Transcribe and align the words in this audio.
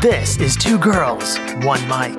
This 0.00 0.38
is 0.38 0.56
Two 0.56 0.78
Girls, 0.78 1.36
One 1.62 1.86
Mic, 1.86 2.16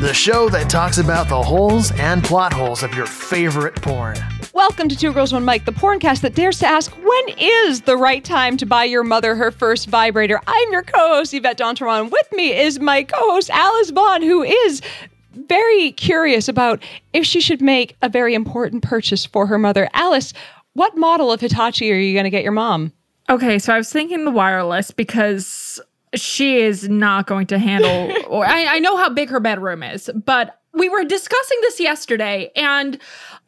the 0.00 0.12
show 0.12 0.48
that 0.48 0.68
talks 0.68 0.98
about 0.98 1.28
the 1.28 1.40
holes 1.40 1.92
and 1.92 2.24
plot 2.24 2.52
holes 2.52 2.82
of 2.82 2.92
your 2.94 3.06
favorite 3.06 3.76
porn. 3.76 4.18
Welcome 4.52 4.88
to 4.88 4.96
Two 4.96 5.12
Girls 5.12 5.32
One 5.32 5.44
Mic, 5.44 5.64
the 5.64 5.70
porncast 5.70 6.22
that 6.22 6.34
dares 6.34 6.58
to 6.58 6.66
ask 6.66 6.90
when 6.90 7.24
is 7.38 7.82
the 7.82 7.96
right 7.96 8.24
time 8.24 8.56
to 8.56 8.66
buy 8.66 8.82
your 8.82 9.04
mother 9.04 9.36
her 9.36 9.52
first 9.52 9.86
vibrator. 9.86 10.40
I'm 10.48 10.72
your 10.72 10.82
co-host 10.82 11.32
Yvette 11.32 11.58
d'Entremont. 11.58 12.10
With 12.10 12.32
me 12.32 12.58
is 12.58 12.80
my 12.80 13.04
co-host 13.04 13.50
Alice 13.50 13.90
Vaughn, 13.90 14.22
who 14.22 14.42
is 14.42 14.82
very 15.30 15.92
curious 15.92 16.48
about 16.48 16.82
if 17.12 17.24
she 17.24 17.40
should 17.40 17.62
make 17.62 17.94
a 18.02 18.08
very 18.08 18.34
important 18.34 18.82
purchase 18.82 19.24
for 19.24 19.46
her 19.46 19.58
mother. 19.58 19.88
Alice, 19.92 20.32
what 20.72 20.96
model 20.96 21.30
of 21.30 21.40
Hitachi 21.40 21.92
are 21.92 21.96
you 21.96 22.14
going 22.14 22.24
to 22.24 22.30
get 22.30 22.42
your 22.42 22.50
mom? 22.50 22.92
Okay, 23.30 23.60
so 23.60 23.72
I 23.72 23.78
was 23.78 23.92
thinking 23.92 24.24
the 24.24 24.32
wireless 24.32 24.90
because 24.90 25.80
she 26.14 26.58
is 26.58 26.88
not 26.88 27.26
going 27.26 27.46
to 27.48 27.58
handle. 27.58 28.14
or 28.28 28.44
I, 28.44 28.76
I 28.76 28.78
know 28.78 28.96
how 28.96 29.08
big 29.08 29.28
her 29.30 29.40
bedroom 29.40 29.82
is, 29.82 30.10
but 30.14 30.58
we 30.74 30.88
were 30.88 31.04
discussing 31.04 31.58
this 31.62 31.80
yesterday, 31.80 32.50
and 32.56 32.98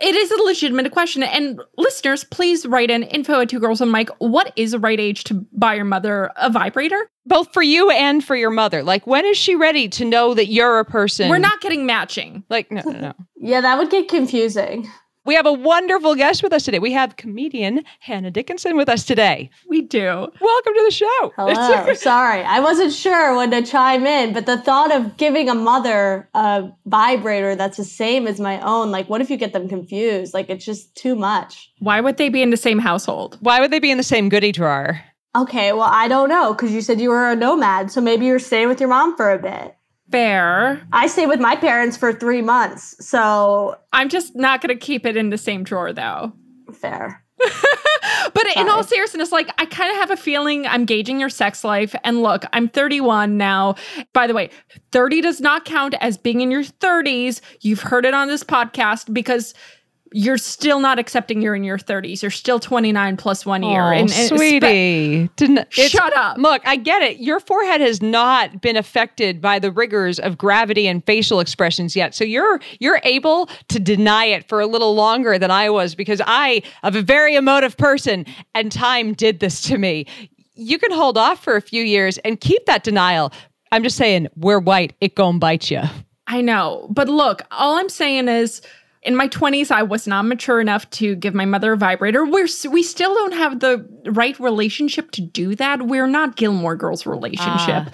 it 0.01 0.15
is 0.15 0.31
a 0.31 0.43
legitimate 0.43 0.93
question. 0.93 1.23
And 1.23 1.61
listeners, 1.79 2.25
please 2.25 2.67
write 2.67 2.91
in 2.91 3.03
info 3.05 3.41
at 3.41 3.49
two 3.49 3.59
girls 3.61 3.81
and 3.81 3.91
Mike. 3.91 4.11
What 4.19 4.53
is 4.57 4.73
the 4.73 4.79
right 4.79 5.01
age 5.01 5.25
to 5.25 5.47
buy 5.53 5.75
your 5.75 5.87
mother 5.87 6.31
a 6.37 6.51
vibrator? 6.51 7.09
Both 7.27 7.55
for 7.55 7.63
you 7.63 7.91
and 7.91 8.23
for 8.23 8.37
your 8.37 8.51
mother. 8.51 8.83
Like, 8.83 9.07
when 9.07 9.25
is 9.25 9.39
she 9.39 9.55
ready 9.55 9.89
to 9.91 10.05
know 10.05 10.35
that 10.35 10.47
you're 10.47 10.79
a 10.79 10.85
person? 10.85 11.31
We're 11.31 11.39
not 11.39 11.63
getting 11.63 11.87
matching. 11.87 12.45
Like, 12.51 12.71
no, 12.71 12.83
no, 12.85 13.01
no. 13.01 13.15
Yeah, 13.37 13.63
that 13.63 13.79
would 13.79 13.91
get 13.91 14.09
confusing. 14.09 14.91
We 15.27 15.35
have 15.37 15.47
a 15.47 15.53
wonderful 15.55 16.17
guest 16.17 16.43
with 16.43 16.53
us 16.53 16.65
today. 16.65 16.79
We 16.79 16.93
have 16.93 17.17
comedian 17.17 17.83
Hannah 18.01 18.31
Dickinson 18.31 18.77
with 18.77 18.91
us 18.91 19.05
today. 19.05 19.49
We 19.67 19.81
do. 19.81 20.05
Welcome 20.05 20.75
to 20.75 20.83
the 20.85 20.91
show. 20.91 21.33
Hello. 21.35 21.95
Sorry, 21.95 22.43
I 22.43 22.61
wasn't 22.61 22.93
sure 22.93 23.35
when 23.35 23.51
to 23.53 23.63
chime 23.63 24.07
in, 24.07 24.35
but 24.35 24.45
the 24.45 24.59
thought 24.59 24.95
of 24.95 25.17
giving 25.17 25.49
a 25.49 25.55
mother 25.55 26.29
a 26.35 26.71
vibrator 26.85 27.57
that's 27.57 27.79
the 27.79 27.85
same 27.85 28.27
as 28.27 28.39
my 28.39 28.61
own, 28.61 28.91
like, 28.91 29.09
what 29.09 29.23
if 29.23 29.31
you 29.31 29.39
get 29.39 29.55
them 29.55 29.67
confused? 29.67 30.35
Like, 30.35 30.51
it's 30.51 30.67
just 30.67 30.95
too 30.95 31.17
much. 31.17 31.73
Why 31.79 32.03
would 32.03 32.19
they 32.19 32.29
be 32.29 32.43
in 32.43 32.51
the 32.51 32.59
same 32.59 32.79
household? 32.79 33.39
Why 33.41 33.61
would 33.61 33.71
they 33.71 33.79
be 33.79 33.91
in 33.91 33.97
the 33.97 34.03
same 34.03 34.29
goodie 34.29 34.53
drawer? 34.53 35.01
Okay, 35.35 35.73
well, 35.73 35.89
I 35.91 36.07
don't 36.07 36.29
know 36.29 36.53
because 36.53 36.71
you 36.71 36.83
said 36.83 37.01
you 37.01 37.09
were 37.09 37.31
a 37.31 37.35
nomad, 37.35 37.91
so 37.91 38.03
maybe 38.03 38.27
you're 38.27 38.39
staying 38.39 38.69
with 38.69 38.79
your 38.79 38.91
mom 38.91 39.17
for 39.17 39.33
a 39.33 39.39
bit. 39.39 39.75
Fair. 40.15 40.81
I 40.93 41.09
stayed 41.09 41.27
with 41.27 41.41
my 41.41 41.57
parents 41.57 41.97
for 41.97 42.13
three 42.13 42.41
months, 42.41 42.95
so 43.05 43.77
I'm 43.93 44.09
just 44.09 44.37
not 44.37 44.61
going 44.61 44.77
to 44.77 44.81
keep 44.81 45.05
it 45.05 45.17
in 45.17 45.31
the 45.31 45.39
same 45.39 45.65
drawer, 45.65 45.93
though. 45.93 46.33
fair. 46.73 47.25
But 48.33 48.47
in 48.57 48.69
all 48.69 48.83
seriousness, 48.83 49.33
like 49.33 49.49
I 49.59 49.67
kind 49.67 49.91
of 49.91 49.97
have 49.97 50.11
a 50.11 50.17
feeling 50.17 50.67
I'm 50.67 50.85
gauging 50.85 51.21
your 51.21 51.29
sex 51.29 51.63
life. 51.65 51.95
And 52.05 52.23
look, 52.23 52.45
I'm 52.53 52.69
31 52.69 53.37
now. 53.37 53.77
By 54.13 54.27
the 54.27 54.35
way, 54.35 54.51
30 54.93 55.21
does 55.21 55.41
not 55.41 55.65
count 55.65 55.95
as 56.01 56.17
being 56.19 56.41
in 56.41 56.51
your 56.51 56.65
30s. 56.65 57.41
You've 57.61 57.83
heard 57.83 58.05
it 58.05 58.15
on 58.15 58.29
this 58.29 58.43
podcast 58.43 59.13
because 59.13 59.55
you're 60.17 60.39
still 60.39 60.79
not 60.79 60.97
accepting 61.01 61.43
you're 61.43 61.57
in 61.57 61.65
your 61.65 61.77
30s. 61.77 62.23
You're 62.23 62.31
still 62.31 62.61
29 62.61 63.17
plus 63.17 63.45
one 63.45 63.65
year. 63.65 63.83
Oh, 63.83 63.87
And- 63.91 64.03
and 64.03 64.11
spe- 64.11 64.37
sweetie. 64.37 65.29
Didn't, 65.35 65.67
Shut 65.73 66.17
up. 66.17 66.39
Look, 66.39 66.63
I 66.65 66.77
get 66.77 67.03
it. 67.03 67.19
Your 67.19 67.41
forehead 67.41 67.81
has 67.81 68.01
not 68.01 68.61
been 68.61 68.77
affected 68.77 69.41
by 69.41 69.59
the 69.59 69.73
rigors 69.73 70.21
of 70.21 70.39
gravity 70.39 70.87
and 70.87 71.05
facial 71.05 71.41
expressions 71.41 71.97
yet. 71.97 72.15
So 72.15 72.23
you're 72.23 72.61
you're 72.79 73.01
able 73.03 73.49
to 73.71 73.81
deny 73.81 74.27
it 74.27 74.49
for 74.49 74.61
a 74.61 74.67
little 74.67 74.95
longer 74.95 75.37
than 75.37 75.51
I 75.51 75.69
was 75.69 75.97
because 75.97 76.23
I 76.25 76.63
am 76.85 76.95
a 76.95 77.03
very 77.03 77.35
emotive 77.35 77.77
person 77.77 78.25
and 78.55 78.71
time 78.71 79.15
did 79.15 79.41
this 79.41 79.63
to 79.63 79.79
me. 79.79 80.07
You 80.55 80.79
can 80.79 80.93
hold 80.93 81.19
off 81.19 81.43
for 81.43 81.57
a 81.57 81.61
few 81.61 81.83
years 81.83 82.19
and 82.19 82.41
keep 82.41 82.67
that 82.67 82.85
denial. 82.85 83.33
I'm 83.73 83.83
just 83.83 83.97
saying, 83.97 84.29
we're 84.37 84.61
white. 84.61 84.93
It 85.01 85.17
gon' 85.17 85.41
bite 85.41 85.73
you. 85.73 85.83
I 86.29 86.41
know. 86.41 86.87
But 86.91 87.09
look, 87.09 87.43
all 87.51 87.75
I'm 87.79 87.89
saying 87.89 88.29
is 88.29 88.63
in 89.05 89.15
my 89.17 89.29
20s 89.29 89.71
I 89.71 89.83
was 89.83 90.07
not 90.07 90.25
mature 90.25 90.61
enough 90.61 90.89
to 90.91 91.15
give 91.15 91.35
my 91.35 91.45
mother 91.45 91.73
a 91.73 91.77
vibrator. 91.77 92.25
We're 92.25 92.49
we 92.71 92.83
still 92.83 93.15
don't 93.15 93.35
have 93.35 93.61
the 93.61 93.87
right 94.07 94.39
relationship 94.41 95.11
to 95.13 95.21
do 95.21 95.55
that. 95.57 95.87
We're 95.87 96.07
not 96.07 96.37
Gilmore 96.37 96.77
Girls 96.77 97.07
relationship. 97.07 97.85
Ah. 97.87 97.93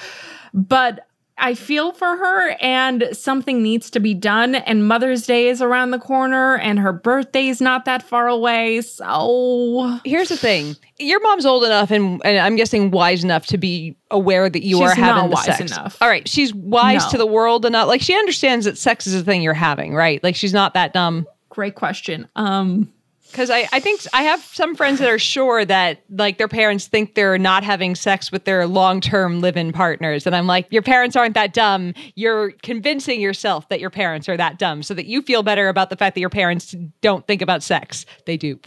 But 0.53 1.07
I 1.43 1.55
feel 1.55 1.93
for 1.93 2.07
her 2.17 2.51
and 2.61 3.09
something 3.13 3.63
needs 3.63 3.89
to 3.91 4.01
be 4.01 4.13
done 4.15 4.55
and 4.55 4.87
Mother's 4.87 5.27
Day 5.27 5.49
is 5.49 5.63
around 5.63 5.91
the 5.91 5.99
corner 5.99 6.57
and 6.59 6.79
her 6.79 6.93
birthday 6.93 7.47
is 7.49 7.61
not 7.61 7.87
that 7.87 8.03
far 8.03 8.29
away. 8.29 8.83
So 8.83 9.99
Here's 10.05 10.29
the 10.29 10.37
thing: 10.37 10.77
your 10.99 11.21
mom's 11.21 11.47
old 11.47 11.65
enough, 11.65 11.91
and, 11.91 12.21
and 12.25 12.39
I'm 12.39 12.57
guessing 12.57 12.91
wise 12.91 13.25
enough 13.25 13.47
to 13.47 13.59
be 13.59 13.97
aware 14.11 14.51
that 14.51 14.63
you 14.63 14.79
She's 14.79 14.91
are 14.91 14.95
having 14.95 15.31
wise 15.31 15.45
sex. 15.47 15.61
enough. 15.73 15.97
All 16.01 16.09
right, 16.09 16.29
she's 16.29 16.53
wise 16.55 17.05
No. 17.05 17.11
to 17.13 17.19
the 17.19 17.27
world 17.27 17.65
enough. 17.65 17.89
Like 17.89 18.03
she 18.03 18.15
understands 18.15 18.67
that 18.67 18.77
sex 18.79 19.07
is 19.07 19.15
a 19.15 19.25
thing 19.25 19.43
you're 19.43 19.55
having, 19.55 19.95
right? 19.95 20.23
Like 20.23 20.37
she's 20.37 20.53
not 20.53 20.75
that 20.75 20.93
dumb. 20.93 21.27
great 21.49 21.75
question. 21.75 22.29
Um 22.37 22.93
Because 23.31 23.51
I, 23.51 23.69
I 23.73 23.81
think 23.81 24.03
I 24.13 24.23
have 24.23 24.41
some 24.41 24.75
friends 24.75 24.99
that 24.99 25.09
are 25.09 25.19
sure 25.19 25.65
that 25.65 26.03
like 26.11 26.39
their 26.39 26.49
parents 26.49 26.87
think 26.87 27.15
they're 27.15 27.39
not 27.39 27.65
having 27.65 27.95
sex 27.95 28.31
with 28.31 28.45
their 28.45 28.67
long 28.67 29.01
term 29.01 29.41
live 29.41 29.57
in 29.57 29.73
partners. 29.73 30.27
And 30.27 30.35
I'm 30.37 30.47
like, 30.47 30.67
your 30.71 30.83
parents 30.83 31.17
aren't 31.17 31.35
that 31.35 31.53
dumb. 31.53 31.95
You're 32.15 32.53
convincing 32.63 33.21
yourself 33.21 33.69
that 33.69 33.81
your 33.81 33.91
parents 33.91 34.29
are 34.29 34.37
that 34.37 34.59
dumb 34.59 34.83
so 34.83 34.95
that 34.95 35.07
you 35.07 35.23
feel 35.23 35.43
better 35.43 35.69
about 35.69 35.91
the 35.91 35.97
fact 35.97 36.15
that 36.15 36.21
your 36.21 36.31
parents 36.31 36.75
don't 37.01 37.27
think 37.27 37.43
about 37.43 37.63
sex. 37.63 38.07
They 38.27 38.37
do. 38.37 38.59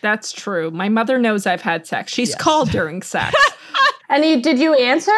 that's 0.00 0.32
true. 0.32 0.70
My 0.70 0.88
mother 0.88 1.18
knows 1.18 1.46
I've 1.46 1.62
had 1.62 1.86
sex. 1.86 2.12
She's 2.12 2.34
called 2.34 2.70
during 2.70 3.02
sex. 3.02 3.34
And 4.12 4.24
you, 4.24 4.42
did 4.42 4.58
you 4.58 4.74
answer? 4.74 5.12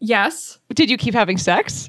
yes. 0.00 0.58
Did 0.74 0.90
you 0.90 0.96
keep 0.96 1.14
having 1.14 1.38
sex 1.38 1.88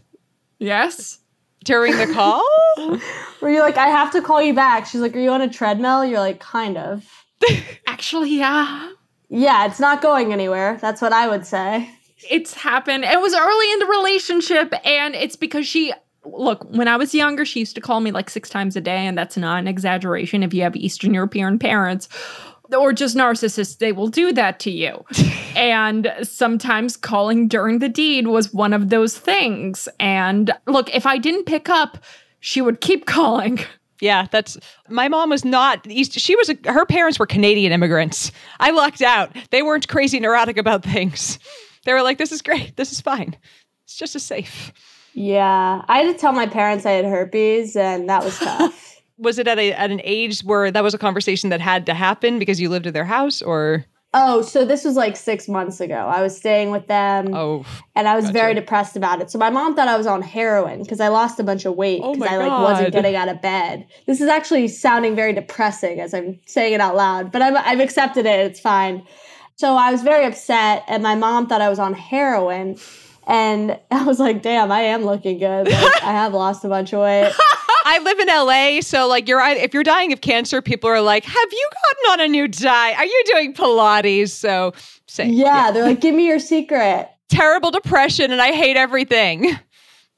Yes. 0.59 1.19
During 1.65 1.97
the 1.97 2.07
call? 2.13 2.43
Were 3.41 3.49
you 3.49 3.59
like, 3.59 3.77
I 3.77 3.87
have 3.87 4.11
to 4.13 4.21
call 4.21 4.41
you 4.41 4.53
back? 4.53 4.85
She's 4.85 5.01
like, 5.01 5.15
Are 5.15 5.19
you 5.19 5.31
on 5.31 5.41
a 5.41 5.49
treadmill? 5.49 6.05
You're 6.05 6.19
like, 6.19 6.39
Kind 6.39 6.77
of. 6.77 7.05
Actually, 7.87 8.37
yeah. 8.37 8.91
Yeah, 9.27 9.65
it's 9.65 9.79
not 9.79 10.01
going 10.01 10.31
anywhere. 10.31 10.77
That's 10.81 11.01
what 11.01 11.11
I 11.11 11.27
would 11.27 11.45
say. 11.45 11.89
It's 12.29 12.53
happened. 12.53 13.03
It 13.03 13.19
was 13.19 13.35
early 13.35 13.73
in 13.73 13.79
the 13.79 13.85
relationship, 13.87 14.73
and 14.85 15.13
it's 15.15 15.35
because 15.35 15.67
she 15.67 15.93
look, 16.25 16.63
when 16.71 16.87
I 16.87 16.97
was 16.97 17.13
younger, 17.13 17.45
she 17.45 17.59
used 17.59 17.75
to 17.75 17.81
call 17.81 17.99
me 17.99 18.11
like 18.11 18.29
six 18.29 18.49
times 18.49 18.75
a 18.75 18.81
day, 18.81 19.05
and 19.05 19.17
that's 19.17 19.37
not 19.37 19.59
an 19.59 19.67
exaggeration. 19.67 20.43
If 20.43 20.53
you 20.53 20.63
have 20.63 20.75
Eastern 20.75 21.13
European 21.13 21.59
parents 21.59 22.07
or 22.75 22.93
just 22.93 23.15
narcissists, 23.15 23.77
they 23.77 23.91
will 23.91 24.07
do 24.07 24.31
that 24.33 24.59
to 24.61 24.71
you. 24.71 25.03
and 25.55 26.13
sometimes 26.21 26.97
calling 26.97 27.47
during 27.47 27.79
the 27.79 27.89
deed 27.89 28.27
was 28.27 28.53
one 28.53 28.73
of 28.73 28.89
those 28.89 29.17
things. 29.17 29.87
And 29.99 30.51
look, 30.67 30.93
if 30.93 31.05
I 31.05 31.17
didn't 31.17 31.45
pick 31.45 31.69
up, 31.69 31.97
she 32.39 32.61
would 32.61 32.81
keep 32.81 33.05
calling. 33.07 33.59
Yeah, 34.01 34.27
that's 34.29 34.57
my 34.89 35.07
mom 35.07 35.29
was 35.29 35.45
not 35.45 35.87
East. 35.87 36.19
She 36.19 36.35
was 36.35 36.49
a, 36.49 36.57
her 36.65 36.85
parents 36.85 37.17
were 37.17 37.25
Canadian 37.25 37.71
immigrants. 37.71 38.31
I 38.59 38.71
lucked 38.71 39.01
out. 39.01 39.35
They 39.51 39.63
weren't 39.63 39.87
crazy 39.87 40.19
neurotic 40.19 40.57
about 40.57 40.83
things. 40.83 41.39
They 41.85 41.93
were 41.93 42.01
like, 42.01 42.17
"This 42.17 42.33
is 42.33 42.41
great. 42.41 42.75
This 42.75 42.91
is 42.91 42.99
fine. 42.99 43.37
It's 43.85 43.95
just 43.95 44.15
as 44.15 44.23
safe." 44.23 44.73
Yeah, 45.13 45.85
I 45.87 45.99
had 45.99 46.13
to 46.13 46.19
tell 46.19 46.33
my 46.33 46.45
parents 46.45 46.85
I 46.85 46.91
had 46.91 47.05
herpes, 47.05 47.77
and 47.77 48.09
that 48.09 48.23
was 48.23 48.37
tough. 48.39 48.94
Was 49.17 49.39
it 49.39 49.47
at 49.47 49.57
a 49.57 49.71
at 49.73 49.91
an 49.91 50.01
age 50.03 50.41
where 50.41 50.71
that 50.71 50.83
was 50.83 50.93
a 50.93 50.97
conversation 50.97 51.49
that 51.49 51.61
had 51.61 51.85
to 51.85 51.93
happen 51.93 52.39
because 52.39 52.59
you 52.59 52.69
lived 52.69 52.87
at 52.87 52.93
their 52.93 53.05
house, 53.05 53.41
or 53.41 53.85
oh, 54.13 54.41
so 54.41 54.65
this 54.65 54.83
was 54.83 54.95
like 54.95 55.15
six 55.15 55.47
months 55.47 55.79
ago. 55.79 55.95
I 55.95 56.21
was 56.21 56.35
staying 56.35 56.71
with 56.71 56.87
them, 56.87 57.33
oh, 57.33 57.65
and 57.95 58.07
I 58.07 58.15
was 58.15 58.29
very 58.29 58.53
depressed 58.53 58.95
about 58.95 59.21
it. 59.21 59.31
So 59.31 59.39
my 59.39 59.49
mom 59.49 59.75
thought 59.75 59.87
I 59.87 59.97
was 59.97 60.07
on 60.07 60.21
heroin 60.21 60.83
because 60.83 60.99
I 60.99 61.07
lost 61.07 61.39
a 61.39 61.43
bunch 61.43 61.65
of 61.65 61.75
weight 61.75 62.01
Oh 62.03 62.13
because 62.13 62.29
my 62.29 62.35
I 62.35 62.47
like 62.47 62.51
wasn't 62.51 62.93
getting 62.93 63.15
out 63.15 63.29
of 63.29 63.41
bed. 63.41 63.87
This 64.05 64.19
is 64.19 64.27
actually 64.27 64.67
sounding 64.67 65.15
very 65.15 65.33
depressing 65.33 65.99
as 66.01 66.13
I'm 66.13 66.39
saying 66.45 66.73
it 66.73 66.81
out 66.81 66.95
loud, 66.95 67.31
but 67.31 67.41
I'm, 67.41 67.55
I've 67.55 67.79
accepted 67.79 68.25
it. 68.25 68.39
It's 68.39 68.59
fine. 68.59 69.05
So 69.57 69.75
I 69.75 69.91
was 69.91 70.01
very 70.01 70.25
upset, 70.25 70.83
and 70.87 71.01
my 71.01 71.15
mom 71.15 71.47
thought 71.47 71.61
I 71.61 71.69
was 71.69 71.79
on 71.79 71.93
heroin. 71.93 72.77
And 73.27 73.79
I 73.91 74.03
was 74.03 74.19
like, 74.19 74.41
damn, 74.41 74.71
I 74.71 74.81
am 74.81 75.03
looking 75.03 75.39
good. 75.39 75.67
Like, 75.67 76.03
I 76.03 76.11
have 76.11 76.33
lost 76.33 76.65
a 76.65 76.67
bunch 76.67 76.93
of 76.93 77.01
weight. 77.01 77.33
I 77.87 77.99
live 77.99 78.19
in 78.19 78.27
LA, 78.27 78.81
so 78.81 79.07
like 79.07 79.27
you're 79.27 79.39
if 79.41 79.73
you're 79.73 79.83
dying 79.83 80.11
of 80.11 80.21
cancer, 80.21 80.59
people 80.61 80.89
are 80.89 81.01
like, 81.01 81.23
"Have 81.23 81.51
you 81.51 81.69
gotten 81.71 82.19
on 82.19 82.25
a 82.25 82.27
new 82.27 82.47
diet? 82.47 82.97
Are 82.97 83.05
you 83.05 83.23
doing 83.27 83.53
Pilates?" 83.53 84.29
So, 84.31 84.73
same. 85.07 85.31
Yeah, 85.31 85.69
they're 85.71 85.83
like, 85.85 86.01
give 86.01 86.15
me 86.15 86.25
your 86.27 86.39
secret. 86.39 87.09
terrible 87.29 87.69
depression, 87.71 88.31
and 88.31 88.41
I 88.41 88.51
hate 88.51 88.75
everything. 88.75 89.57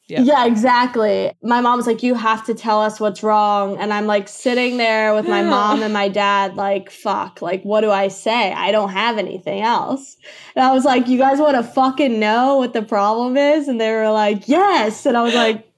Yeah. 0.10 0.22
Yeah. 0.22 0.46
exactly. 0.46 1.34
My 1.44 1.60
mom 1.60 1.76
was 1.76 1.86
like, 1.86 2.02
You 2.02 2.14
have 2.16 2.46
to 2.46 2.54
tell 2.54 2.82
us 2.82 2.98
what's 2.98 3.24
wrong. 3.24 3.78
And 3.78 3.92
I'm 3.92 4.06
like 4.06 4.30
sitting 4.30 4.78
there 4.78 5.14
with 5.14 5.28
my 5.28 5.44
mom 5.44 5.84
and 5.84 5.92
my 5.94 6.08
dad, 6.08 6.56
like, 6.56 6.90
fuck, 6.90 7.42
like, 7.42 7.62
what 7.64 7.82
do 7.82 7.92
I 7.92 8.08
say? 8.08 8.54
I 8.54 8.72
don't 8.72 8.92
have 8.92 9.18
anything 9.18 9.60
else. 9.64 10.16
And 10.56 10.64
I 10.64 10.72
was 10.72 10.86
like, 10.86 11.10
You 11.10 11.18
guys 11.18 11.40
want 11.40 11.58
to 11.58 11.64
fucking 11.64 12.22
know 12.22 12.56
what 12.56 12.72
the 12.72 12.84
problem 12.84 13.36
is? 13.36 13.68
And 13.68 13.82
they 13.82 13.92
were 13.92 14.10
like, 14.10 14.48
Yes. 14.48 15.06
And 15.06 15.18
I 15.18 15.24
was 15.24 15.36
like, 15.36 15.70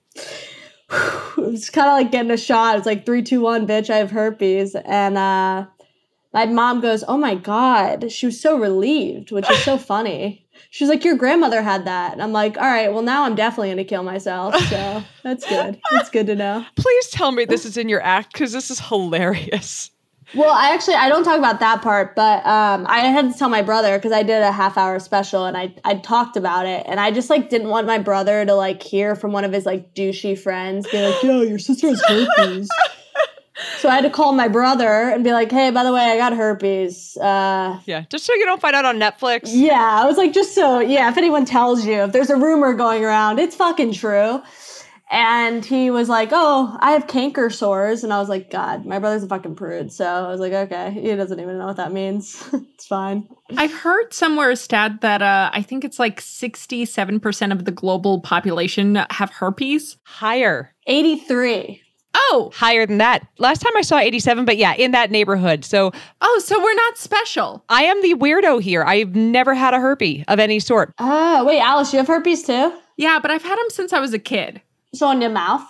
it 1.37 1.37
was 1.37 1.69
kind 1.69 1.87
of 1.87 1.93
like 1.93 2.11
getting 2.11 2.31
a 2.31 2.37
shot. 2.37 2.77
It's 2.77 2.85
like 2.85 3.05
three, 3.05 3.23
two, 3.23 3.41
one, 3.41 3.67
bitch. 3.67 3.89
I 3.89 3.97
have 3.97 4.11
herpes, 4.11 4.75
and 4.75 5.17
uh, 5.17 5.65
my 6.33 6.45
mom 6.45 6.81
goes, 6.81 7.03
"Oh 7.07 7.17
my 7.17 7.35
god!" 7.35 8.11
She 8.11 8.25
was 8.25 8.39
so 8.39 8.57
relieved, 8.57 9.31
which 9.31 9.49
is 9.49 9.63
so 9.63 9.77
funny. 9.93 10.45
She's 10.71 10.89
like, 10.89 11.03
Your 11.03 11.15
grandmother 11.15 11.61
had 11.61 11.85
that. 11.85 12.13
And 12.13 12.21
I'm 12.21 12.31
like, 12.31 12.57
All 12.57 12.63
right, 12.63 12.91
well, 12.93 13.01
now 13.01 13.23
I'm 13.23 13.35
definitely 13.35 13.69
going 13.69 13.77
to 13.77 13.83
kill 13.83 14.03
myself. 14.03 14.55
So 14.67 15.03
that's 15.23 15.47
good. 15.47 15.79
That's 15.91 16.09
good 16.09 16.27
to 16.27 16.35
know. 16.35 16.65
Please 16.75 17.09
tell 17.09 17.31
me 17.31 17.45
this 17.45 17.65
is 17.65 17.77
in 17.77 17.89
your 17.89 18.01
act 18.01 18.33
because 18.33 18.51
this 18.51 18.69
is 18.69 18.79
hilarious. 18.79 19.91
Well, 20.35 20.51
I 20.53 20.73
actually 20.73 20.93
I 20.95 21.09
don't 21.09 21.23
talk 21.23 21.39
about 21.39 21.59
that 21.59 21.81
part, 21.81 22.15
but 22.15 22.45
um, 22.45 22.85
I 22.87 22.99
had 22.99 23.31
to 23.31 23.37
tell 23.37 23.49
my 23.49 23.61
brother 23.63 23.97
because 23.97 24.11
I 24.11 24.21
did 24.21 24.41
a 24.43 24.51
half 24.51 24.77
hour 24.77 24.99
special 24.99 25.45
and 25.45 25.57
I 25.57 25.73
I 25.83 25.95
talked 25.95 26.37
about 26.37 26.65
it 26.67 26.83
and 26.87 26.99
I 26.99 27.09
just 27.11 27.29
like 27.29 27.49
didn't 27.49 27.69
want 27.69 27.87
my 27.87 27.97
brother 27.97 28.45
to 28.45 28.53
like 28.53 28.83
hear 28.83 29.15
from 29.15 29.31
one 29.31 29.43
of 29.43 29.51
his 29.51 29.65
like 29.65 29.95
douchey 29.95 30.37
friends 30.37 30.87
be 30.91 31.01
like, 31.01 31.23
"Yo, 31.23 31.41
your 31.41 31.57
sister 31.59 31.87
has 31.87 32.01
herpes." 32.07 32.69
so 33.79 33.89
I 33.89 33.95
had 33.95 34.03
to 34.03 34.09
call 34.09 34.31
my 34.33 34.47
brother 34.47 35.09
and 35.09 35.23
be 35.23 35.33
like, 35.33 35.51
"Hey, 35.51 35.71
by 35.71 35.83
the 35.83 35.91
way, 35.91 36.01
I 36.01 36.17
got 36.17 36.33
herpes." 36.33 37.17
Uh, 37.17 37.79
Yeah, 37.85 38.03
just 38.09 38.25
so 38.25 38.33
you 38.35 38.45
don't 38.45 38.61
find 38.61 38.75
out 38.75 38.85
on 38.85 38.99
Netflix. 38.99 39.41
yeah, 39.45 39.99
I 40.01 40.05
was 40.05 40.17
like, 40.17 40.31
just 40.31 40.53
so 40.53 40.79
yeah, 40.79 41.09
if 41.09 41.17
anyone 41.17 41.45
tells 41.45 41.85
you 41.85 42.03
if 42.03 42.11
there's 42.11 42.29
a 42.29 42.37
rumor 42.37 42.73
going 42.73 43.03
around, 43.03 43.39
it's 43.39 43.55
fucking 43.55 43.93
true. 43.93 44.41
And 45.11 45.65
he 45.65 45.89
was 45.89 46.07
like, 46.07 46.29
"Oh, 46.31 46.77
I 46.81 46.91
have 46.91 47.07
canker 47.07 47.49
sores," 47.49 48.03
and 48.03 48.13
I 48.13 48.19
was 48.19 48.29
like, 48.29 48.51
"God, 48.51 48.85
my 48.85 48.99
brother's 48.99 49.23
a 49.23 49.27
fucking 49.27 49.55
prude." 49.55 49.91
So 49.91 50.05
I 50.05 50.27
was 50.27 50.39
like, 50.39 50.53
"Okay, 50.53 50.91
he 50.91 51.15
doesn't 51.15 51.39
even 51.39 51.57
know 51.57 51.65
what 51.65 51.77
that 51.77 51.91
means. 51.91 52.43
it's 52.53 52.85
fine." 52.85 53.27
I've 53.57 53.73
heard 53.73 54.13
somewhere 54.13 54.51
a 54.51 54.55
stat 54.55 55.01
that 55.01 55.23
uh, 55.23 55.49
I 55.51 55.63
think 55.63 55.83
it's 55.83 55.97
like 55.97 56.21
67% 56.21 57.51
of 57.51 57.65
the 57.65 57.71
global 57.71 58.21
population 58.21 58.95
have 59.09 59.31
herpes. 59.31 59.97
Higher. 60.03 60.75
Eighty-three. 60.85 61.81
Oh, 62.31 62.51
Higher 62.53 62.85
than 62.85 62.97
that. 62.99 63.25
Last 63.37 63.61
time 63.61 63.75
I 63.77 63.81
saw 63.81 63.97
87, 63.97 64.43
but 64.45 64.57
yeah, 64.57 64.73
in 64.73 64.91
that 64.91 65.09
neighborhood. 65.09 65.63
So 65.65 65.91
oh, 66.21 66.41
so 66.43 66.61
we're 66.61 66.75
not 66.75 66.97
special. 66.97 67.63
I 67.69 67.83
am 67.83 68.01
the 68.01 68.13
weirdo 68.13 68.61
here. 68.61 68.83
I've 68.83 69.15
never 69.15 69.53
had 69.53 69.73
a 69.73 69.77
herpy 69.77 70.23
of 70.27 70.39
any 70.39 70.59
sort. 70.59 70.93
Oh, 70.99 71.45
wait, 71.45 71.59
Alice, 71.61 71.93
you 71.93 71.97
have 71.97 72.07
herpes 72.07 72.43
too? 72.43 72.73
Yeah, 72.97 73.19
but 73.21 73.31
I've 73.31 73.43
had 73.43 73.57
them 73.57 73.69
since 73.69 73.93
I 73.93 73.99
was 73.99 74.13
a 74.13 74.19
kid. 74.19 74.61
So 74.93 75.07
on 75.07 75.21
your 75.21 75.29
mouth? 75.29 75.63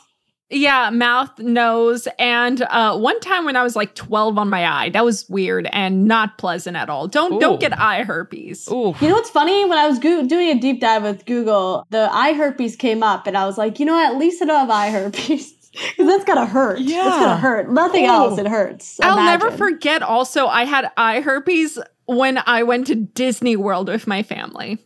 Yeah, 0.52 0.90
mouth, 0.90 1.38
nose, 1.38 2.08
and 2.18 2.64
uh, 2.64 2.98
one 2.98 3.20
time 3.20 3.46
when 3.46 3.56
I 3.56 3.62
was 3.62 3.76
like 3.76 3.94
12 3.94 4.36
on 4.40 4.50
my 4.50 4.66
eye. 4.66 4.90
That 4.90 5.06
was 5.06 5.30
weird 5.30 5.70
and 5.72 6.06
not 6.06 6.40
pleasant 6.40 6.76
at 6.76 6.90
all. 6.90 7.08
Don't 7.08 7.34
Ooh. 7.34 7.40
don't 7.40 7.60
get 7.60 7.78
eye 7.80 8.02
herpes. 8.04 8.68
Ooh. 8.72 8.96
You 9.00 9.10
know 9.10 9.14
what's 9.14 9.30
funny? 9.30 9.66
When 9.66 9.78
I 9.78 9.88
was 9.88 10.00
go- 10.00 10.26
doing 10.26 10.50
a 10.50 10.60
deep 10.60 10.80
dive 10.82 11.04
with 11.04 11.26
Google, 11.28 11.86
the 11.92 12.10
eye 12.12 12.34
herpes 12.34 12.76
came 12.76 13.04
up, 13.04 13.28
and 13.28 13.38
I 13.38 13.46
was 13.46 13.60
like, 13.60 13.80
you 13.80 13.86
know 13.86 13.94
what? 13.94 14.12
At 14.14 14.18
least 14.18 14.42
I 14.42 14.46
don't 14.46 14.60
have 14.60 14.70
eye 14.72 14.90
herpes. 14.90 15.54
Because 15.72 16.08
that's 16.08 16.24
gotta 16.26 16.48
hurt. 16.48 16.80
That's 16.80 16.90
Yeah. 16.90 17.04
gonna 17.10 17.38
hurt. 17.38 17.70
Nothing 17.72 18.06
Ooh. 18.06 18.10
else, 18.10 18.40
it 18.40 18.48
hurts. 18.48 19.00
I'll 19.02 19.18
never 19.18 19.52
forget 19.52 20.02
also 20.02 20.48
I 20.48 20.66
had 20.66 20.90
eye 20.98 21.22
herpes 21.22 21.78
when 22.08 22.40
I 22.48 22.64
went 22.64 22.88
to 22.88 22.96
Disney 22.96 23.56
World 23.56 23.88
with 23.88 24.08
my 24.08 24.24
family. 24.24 24.80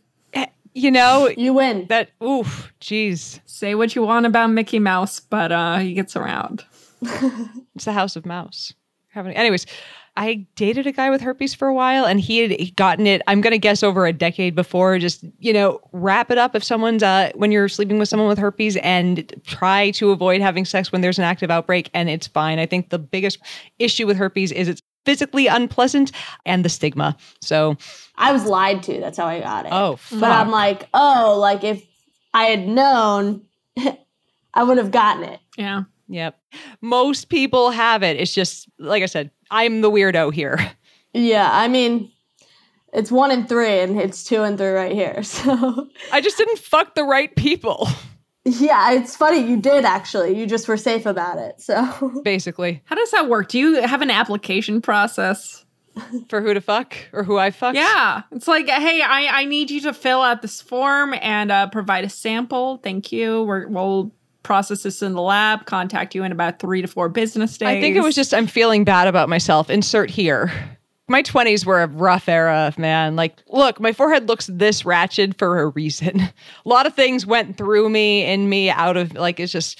You 0.74 0.90
know, 0.90 1.28
You 1.36 1.54
win. 1.54 1.86
that, 1.88 2.10
oof, 2.22 2.72
jeez. 2.80 3.40
Say 3.46 3.74
what 3.74 3.94
you 3.94 4.02
want 4.02 4.26
about 4.26 4.48
Mickey 4.50 4.78
Mouse, 4.80 5.20
but 5.20 5.52
uh 5.52 5.78
he 5.78 5.94
gets 5.94 6.16
around. 6.16 6.64
It's 7.74 7.84
the 7.84 7.92
House 7.92 8.16
of 8.16 8.24
Mouse. 8.26 8.72
Having, 9.10 9.36
anyways, 9.36 9.66
I 10.16 10.46
dated 10.56 10.86
a 10.86 10.92
guy 10.92 11.10
with 11.10 11.20
herpes 11.20 11.54
for 11.54 11.66
a 11.68 11.74
while 11.74 12.04
and 12.04 12.20
he 12.20 12.38
had 12.38 12.76
gotten 12.76 13.06
it, 13.06 13.20
I'm 13.26 13.40
going 13.40 13.52
to 13.52 13.58
guess 13.58 13.82
over 13.82 14.06
a 14.06 14.12
decade 14.12 14.54
before. 14.54 14.98
Just, 14.98 15.24
you 15.38 15.52
know, 15.52 15.80
wrap 15.92 16.30
it 16.30 16.38
up 16.38 16.54
if 16.54 16.62
someone's, 16.64 17.02
uh, 17.02 17.30
when 17.34 17.50
you're 17.52 17.68
sleeping 17.68 17.98
with 17.98 18.08
someone 18.08 18.28
with 18.28 18.38
herpes 18.38 18.76
and 18.78 19.32
try 19.46 19.90
to 19.92 20.10
avoid 20.10 20.40
having 20.40 20.64
sex 20.64 20.90
when 20.92 21.00
there's 21.00 21.18
an 21.18 21.24
active 21.24 21.50
outbreak 21.50 21.90
and 21.94 22.08
it's 22.08 22.26
fine. 22.28 22.58
I 22.60 22.66
think 22.66 22.90
the 22.90 22.98
biggest 22.98 23.38
issue 23.78 24.06
with 24.06 24.16
herpes 24.16 24.50
is 24.52 24.68
it's 24.68 24.82
physically 25.04 25.46
unpleasant 25.46 26.12
and 26.46 26.64
the 26.64 26.68
stigma. 26.68 27.16
So, 27.40 27.76
I 28.16 28.32
was 28.32 28.44
lied 28.44 28.82
to. 28.84 29.00
That's 29.00 29.18
how 29.18 29.26
I 29.26 29.40
got 29.40 29.66
it. 29.66 29.72
oh, 29.72 29.98
But 30.10 30.30
I'm 30.30 30.50
like, 30.50 30.88
oh, 30.94 31.36
like 31.40 31.64
if 31.64 31.84
I 32.32 32.44
had 32.44 32.66
known, 32.68 33.42
I 34.54 34.62
would 34.62 34.78
have 34.78 34.90
gotten 34.90 35.24
it. 35.24 35.40
Yeah. 35.56 35.84
Yep. 36.08 36.38
Most 36.80 37.28
people 37.28 37.70
have 37.70 38.02
it. 38.02 38.18
It's 38.18 38.34
just, 38.34 38.68
like 38.78 39.02
I 39.02 39.06
said, 39.06 39.30
I'm 39.50 39.80
the 39.80 39.90
weirdo 39.90 40.32
here. 40.32 40.58
Yeah, 41.12 41.48
I 41.50 41.68
mean, 41.68 42.10
it's 42.92 43.10
one 43.10 43.30
and 43.30 43.48
three, 43.48 43.80
and 43.80 43.98
it's 44.00 44.22
two 44.24 44.42
and 44.42 44.58
three 44.58 44.68
right 44.70 44.92
here. 44.92 45.22
So, 45.22 45.88
I 46.12 46.20
just 46.20 46.36
didn't 46.36 46.58
fuck 46.58 46.94
the 46.94 47.04
right 47.04 47.34
people, 47.36 47.88
yeah, 48.44 48.92
it's 48.92 49.16
funny. 49.16 49.40
You 49.40 49.56
did 49.56 49.84
actually. 49.84 50.38
You 50.38 50.46
just 50.46 50.68
were 50.68 50.76
safe 50.76 51.06
about 51.06 51.38
it. 51.38 51.60
So, 51.60 52.20
basically, 52.24 52.82
How 52.84 52.96
does 52.96 53.10
that 53.12 53.28
work? 53.28 53.48
Do 53.48 53.58
you 53.58 53.82
have 53.82 54.02
an 54.02 54.10
application 54.10 54.80
process? 54.80 55.64
for 56.28 56.40
who 56.40 56.52
to 56.52 56.60
fuck 56.60 56.96
or 57.12 57.22
who 57.22 57.38
I 57.38 57.52
fuck? 57.52 57.76
Yeah. 57.76 58.22
It's 58.32 58.48
like, 58.48 58.68
hey, 58.68 59.00
I, 59.00 59.42
I 59.42 59.44
need 59.44 59.70
you 59.70 59.80
to 59.82 59.92
fill 59.92 60.22
out 60.22 60.42
this 60.42 60.60
form 60.60 61.14
and 61.20 61.52
uh, 61.52 61.68
provide 61.68 62.04
a 62.04 62.08
sample. 62.08 62.78
Thank 62.78 63.12
you. 63.12 63.44
We're, 63.44 63.68
we'll 63.68 64.12
process 64.42 64.82
this 64.82 65.02
in 65.02 65.12
the 65.14 65.22
lab, 65.22 65.66
contact 65.66 66.14
you 66.14 66.24
in 66.24 66.32
about 66.32 66.58
three 66.58 66.82
to 66.82 66.88
four 66.88 67.08
business 67.08 67.56
days. 67.58 67.68
I 67.68 67.80
think 67.80 67.96
it 67.96 68.02
was 68.02 68.14
just 68.14 68.34
I'm 68.34 68.46
feeling 68.46 68.84
bad 68.84 69.08
about 69.08 69.28
myself. 69.28 69.70
Insert 69.70 70.10
here. 70.10 70.52
My 71.06 71.22
20s 71.22 71.66
were 71.66 71.82
a 71.82 71.86
rough 71.86 72.28
era, 72.28 72.72
man. 72.78 73.14
Like, 73.14 73.36
look, 73.48 73.78
my 73.78 73.92
forehead 73.92 74.26
looks 74.26 74.46
this 74.46 74.86
ratchet 74.86 75.36
for 75.38 75.60
a 75.60 75.68
reason. 75.68 76.20
a 76.20 76.32
lot 76.64 76.86
of 76.86 76.94
things 76.94 77.26
went 77.26 77.58
through 77.58 77.90
me, 77.90 78.24
in 78.24 78.48
me, 78.48 78.70
out 78.70 78.96
of 78.96 79.12
like, 79.14 79.38
it's 79.38 79.52
just, 79.52 79.78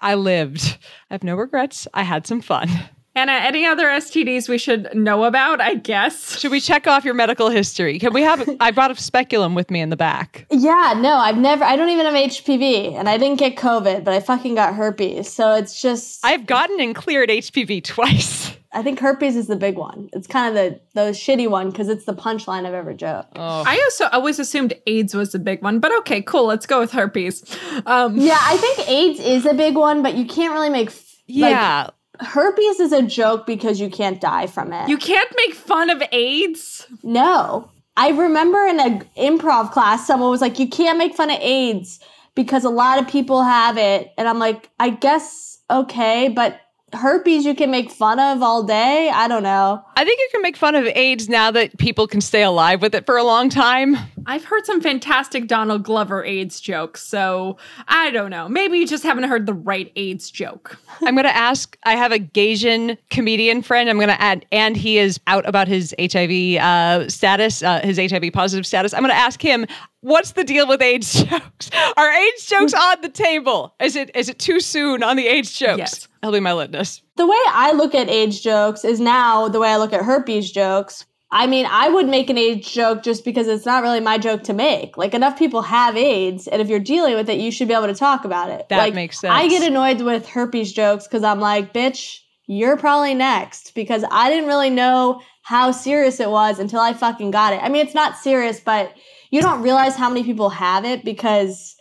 I 0.00 0.14
lived. 0.14 0.78
I 1.10 1.14
have 1.14 1.22
no 1.22 1.36
regrets. 1.36 1.86
I 1.94 2.02
had 2.02 2.26
some 2.26 2.40
fun. 2.40 2.68
Hannah, 3.16 3.32
any 3.32 3.64
other 3.64 3.86
STDs 3.86 4.46
we 4.46 4.58
should 4.58 4.94
know 4.94 5.24
about, 5.24 5.58
I 5.58 5.74
guess? 5.76 6.38
Should 6.38 6.50
we 6.50 6.60
check 6.60 6.86
off 6.86 7.02
your 7.02 7.14
medical 7.14 7.48
history? 7.48 7.98
Can 7.98 8.12
we 8.12 8.20
have, 8.20 8.46
I 8.60 8.70
brought 8.72 8.90
a 8.90 8.94
speculum 8.96 9.54
with 9.54 9.70
me 9.70 9.80
in 9.80 9.88
the 9.88 9.96
back. 9.96 10.44
yeah, 10.50 10.92
no, 10.98 11.14
I've 11.14 11.38
never, 11.38 11.64
I 11.64 11.76
don't 11.76 11.88
even 11.88 12.04
have 12.04 12.14
HPV, 12.14 12.92
and 12.94 13.08
I 13.08 13.16
didn't 13.16 13.38
get 13.38 13.56
COVID, 13.56 14.04
but 14.04 14.12
I 14.12 14.20
fucking 14.20 14.54
got 14.56 14.74
herpes. 14.74 15.32
So 15.32 15.54
it's 15.54 15.80
just, 15.80 16.26
I've 16.26 16.44
gotten 16.44 16.78
and 16.78 16.94
cleared 16.94 17.30
HPV 17.30 17.82
twice. 17.84 18.54
I 18.72 18.82
think 18.82 18.98
herpes 19.00 19.34
is 19.34 19.46
the 19.46 19.56
big 19.56 19.78
one. 19.78 20.10
It's 20.12 20.26
kind 20.26 20.54
of 20.54 20.54
the 20.54 20.80
the 20.92 21.00
shitty 21.12 21.48
one 21.48 21.70
because 21.70 21.88
it's 21.88 22.04
the 22.04 22.12
punchline 22.12 22.68
of 22.68 22.74
every 22.74 22.94
joke. 22.94 23.24
Oh. 23.34 23.62
I 23.66 23.80
also 23.84 24.08
always 24.12 24.38
assumed 24.38 24.74
AIDS 24.86 25.14
was 25.14 25.32
the 25.32 25.38
big 25.38 25.62
one, 25.62 25.80
but 25.80 25.96
okay, 26.00 26.20
cool. 26.20 26.44
Let's 26.44 26.66
go 26.66 26.80
with 26.80 26.92
herpes. 26.92 27.42
Um, 27.86 28.18
Yeah, 28.18 28.36
I 28.38 28.58
think 28.58 28.86
AIDS 28.90 29.20
is 29.20 29.46
a 29.46 29.54
big 29.54 29.76
one, 29.76 30.02
but 30.02 30.14
you 30.14 30.26
can't 30.26 30.52
really 30.52 30.68
make. 30.68 30.88
f- 30.88 31.02
like, 31.28 31.50
yeah. 31.52 31.88
Herpes 32.20 32.80
is 32.80 32.92
a 32.92 33.02
joke 33.02 33.46
because 33.46 33.80
you 33.80 33.90
can't 33.90 34.20
die 34.20 34.46
from 34.46 34.72
it. 34.72 34.88
You 34.88 34.98
can't 34.98 35.30
make 35.36 35.54
fun 35.54 35.90
of 35.90 36.02
AIDS. 36.12 36.86
no, 37.02 37.70
I 37.96 38.10
remember 38.10 38.58
in 38.66 38.80
a 38.80 39.00
improv 39.16 39.72
class, 39.72 40.06
someone 40.06 40.30
was 40.30 40.40
like, 40.40 40.58
"You 40.58 40.68
can't 40.68 40.98
make 40.98 41.14
fun 41.14 41.30
of 41.30 41.38
AIDS 41.40 42.00
because 42.34 42.64
a 42.64 42.70
lot 42.70 42.98
of 42.98 43.08
people 43.08 43.42
have 43.42 43.78
it," 43.78 44.12
and 44.18 44.28
I'm 44.28 44.38
like, 44.38 44.70
"I 44.78 44.90
guess 44.90 45.58
okay, 45.70 46.28
but." 46.28 46.60
Herpes 46.96 47.44
you 47.44 47.54
can 47.54 47.70
make 47.70 47.90
fun 47.90 48.18
of 48.18 48.42
all 48.42 48.62
day. 48.62 49.10
I 49.10 49.28
don't 49.28 49.42
know. 49.42 49.84
I 49.96 50.04
think 50.04 50.18
you 50.18 50.28
can 50.32 50.42
make 50.42 50.56
fun 50.56 50.74
of 50.74 50.86
AIDS 50.86 51.28
now 51.28 51.50
that 51.50 51.78
people 51.78 52.06
can 52.06 52.20
stay 52.20 52.42
alive 52.42 52.82
with 52.82 52.94
it 52.94 53.06
for 53.06 53.16
a 53.16 53.24
long 53.24 53.48
time. 53.48 53.96
I've 54.26 54.44
heard 54.44 54.66
some 54.66 54.80
fantastic 54.80 55.46
Donald 55.46 55.84
Glover 55.84 56.24
AIDS 56.24 56.60
jokes, 56.60 57.02
so 57.06 57.58
I 57.86 58.10
don't 58.10 58.30
know. 58.30 58.48
Maybe 58.48 58.78
you 58.78 58.86
just 58.86 59.04
haven't 59.04 59.24
heard 59.24 59.46
the 59.46 59.54
right 59.54 59.92
AIDS 59.94 60.30
joke. 60.30 60.78
I'm 61.02 61.14
going 61.14 61.26
to 61.26 61.36
ask. 61.36 61.78
I 61.84 61.94
have 61.94 62.10
a 62.10 62.18
Gaysian 62.18 62.98
comedian 63.10 63.62
friend. 63.62 63.88
I'm 63.88 63.98
going 63.98 64.08
to 64.08 64.20
add, 64.20 64.44
and 64.50 64.76
he 64.76 64.98
is 64.98 65.20
out 65.28 65.48
about 65.48 65.68
his 65.68 65.94
HIV 66.00 66.60
uh, 66.60 67.08
status, 67.08 67.62
uh, 67.62 67.80
his 67.84 67.98
HIV 67.98 68.32
positive 68.32 68.66
status. 68.66 68.92
I'm 68.92 69.00
going 69.00 69.12
to 69.12 69.16
ask 69.16 69.40
him, 69.40 69.64
what's 70.00 70.32
the 70.32 70.44
deal 70.44 70.66
with 70.66 70.82
AIDS 70.82 71.24
jokes? 71.24 71.70
Are 71.96 72.10
AIDS 72.12 72.46
jokes 72.46 72.74
on 72.78 73.00
the 73.02 73.08
table? 73.08 73.74
Is 73.80 73.94
it 73.94 74.10
is 74.16 74.28
it 74.28 74.38
too 74.38 74.60
soon 74.60 75.02
on 75.02 75.16
the 75.16 75.26
AIDS 75.26 75.52
jokes? 75.52 75.78
Yes. 75.78 76.08
Be 76.32 76.40
my 76.40 76.52
litmus. 76.52 77.02
the 77.16 77.26
way 77.26 77.38
I 77.48 77.72
look 77.72 77.94
at 77.94 78.08
age 78.08 78.42
jokes 78.42 78.84
is 78.84 79.00
now 79.00 79.48
the 79.48 79.60
way 79.60 79.70
I 79.70 79.76
look 79.76 79.92
at 79.92 80.02
herpes 80.02 80.50
jokes. 80.50 81.06
I 81.30 81.46
mean, 81.46 81.66
I 81.68 81.88
would 81.88 82.08
make 82.08 82.30
an 82.30 82.38
AIDS 82.38 82.70
joke 82.70 83.02
just 83.02 83.24
because 83.24 83.48
it's 83.48 83.66
not 83.66 83.82
really 83.82 84.00
my 84.00 84.16
joke 84.16 84.44
to 84.44 84.52
make. 84.52 84.96
Like 84.96 85.12
enough 85.12 85.36
people 85.38 85.62
have 85.62 85.96
AIDS, 85.96 86.46
and 86.46 86.62
if 86.62 86.68
you're 86.68 86.78
dealing 86.78 87.14
with 87.14 87.28
it, 87.28 87.40
you 87.40 87.50
should 87.50 87.68
be 87.68 87.74
able 87.74 87.88
to 87.88 87.94
talk 87.94 88.24
about 88.24 88.48
it. 88.50 88.68
That 88.68 88.78
like, 88.78 88.94
makes 88.94 89.20
sense. 89.20 89.34
I 89.34 89.48
get 89.48 89.66
annoyed 89.66 90.02
with 90.02 90.28
herpes 90.28 90.72
jokes 90.72 91.06
because 91.06 91.24
I'm 91.24 91.40
like, 91.40 91.74
bitch, 91.74 92.20
you're 92.46 92.76
probably 92.76 93.14
next 93.14 93.74
because 93.74 94.04
I 94.10 94.30
didn't 94.30 94.48
really 94.48 94.70
know 94.70 95.20
how 95.42 95.72
serious 95.72 96.20
it 96.20 96.30
was 96.30 96.58
until 96.58 96.80
I 96.80 96.92
fucking 96.92 97.32
got 97.32 97.52
it. 97.52 97.62
I 97.62 97.68
mean, 97.68 97.84
it's 97.84 97.94
not 97.94 98.16
serious, 98.16 98.60
but 98.60 98.92
you 99.30 99.42
don't 99.42 99.62
realize 99.62 99.96
how 99.96 100.08
many 100.08 100.22
people 100.22 100.48
have 100.50 100.84
it 100.84 101.04
because 101.04 101.75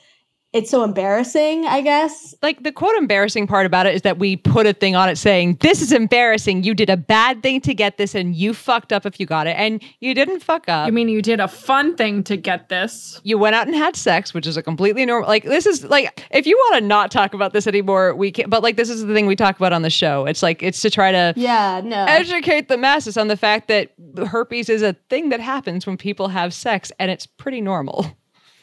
it's 0.56 0.70
so 0.72 0.84
embarrassing, 0.84 1.66
I 1.68 1.82
guess. 1.82 2.34
Like 2.42 2.64
the 2.64 2.72
quote 2.72 2.96
embarrassing 2.96 3.46
part 3.48 3.66
about 3.66 3.86
it 3.86 3.94
is 3.94 4.02
that 4.04 4.18
we 4.18 4.38
put 4.38 4.66
a 4.66 4.74
thing 4.74 4.96
on 4.96 5.10
it 5.10 5.18
saying, 5.18 5.58
This 5.60 5.82
is 5.82 5.92
embarrassing. 5.92 6.64
You 6.64 6.74
did 6.74 6.90
a 6.90 6.98
bad 6.98 7.44
thing 7.44 7.62
to 7.62 7.74
get 7.74 7.98
this 7.98 8.16
and 8.16 8.34
you 8.36 8.54
fucked 8.54 8.94
up 8.94 9.06
if 9.06 9.20
you 9.20 9.26
got 9.26 9.48
it. 9.48 9.56
And 9.58 9.84
you 10.00 10.14
didn't 10.14 10.40
fuck 10.40 10.68
up. 10.70 10.88
You 10.88 10.94
mean 10.94 11.10
you 11.10 11.22
did 11.22 11.40
a 11.40 11.48
fun 11.48 11.96
thing 11.96 12.24
to 12.24 12.38
get 12.38 12.70
this? 12.70 13.20
you 13.24 13.38
went 13.38 13.56
out 13.56 13.68
and 13.68 13.76
had 13.76 13.96
sex, 13.96 14.34
which 14.34 14.48
is 14.48 14.56
a 14.58 14.64
completely 14.64 15.06
normal. 15.06 15.28
Like 15.28 15.44
this 15.44 15.66
is 15.66 15.84
like 15.84 16.26
if 16.32 16.46
you 16.48 16.56
want 16.56 16.82
to 16.82 16.88
not 16.88 17.12
talk 17.12 17.34
about 17.34 17.54
this 17.54 17.68
anymore, 17.68 18.16
we 18.16 18.32
can. 18.32 18.50
But 18.50 18.64
like 18.64 18.78
this 18.78 18.90
is 18.90 19.06
the 19.06 19.14
thing 19.14 19.26
we 19.28 19.36
talk 19.36 19.58
about 19.58 19.74
on 19.74 19.82
the 19.82 19.90
show. 19.90 20.26
It's 20.26 20.42
like 20.42 20.64
it's 20.64 20.82
to 20.82 20.90
try 20.90 21.12
to 21.12 21.34
Yeah, 21.36 21.82
no. 21.84 22.06
educate 22.08 22.70
the 22.70 22.78
masses 22.78 23.18
on 23.18 23.28
the 23.28 23.38
fact 23.38 23.68
that 23.68 23.92
herpes 24.28 24.70
is 24.70 24.82
a 24.82 24.94
thing 25.10 25.30
that 25.30 25.42
happens 25.42 25.86
when 25.86 25.98
people 25.98 26.30
have 26.30 26.54
sex, 26.54 26.92
and 26.98 27.12
it's 27.12 27.26
pretty 27.26 27.62
normal. 27.62 28.16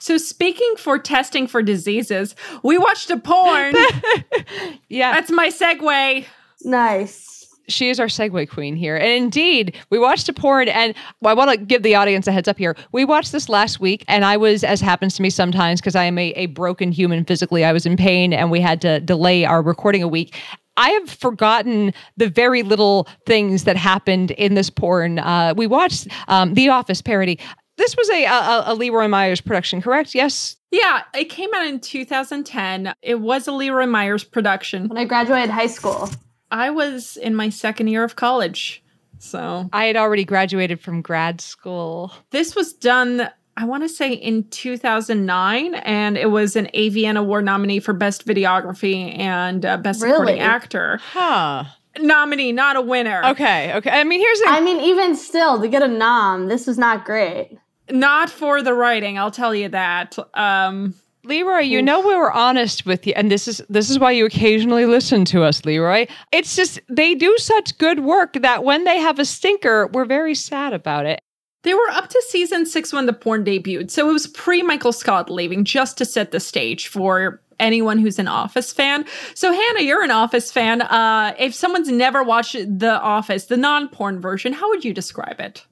So 0.03 0.19
speaking 0.19 0.75
for 0.79 0.99
testing 0.99 1.47
for 1.47 1.63
diseases, 1.63 2.35
we 2.65 2.77
watched 2.77 3.09
a 3.11 3.17
porn. 3.17 3.75
Yeah, 4.89 5.13
That's 5.13 5.31
my 5.31 5.49
segue. 5.49 6.27
nice. 6.65 7.47
she 7.69 7.89
is 7.89 8.01
our 8.01 8.09
segue 8.09 8.51
queen 8.51 8.75
here. 8.75 8.97
And 8.97 9.07
indeed, 9.11 9.77
we 9.91 9.99
watched 10.01 10.29
a 10.29 10.33
porn, 10.33 10.69
and 10.69 10.95
I 11.25 11.35
want 11.35 11.53
to 11.53 11.57
give 11.57 11.85
the 11.85 11.95
audience 11.95 12.27
a 12.27 12.33
heads 12.33 12.49
up 12.49 12.59
here. 12.59 12.77
We 12.91 13.05
watched 13.05 13.31
this 13.31 13.49
last 13.49 13.79
week, 13.81 14.05
and 14.09 14.25
I 14.25 14.37
was, 14.37 14.65
as 14.65 14.81
happens 14.81 15.15
to 15.17 15.23
me 15.23 15.31
sometimes, 15.31 15.81
because 15.81 15.95
I 15.95 16.05
am 16.05 16.19
a, 16.19 16.31
a 16.33 16.47
broken 16.47 16.91
human 16.91 17.25
physically, 17.25 17.65
I 17.65 17.73
was 17.73 17.87
in 17.87 17.97
pain, 17.97 18.33
and 18.33 18.51
we 18.51 18.61
had 18.61 18.81
to 18.83 18.99
delay 19.01 19.45
our 19.45 19.63
recording 19.63 20.03
a 20.03 20.09
week. 20.09 20.35
I 20.77 20.89
have 20.91 21.11
forgotten 21.11 21.93
the 22.17 22.29
very 22.29 22.63
little 22.63 23.07
things 23.27 23.65
that 23.65 23.77
happened 23.77 24.31
in 24.33 24.55
this 24.55 24.69
porn. 24.69 25.19
Uh, 25.21 25.55
we 25.57 25.67
watched 25.67 26.09
um, 26.29 26.55
The 26.55 26.71
Office 26.71 27.01
parody. 27.03 27.39
This 27.83 27.97
was 27.97 28.11
a, 28.11 28.25
a, 28.27 28.62
a 28.67 28.75
Lee 28.77 28.91
Roy 28.91 29.09
Myers 29.09 29.41
production, 29.41 29.83
correct? 29.83 30.15
Yes. 30.15 30.55
Yeah, 30.71 31.03
it 31.15 31.25
came 31.25 31.51
out 31.53 31.67
in 31.67 31.81
2010. 31.81 32.95
It 33.03 33.17
was 33.17 33.49
a 33.49 33.53
Lee 33.53 33.71
Roy 33.71 33.87
Myers 33.87 34.23
production. 34.23 34.87
When 34.87 34.99
I 34.99 35.05
graduated 35.05 35.51
high 35.51 35.67
school. 35.67 36.09
I 36.53 36.71
was 36.71 37.17
in 37.17 37.35
my 37.35 37.49
second 37.49 37.89
year 37.89 38.05
of 38.05 38.15
college. 38.15 38.85
So 39.19 39.69
I 39.73 39.87
had 39.87 39.97
already 39.97 40.25
graduated 40.25 40.81
from 40.81 41.03
grad 41.03 41.41
school. 41.41 42.12
this 42.31 42.55
was 42.55 42.73
done, 42.73 43.29
I 43.57 43.65
want 43.65 43.83
to 43.83 43.89
say 43.89 44.12
in 44.12 44.45
2009, 44.45 45.75
and 45.75 46.17
it 46.17 46.31
was 46.31 46.55
an 46.55 46.69
AVN 46.75 47.19
Award 47.19 47.45
nominee 47.45 47.81
for 47.81 47.95
Best 47.95 48.25
Videography 48.25 49.19
and 49.19 49.67
uh, 49.67 49.77
Best 49.77 49.99
Supporting 49.99 50.39
Actor. 50.39 51.01
Huh. 51.03 51.65
Nominee, 51.99 52.53
not 52.53 52.77
a 52.77 52.81
winner. 52.81 53.25
Okay. 53.25 53.75
Okay. 53.75 53.91
I 53.91 54.05
mean, 54.05 54.21
here's 54.21 54.39
the 54.39 54.51
I 54.51 54.61
mean, 54.61 54.81
even 54.81 55.17
still, 55.17 55.61
to 55.61 55.67
get 55.67 55.83
a 55.83 55.89
nom, 55.89 56.47
this 56.47 56.69
was 56.69 56.79
not 56.79 57.05
great. 57.05 57.59
Not 57.93 58.31
for 58.31 58.63
the 58.63 58.75
writing, 58.75 59.19
I'll 59.19 59.31
tell 59.31 59.55
you 59.55 59.69
that. 59.69 60.17
Um, 60.35 60.95
Lee 61.25 61.43
Roy, 61.43 61.61
you 61.61 61.81
know 61.81 62.01
we 62.01 62.17
were 62.17 62.33
honest 62.33 62.85
with 62.85 63.07
you, 63.07 63.13
and 63.15 63.31
this 63.31 63.47
is 63.47 63.63
this 63.69 63.91
is 63.91 63.99
why 63.99 64.11
you 64.11 64.27
occasionally 64.27 64.87
listen 64.87 65.25
to 65.27 65.45
us, 65.45 65.65
Lee 65.65 65.79
Roy. 65.79 66.09
It's 66.33 66.57
just 66.57 66.81
they 66.89 67.15
do 67.15 67.37
such 67.39 67.79
good 67.79 68.01
work 68.01 68.33
that 68.41 68.65
when 68.65 68.85
they 68.85 68.99
have 68.99 69.21
a 69.21 69.25
stinker, 69.25 69.87
we're 69.89 70.05
very 70.05 70.35
sad 70.35 70.73
about 70.73 71.07
it. 71.07 71.21
They 71.63 71.75
were 71.75 71.91
up 71.91 72.09
to 72.09 72.23
season 72.29 72.67
six 72.67 72.93
when 72.93 73.07
the 73.07 73.13
porn 73.13 73.45
debuted, 73.45 73.91
so 73.91 74.09
it 74.09 74.13
was 74.13 74.27
pre 74.27 74.63
Michael 74.63 74.93
Scott 74.93 75.31
leaving 75.31 75.65
just 75.65 75.97
to 75.99 76.05
set 76.05 76.33
the 76.33 76.41
stage 76.41 76.89
for 76.89 77.41
anyone 77.61 77.99
who's 77.99 78.19
an 78.19 78.27
Office 78.27 78.73
fan. 78.73 79.05
So, 79.35 79.53
Hannah, 79.53 79.83
you're 79.83 80.03
an 80.03 80.11
Office 80.11 80.51
fan. 80.51 80.83
Uh, 80.83 81.35
if 81.39 81.55
someone's 81.55 81.89
never 81.89 82.25
watched 82.25 82.55
The 82.55 83.01
Office, 83.01 83.45
the 83.45 83.57
non 83.57 83.89
porn 83.89 84.21
version, 84.21 84.53
how 84.53 84.69
would 84.71 84.85
you 84.85 84.93
describe 84.93 85.41
it? 85.41 85.65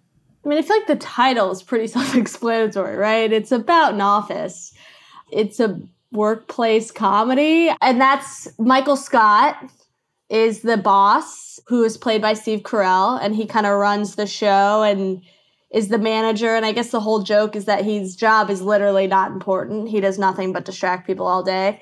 I 0.44 0.49
mean, 0.49 0.59
I 0.59 0.62
feel 0.62 0.76
like 0.76 0.87
the 0.87 0.97
title 0.97 1.50
is 1.50 1.62
pretty 1.62 1.87
self 1.88 2.14
explanatory, 2.14 2.97
right? 2.97 3.32
It's 3.32 3.52
about 3.52 3.94
an 3.94 4.00
office, 4.00 4.73
it's 5.30 5.61
a 5.61 5.80
workplace 6.12 6.90
comedy. 6.90 7.70
And 7.80 8.00
that's 8.00 8.49
Michael 8.59 8.97
Scott 8.97 9.70
is 10.28 10.62
the 10.62 10.76
boss 10.76 11.61
who 11.66 11.85
is 11.85 11.97
played 11.97 12.23
by 12.23 12.35
Steve 12.35 12.61
Carell, 12.61 13.23
and 13.23 13.35
he 13.35 13.47
kind 13.47 13.66
of 13.66 13.78
runs 13.78 14.14
the 14.14 14.26
show 14.26 14.82
and 14.82 15.23
is 15.73 15.88
the 15.88 15.99
manager. 15.99 16.54
And 16.54 16.66
I 16.66 16.73
guess 16.73 16.90
the 16.90 17.00
whole 17.00 17.23
joke 17.23 17.54
is 17.54 17.66
that 17.66 17.85
his 17.85 18.16
job 18.16 18.50
is 18.50 18.62
literally 18.62 19.06
not 19.06 19.30
important. 19.30 19.88
He 19.88 20.00
does 20.00 20.18
nothing 20.18 20.52
but 20.52 20.64
distract 20.64 21.06
people 21.06 21.26
all 21.26 21.42
day. 21.42 21.80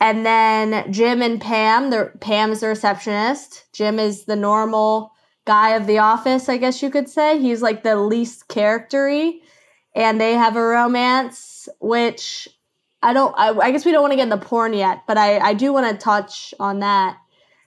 And 0.00 0.24
then 0.24 0.92
Jim 0.92 1.22
and 1.22 1.40
Pam, 1.40 1.90
the 1.90 2.12
Pam 2.20 2.52
is 2.52 2.60
the 2.60 2.68
receptionist. 2.68 3.64
Jim 3.72 3.98
is 3.98 4.24
the 4.24 4.36
normal 4.36 5.12
guy 5.48 5.70
of 5.70 5.86
the 5.86 5.98
office, 5.98 6.50
I 6.50 6.58
guess 6.58 6.82
you 6.82 6.90
could 6.90 7.08
say. 7.08 7.40
He's 7.40 7.62
like 7.62 7.82
the 7.82 7.96
least 7.96 8.48
charactery. 8.48 9.40
And 9.96 10.20
they 10.20 10.34
have 10.34 10.56
a 10.56 10.62
romance, 10.62 11.68
which 11.80 12.46
I 13.02 13.14
don't 13.14 13.34
I, 13.36 13.56
I 13.58 13.70
guess 13.72 13.86
we 13.86 13.92
don't 13.92 14.02
want 14.02 14.12
to 14.12 14.16
get 14.16 14.24
in 14.24 14.28
the 14.28 14.36
porn 14.36 14.74
yet, 14.74 15.04
but 15.06 15.16
I, 15.16 15.38
I 15.38 15.54
do 15.54 15.72
want 15.72 15.90
to 15.90 16.04
touch 16.04 16.52
on 16.60 16.80
that, 16.80 17.16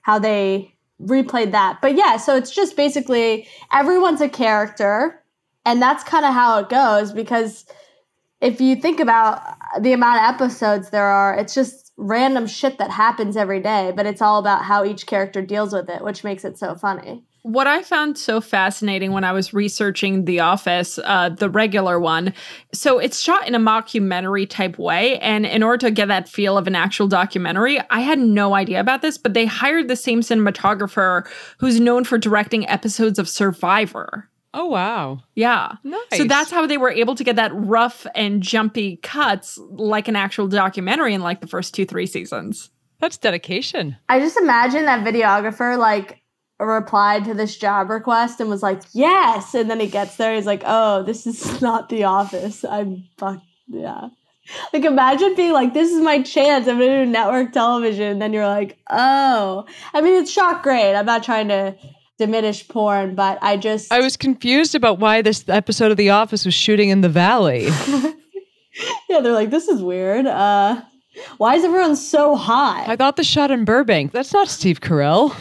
how 0.02 0.20
they 0.20 0.74
replayed 1.02 1.50
that. 1.50 1.80
But 1.82 1.96
yeah, 1.96 2.16
so 2.18 2.36
it's 2.36 2.52
just 2.52 2.76
basically 2.76 3.48
everyone's 3.72 4.20
a 4.20 4.28
character, 4.28 5.20
and 5.66 5.82
that's 5.82 6.04
kind 6.04 6.24
of 6.24 6.32
how 6.32 6.60
it 6.60 6.68
goes 6.68 7.12
because 7.12 7.66
if 8.40 8.60
you 8.60 8.76
think 8.76 9.00
about 9.00 9.42
the 9.80 9.92
amount 9.92 10.18
of 10.18 10.34
episodes 10.34 10.90
there 10.90 11.06
are, 11.08 11.34
it's 11.36 11.54
just 11.54 11.92
random 11.96 12.46
shit 12.46 12.78
that 12.78 12.90
happens 12.90 13.36
every 13.36 13.60
day, 13.60 13.92
but 13.96 14.06
it's 14.06 14.22
all 14.22 14.38
about 14.38 14.64
how 14.64 14.84
each 14.84 15.06
character 15.06 15.42
deals 15.42 15.72
with 15.72 15.88
it, 15.88 16.04
which 16.04 16.22
makes 16.22 16.44
it 16.44 16.56
so 16.58 16.74
funny. 16.74 17.24
What 17.44 17.66
I 17.66 17.82
found 17.82 18.16
so 18.16 18.40
fascinating 18.40 19.10
when 19.10 19.24
I 19.24 19.32
was 19.32 19.52
researching 19.52 20.26
The 20.26 20.38
Office, 20.38 20.96
uh, 21.02 21.28
the 21.30 21.50
regular 21.50 21.98
one, 21.98 22.34
so 22.72 23.00
it's 23.00 23.20
shot 23.20 23.48
in 23.48 23.56
a 23.56 23.58
mockumentary 23.58 24.48
type 24.48 24.78
way. 24.78 25.18
And 25.18 25.44
in 25.44 25.64
order 25.64 25.88
to 25.88 25.90
get 25.90 26.06
that 26.06 26.28
feel 26.28 26.56
of 26.56 26.68
an 26.68 26.76
actual 26.76 27.08
documentary, 27.08 27.80
I 27.90 27.98
had 27.98 28.20
no 28.20 28.54
idea 28.54 28.78
about 28.78 29.02
this, 29.02 29.18
but 29.18 29.34
they 29.34 29.44
hired 29.44 29.88
the 29.88 29.96
same 29.96 30.20
cinematographer 30.20 31.26
who's 31.58 31.80
known 31.80 32.04
for 32.04 32.16
directing 32.16 32.68
episodes 32.68 33.18
of 33.18 33.28
Survivor. 33.28 34.28
Oh 34.54 34.66
wow. 34.66 35.22
Yeah. 35.34 35.72
Nice. 35.82 36.00
So 36.14 36.24
that's 36.24 36.52
how 36.52 36.66
they 36.66 36.78
were 36.78 36.90
able 36.90 37.16
to 37.16 37.24
get 37.24 37.36
that 37.36 37.52
rough 37.54 38.06
and 38.14 38.40
jumpy 38.40 38.98
cuts 38.98 39.58
like 39.70 40.06
an 40.06 40.14
actual 40.14 40.46
documentary 40.46 41.12
in 41.12 41.22
like 41.22 41.40
the 41.40 41.48
first 41.48 41.74
two, 41.74 41.86
three 41.86 42.06
seasons. 42.06 42.70
That's 43.00 43.18
dedication. 43.18 43.96
I 44.08 44.20
just 44.20 44.36
imagine 44.36 44.84
that 44.84 45.04
videographer 45.04 45.76
like 45.76 46.21
replied 46.66 47.24
to 47.24 47.34
this 47.34 47.56
job 47.56 47.90
request 47.90 48.40
and 48.40 48.48
was 48.50 48.62
like, 48.62 48.82
"Yes," 48.92 49.54
and 49.54 49.70
then 49.70 49.80
he 49.80 49.86
gets 49.86 50.16
there, 50.16 50.34
he's 50.34 50.46
like, 50.46 50.62
"Oh, 50.64 51.02
this 51.02 51.26
is 51.26 51.60
not 51.62 51.88
the 51.88 52.04
office. 52.04 52.64
I'm 52.64 53.04
fuck 53.18 53.40
yeah." 53.68 54.08
Like 54.72 54.84
imagine 54.84 55.34
being 55.34 55.52
like, 55.52 55.72
"This 55.72 55.92
is 55.92 56.00
my 56.00 56.22
chance. 56.22 56.66
I'm 56.66 56.78
gonna 56.78 57.04
do 57.04 57.10
network 57.10 57.52
television," 57.52 58.06
and 58.06 58.22
then 58.22 58.32
you're 58.32 58.46
like, 58.46 58.78
"Oh." 58.90 59.66
I 59.94 60.00
mean, 60.00 60.20
it's 60.20 60.30
shot 60.30 60.62
great. 60.62 60.94
I'm 60.94 61.06
not 61.06 61.22
trying 61.22 61.48
to 61.48 61.76
diminish 62.18 62.66
porn, 62.68 63.14
but 63.14 63.38
I 63.42 63.56
just 63.56 63.92
I 63.92 64.00
was 64.00 64.16
confused 64.16 64.74
about 64.74 64.98
why 64.98 65.22
this 65.22 65.48
episode 65.48 65.90
of 65.90 65.96
The 65.96 66.10
Office 66.10 66.44
was 66.44 66.54
shooting 66.54 66.88
in 66.88 67.00
the 67.00 67.08
valley. 67.08 67.66
yeah, 69.08 69.20
they're 69.20 69.32
like, 69.32 69.50
"This 69.50 69.68
is 69.68 69.82
weird. 69.82 70.26
Uh, 70.26 70.80
why 71.38 71.54
is 71.56 71.64
everyone 71.64 71.96
so 71.96 72.36
hot?" 72.36 72.88
I 72.88 72.96
thought 72.96 73.16
the 73.16 73.24
shot 73.24 73.50
in 73.50 73.64
Burbank. 73.64 74.12
That's 74.12 74.32
not 74.32 74.48
Steve 74.48 74.80
Carell. 74.80 75.34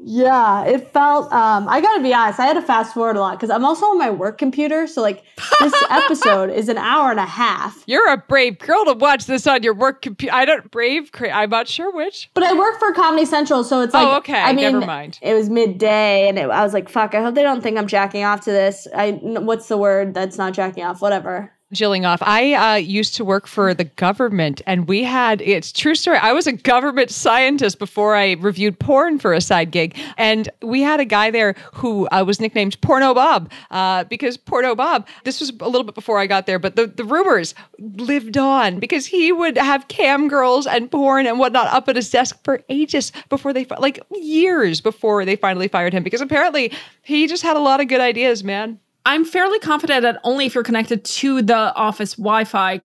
Yeah, 0.00 0.64
it 0.64 0.92
felt. 0.92 1.32
Um, 1.32 1.68
I 1.68 1.80
gotta 1.80 2.02
be 2.02 2.14
honest. 2.14 2.38
I 2.38 2.46
had 2.46 2.54
to 2.54 2.62
fast 2.62 2.94
forward 2.94 3.16
a 3.16 3.20
lot 3.20 3.32
because 3.32 3.50
I'm 3.50 3.64
also 3.64 3.86
on 3.86 3.98
my 3.98 4.10
work 4.10 4.38
computer. 4.38 4.86
So 4.86 5.02
like, 5.02 5.24
this 5.60 5.74
episode 5.90 6.50
is 6.50 6.68
an 6.68 6.78
hour 6.78 7.10
and 7.10 7.18
a 7.18 7.26
half. 7.26 7.82
You're 7.86 8.08
a 8.12 8.16
brave 8.16 8.58
girl 8.58 8.84
to 8.84 8.92
watch 8.92 9.26
this 9.26 9.46
on 9.46 9.62
your 9.62 9.74
work 9.74 10.02
computer. 10.02 10.34
I 10.34 10.44
don't 10.44 10.70
brave. 10.70 11.10
cra- 11.10 11.32
I'm 11.32 11.50
not 11.50 11.66
sure 11.66 11.92
which. 11.92 12.30
But 12.34 12.44
I 12.44 12.52
work 12.52 12.78
for 12.78 12.92
Comedy 12.92 13.24
Central, 13.24 13.64
so 13.64 13.80
it's 13.82 13.92
like. 13.92 14.06
Oh, 14.06 14.16
okay, 14.18 14.40
I 14.40 14.52
mean, 14.52 14.72
never 14.72 14.86
mind. 14.86 15.18
It 15.20 15.34
was 15.34 15.50
midday, 15.50 16.28
and 16.28 16.38
it, 16.38 16.48
I 16.48 16.62
was 16.62 16.72
like, 16.72 16.88
"Fuck! 16.88 17.14
I 17.14 17.22
hope 17.22 17.34
they 17.34 17.42
don't 17.42 17.60
think 17.60 17.76
I'm 17.76 17.88
jacking 17.88 18.22
off 18.22 18.42
to 18.42 18.52
this." 18.52 18.86
I 18.94 19.12
what's 19.22 19.66
the 19.66 19.76
word 19.76 20.14
that's 20.14 20.38
not 20.38 20.52
jacking 20.54 20.84
off? 20.84 21.02
Whatever. 21.02 21.52
Jilling 21.70 22.06
off. 22.06 22.22
I 22.22 22.54
uh, 22.54 22.74
used 22.76 23.14
to 23.16 23.26
work 23.26 23.46
for 23.46 23.74
the 23.74 23.84
government, 23.84 24.62
and 24.66 24.88
we 24.88 25.04
had 25.04 25.42
it's 25.42 25.70
true 25.70 25.94
story. 25.94 26.16
I 26.16 26.32
was 26.32 26.46
a 26.46 26.52
government 26.52 27.10
scientist 27.10 27.78
before 27.78 28.16
I 28.16 28.32
reviewed 28.32 28.78
porn 28.78 29.18
for 29.18 29.34
a 29.34 29.40
side 29.42 29.70
gig, 29.70 29.94
and 30.16 30.48
we 30.62 30.80
had 30.80 30.98
a 30.98 31.04
guy 31.04 31.30
there 31.30 31.54
who 31.74 32.08
uh, 32.08 32.24
was 32.26 32.40
nicknamed 32.40 32.80
Porno 32.80 33.12
Bob 33.12 33.52
uh, 33.70 34.04
because 34.04 34.38
Porno 34.38 34.74
Bob. 34.74 35.06
This 35.24 35.40
was 35.40 35.50
a 35.60 35.68
little 35.68 35.84
bit 35.84 35.94
before 35.94 36.18
I 36.18 36.26
got 36.26 36.46
there, 36.46 36.58
but 36.58 36.74
the 36.74 36.86
the 36.86 37.04
rumors 37.04 37.54
lived 37.78 38.38
on 38.38 38.78
because 38.78 39.04
he 39.04 39.30
would 39.30 39.58
have 39.58 39.88
cam 39.88 40.26
girls 40.26 40.66
and 40.66 40.90
porn 40.90 41.26
and 41.26 41.38
whatnot 41.38 41.66
up 41.66 41.86
at 41.90 41.96
his 41.96 42.08
desk 42.08 42.42
for 42.44 42.62
ages 42.70 43.12
before 43.28 43.52
they 43.52 43.66
like 43.78 44.00
years 44.14 44.80
before 44.80 45.26
they 45.26 45.36
finally 45.36 45.68
fired 45.68 45.92
him 45.92 46.02
because 46.02 46.22
apparently 46.22 46.72
he 47.02 47.26
just 47.26 47.42
had 47.42 47.58
a 47.58 47.60
lot 47.60 47.78
of 47.78 47.88
good 47.88 48.00
ideas, 48.00 48.42
man. 48.42 48.78
I'm 49.08 49.24
fairly 49.24 49.58
confident 49.58 50.02
that 50.02 50.20
only 50.22 50.44
if 50.44 50.54
you're 50.54 50.62
connected 50.62 51.02
to 51.02 51.40
the 51.40 51.74
office 51.74 52.16
Wi 52.16 52.44
Fi, 52.44 52.82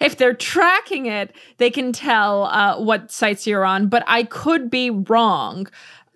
if 0.00 0.16
they're 0.16 0.32
tracking 0.32 1.04
it, 1.04 1.36
they 1.58 1.68
can 1.68 1.92
tell 1.92 2.44
uh, 2.44 2.80
what 2.80 3.12
sites 3.12 3.46
you're 3.46 3.66
on, 3.66 3.88
but 3.88 4.02
I 4.06 4.22
could 4.22 4.70
be 4.70 4.88
wrong. 4.88 5.66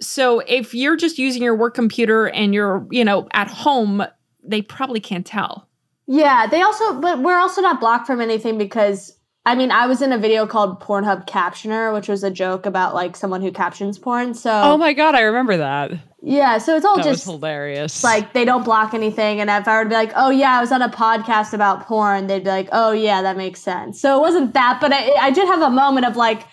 So 0.01 0.39
if 0.41 0.73
you're 0.73 0.97
just 0.97 1.19
using 1.19 1.43
your 1.43 1.55
work 1.55 1.75
computer 1.75 2.31
and 2.31 2.55
you're, 2.55 2.87
you 2.91 3.05
know, 3.05 3.29
at 3.35 3.47
home, 3.47 4.03
they 4.43 4.63
probably 4.63 5.01
can't 5.01 5.27
tell. 5.27 5.69
Yeah, 6.07 6.47
they 6.47 6.63
also, 6.63 6.99
but 6.99 7.21
we're 7.21 7.39
also 7.39 7.61
not 7.61 7.79
blocked 7.79 8.07
from 8.07 8.23
anything 8.23 8.57
because 8.57 9.19
I 9.45 9.57
mean, 9.57 9.73
I 9.73 9.87
was 9.89 10.03
in 10.03 10.13
a 10.13 10.19
video 10.19 10.47
called 10.47 10.81
Pornhub 10.81 11.27
Captioner, 11.27 11.93
which 11.93 12.07
was 12.09 12.23
a 12.23 12.31
joke 12.31 12.65
about 12.65 12.95
like 12.95 13.17
someone 13.17 13.43
who 13.43 13.51
captions 13.51 13.99
porn. 13.99 14.35
So 14.35 14.51
Oh 14.53 14.77
my 14.79 14.93
god, 14.93 15.17
I 15.17 15.23
remember 15.23 15.57
that. 15.57 15.91
yeah, 16.23 16.59
so 16.59 16.77
it's 16.77 16.85
all 16.87 16.97
That 16.97 17.05
just 17.05 17.25
hilarious. 17.25 18.05
like 18.05 18.33
they 18.35 18.45
don't 18.45 18.65
block 18.65 18.95
anything. 18.95 19.41
And 19.41 19.51
if 19.51 19.67
I 19.67 19.79
were 19.79 19.83
to 19.85 19.89
be 19.89 19.97
like, 19.97 20.13
oh 20.15 20.31
yeah, 20.31 20.57
I 20.57 20.61
was 20.61 20.71
on 20.71 20.81
a 20.81 20.89
podcast 20.89 21.53
about 21.55 21.87
porn, 21.87 22.29
they'd 22.29 22.45
be 22.45 22.51
like, 22.51 22.69
oh 22.71 22.93
yeah, 22.93 23.23
that 23.23 23.37
makes 23.37 23.61
sense. 23.61 24.01
So 24.01 24.17
it 24.17 24.21
wasn't 24.21 24.55
that, 24.55 24.79
but 24.81 24.93
I, 24.93 25.11
I 25.15 25.31
did 25.33 25.47
have 25.49 25.61
a 25.63 25.71
moment 25.71 26.07
of 26.07 26.17
like, 26.17 26.45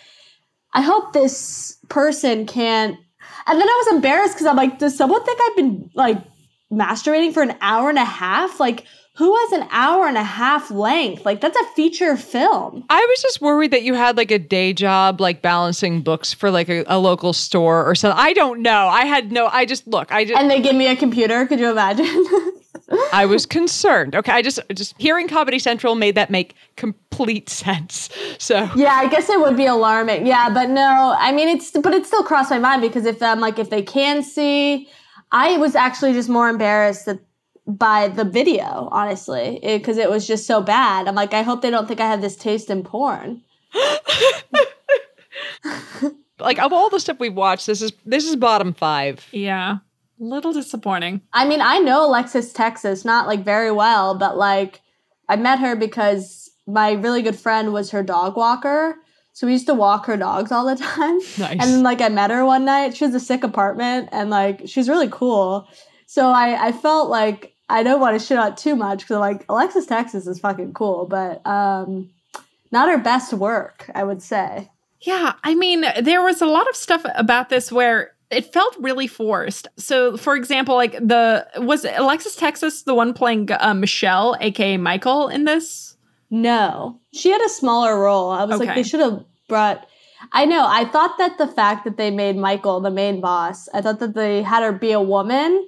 I 0.74 0.82
hope 0.82 1.14
this 1.14 1.78
person 1.90 2.48
can't. 2.48 2.98
And 3.46 3.60
then 3.62 3.68
I 3.70 3.84
was 3.86 3.96
embarrassed 3.96 4.34
because 4.34 4.48
I'm 4.48 4.56
like, 4.56 4.80
does 4.80 4.98
someone 4.98 5.24
think 5.24 5.40
I've 5.40 5.56
been 5.56 5.90
like 5.94 6.18
masturbating 6.72 7.34
for 7.36 7.44
an 7.44 7.56
hour 7.62 7.90
and 7.90 8.00
a 8.00 8.06
half? 8.06 8.60
Like, 8.60 8.86
who 9.20 9.36
has 9.36 9.52
an 9.52 9.68
hour 9.72 10.08
and 10.08 10.16
a 10.16 10.24
half 10.24 10.72
length? 10.72 11.26
Like, 11.26 11.42
that's 11.42 11.58
a 11.58 11.66
feature 11.76 12.16
film. 12.16 12.86
I 12.90 13.06
was 13.10 13.22
just 13.22 13.42
worried 13.42 13.72
that 13.72 13.84
you 13.84 13.94
had 13.94 14.16
like 14.16 14.32
a 14.32 14.40
day 14.40 14.72
job, 14.72 15.20
like 15.20 15.42
balancing 15.42 16.02
books 16.02 16.32
for 16.34 16.50
like 16.50 16.70
a, 16.70 16.86
a 16.88 16.98
local 16.98 17.34
store 17.34 17.86
or 17.86 17.96
something. 17.96 18.18
I 18.18 18.32
don't 18.32 18.62
know. 18.62 18.88
I 18.88 19.04
had 19.04 19.30
no. 19.30 19.48
I 19.48 19.66
just 19.66 19.86
look. 19.88 20.10
I 20.14 20.24
just. 20.24 20.40
And 20.40 20.50
they 20.50 20.62
give 20.62 20.74
me 20.74 20.88
a 20.88 20.96
computer. 20.96 21.46
Could 21.46 21.60
you 21.60 21.70
imagine? 21.70 22.06
I 23.14 23.26
was 23.26 23.46
concerned. 23.46 24.16
Okay, 24.16 24.32
I 24.32 24.42
just 24.42 24.58
just 24.74 24.96
hearing 24.98 25.28
Comedy 25.28 25.60
Central 25.60 25.96
made 25.96 26.16
that 26.16 26.30
make 26.30 26.56
complete 26.78 27.50
sense. 27.50 28.10
So 28.38 28.70
Yeah, 28.74 28.94
I 28.94 29.10
guess 29.10 29.28
it 29.28 29.42
would 29.42 29.58
be 29.58 29.66
alarming. 29.66 30.28
Yeah, 30.28 30.50
but 30.50 30.70
no, 30.70 31.14
I 31.20 31.34
mean 31.34 31.50
it's 31.50 31.72
but 31.72 31.94
it 31.94 32.06
still 32.06 32.24
crossed 32.24 32.52
my 32.52 32.58
mind 32.58 32.82
because 32.82 33.06
if 33.06 33.22
I'm 33.22 33.42
like 33.42 33.60
if 33.60 33.70
they 33.70 33.82
can 33.82 34.24
see, 34.24 34.88
I 35.34 35.58
was 35.58 35.76
actually 35.76 36.14
just 36.14 36.30
more 36.30 36.48
embarrassed 36.48 37.06
that 37.06 37.20
by 37.70 38.08
the 38.08 38.24
video, 38.24 38.90
honestly, 38.92 39.60
because 39.62 39.98
it, 39.98 40.10
was 40.10 40.26
just 40.26 40.48
so 40.48 40.62
bad. 40.62 41.08
I'm 41.08 41.16
like, 41.16 41.34
I 41.34 41.44
hope 41.44 41.62
they 41.62 41.70
don't 41.70 41.88
think 41.88 42.00
I 42.00 42.08
have 42.08 42.22
this 42.22 42.36
taste 42.36 42.70
in 42.70 42.84
porn. 42.84 43.44
like 46.40 46.60
of 46.60 46.74
all 46.74 46.90
the 46.90 47.00
stuff 47.00 47.20
we've 47.20 47.36
watched, 47.36 47.68
this 47.68 47.82
is 47.82 47.94
this 48.06 48.26
is 48.26 48.36
bottom 48.36 48.74
five. 48.74 49.26
Yeah. 49.32 49.78
Little 50.18 50.52
disappointing. 50.52 51.22
I 51.32 51.48
mean, 51.48 51.62
I 51.62 51.78
know 51.78 52.06
Alexis 52.06 52.52
Texas 52.52 53.06
not 53.06 53.28
like 53.28 53.46
very 53.46 53.72
well, 53.72 54.18
but 54.18 54.38
like 54.38 54.82
I 55.30 55.36
met 55.36 55.60
her 55.60 55.76
because 55.76 56.50
my 56.68 56.94
really 56.94 57.22
good 57.22 57.38
friend 57.38 57.72
was 57.72 57.92
her 57.92 58.04
dog 58.04 58.36
walker. 58.36 58.96
So 59.34 59.48
we 59.48 59.54
used 59.54 59.68
to 59.68 59.74
walk 59.74 60.08
her 60.08 60.18
dogs 60.18 60.52
all 60.52 60.66
the 60.66 60.76
time. 60.76 61.20
Nice. 61.38 61.52
And 61.52 61.62
then 61.62 61.84
like 61.84 62.02
I 62.02 62.10
met 62.10 62.32
her 62.32 62.46
one 62.46 62.66
night. 62.66 62.98
She 62.98 63.06
has 63.06 63.14
a 63.14 63.20
sick 63.20 63.44
apartment 63.44 64.10
and 64.12 64.32
like 64.32 64.64
she's 64.66 64.90
really 64.90 65.10
cool. 65.10 65.68
So 66.08 66.30
I 66.30 66.68
I 66.68 66.72
felt 66.72 67.10
like 67.10 67.54
I 67.70 67.84
don't 67.84 68.02
want 68.02 68.20
to 68.20 68.26
shit 68.26 68.38
on 68.38 68.56
too 68.56 68.76
much 68.76 69.00
because 69.00 69.20
like 69.20 69.46
Alexis 69.48 69.86
Texas 69.86 70.28
is 70.28 70.40
fucking 70.40 70.74
cool, 70.74 71.06
but 71.06 71.46
um 71.46 72.10
not 72.72 72.90
her 72.90 72.98
best 72.98 73.34
work, 73.34 73.90
I 73.96 74.04
would 74.04 74.22
say. 74.22 74.70
Yeah, 75.02 75.34
I 75.44 75.56
mean, 75.56 75.86
there 76.02 76.22
was 76.22 76.42
a 76.42 76.46
lot 76.46 76.68
of 76.68 76.76
stuff 76.76 77.04
about 77.16 77.50
this 77.50 77.72
where 77.72 78.12
it 78.30 78.52
felt 78.54 78.76
really 78.80 79.08
forced. 79.08 79.68
So, 79.78 80.18
for 80.18 80.36
example, 80.36 80.76
like 80.76 80.94
the 80.94 81.48
was 81.58 81.86
Alexis 81.86 82.36
Texas 82.36 82.84
the 82.84 82.94
one 82.94 83.14
playing 83.14 83.50
uh, 83.52 83.74
Michelle, 83.74 84.36
aka 84.40 84.78
Michael, 84.78 85.30
in 85.30 85.46
this? 85.46 85.96
No, 86.30 87.00
she 87.12 87.30
had 87.32 87.42
a 87.42 87.50
smaller 87.50 88.00
role. 88.00 88.30
I 88.30 88.44
was 88.44 88.60
like, 88.60 88.76
they 88.76 88.84
should 88.84 89.00
have 89.00 89.24
brought. 89.48 89.88
I 90.34 90.46
know. 90.46 90.66
I 90.68 90.86
thought 90.86 91.18
that 91.18 91.38
the 91.38 91.48
fact 91.48 91.86
that 91.86 91.98
they 91.98 92.12
made 92.12 92.36
Michael 92.36 92.82
the 92.82 92.92
main 92.92 93.22
boss, 93.22 93.70
I 93.74 93.82
thought 93.82 94.00
that 94.00 94.14
they 94.14 94.44
had 94.44 94.62
her 94.62 94.74
be 94.74 94.92
a 94.92 95.02
woman. 95.02 95.68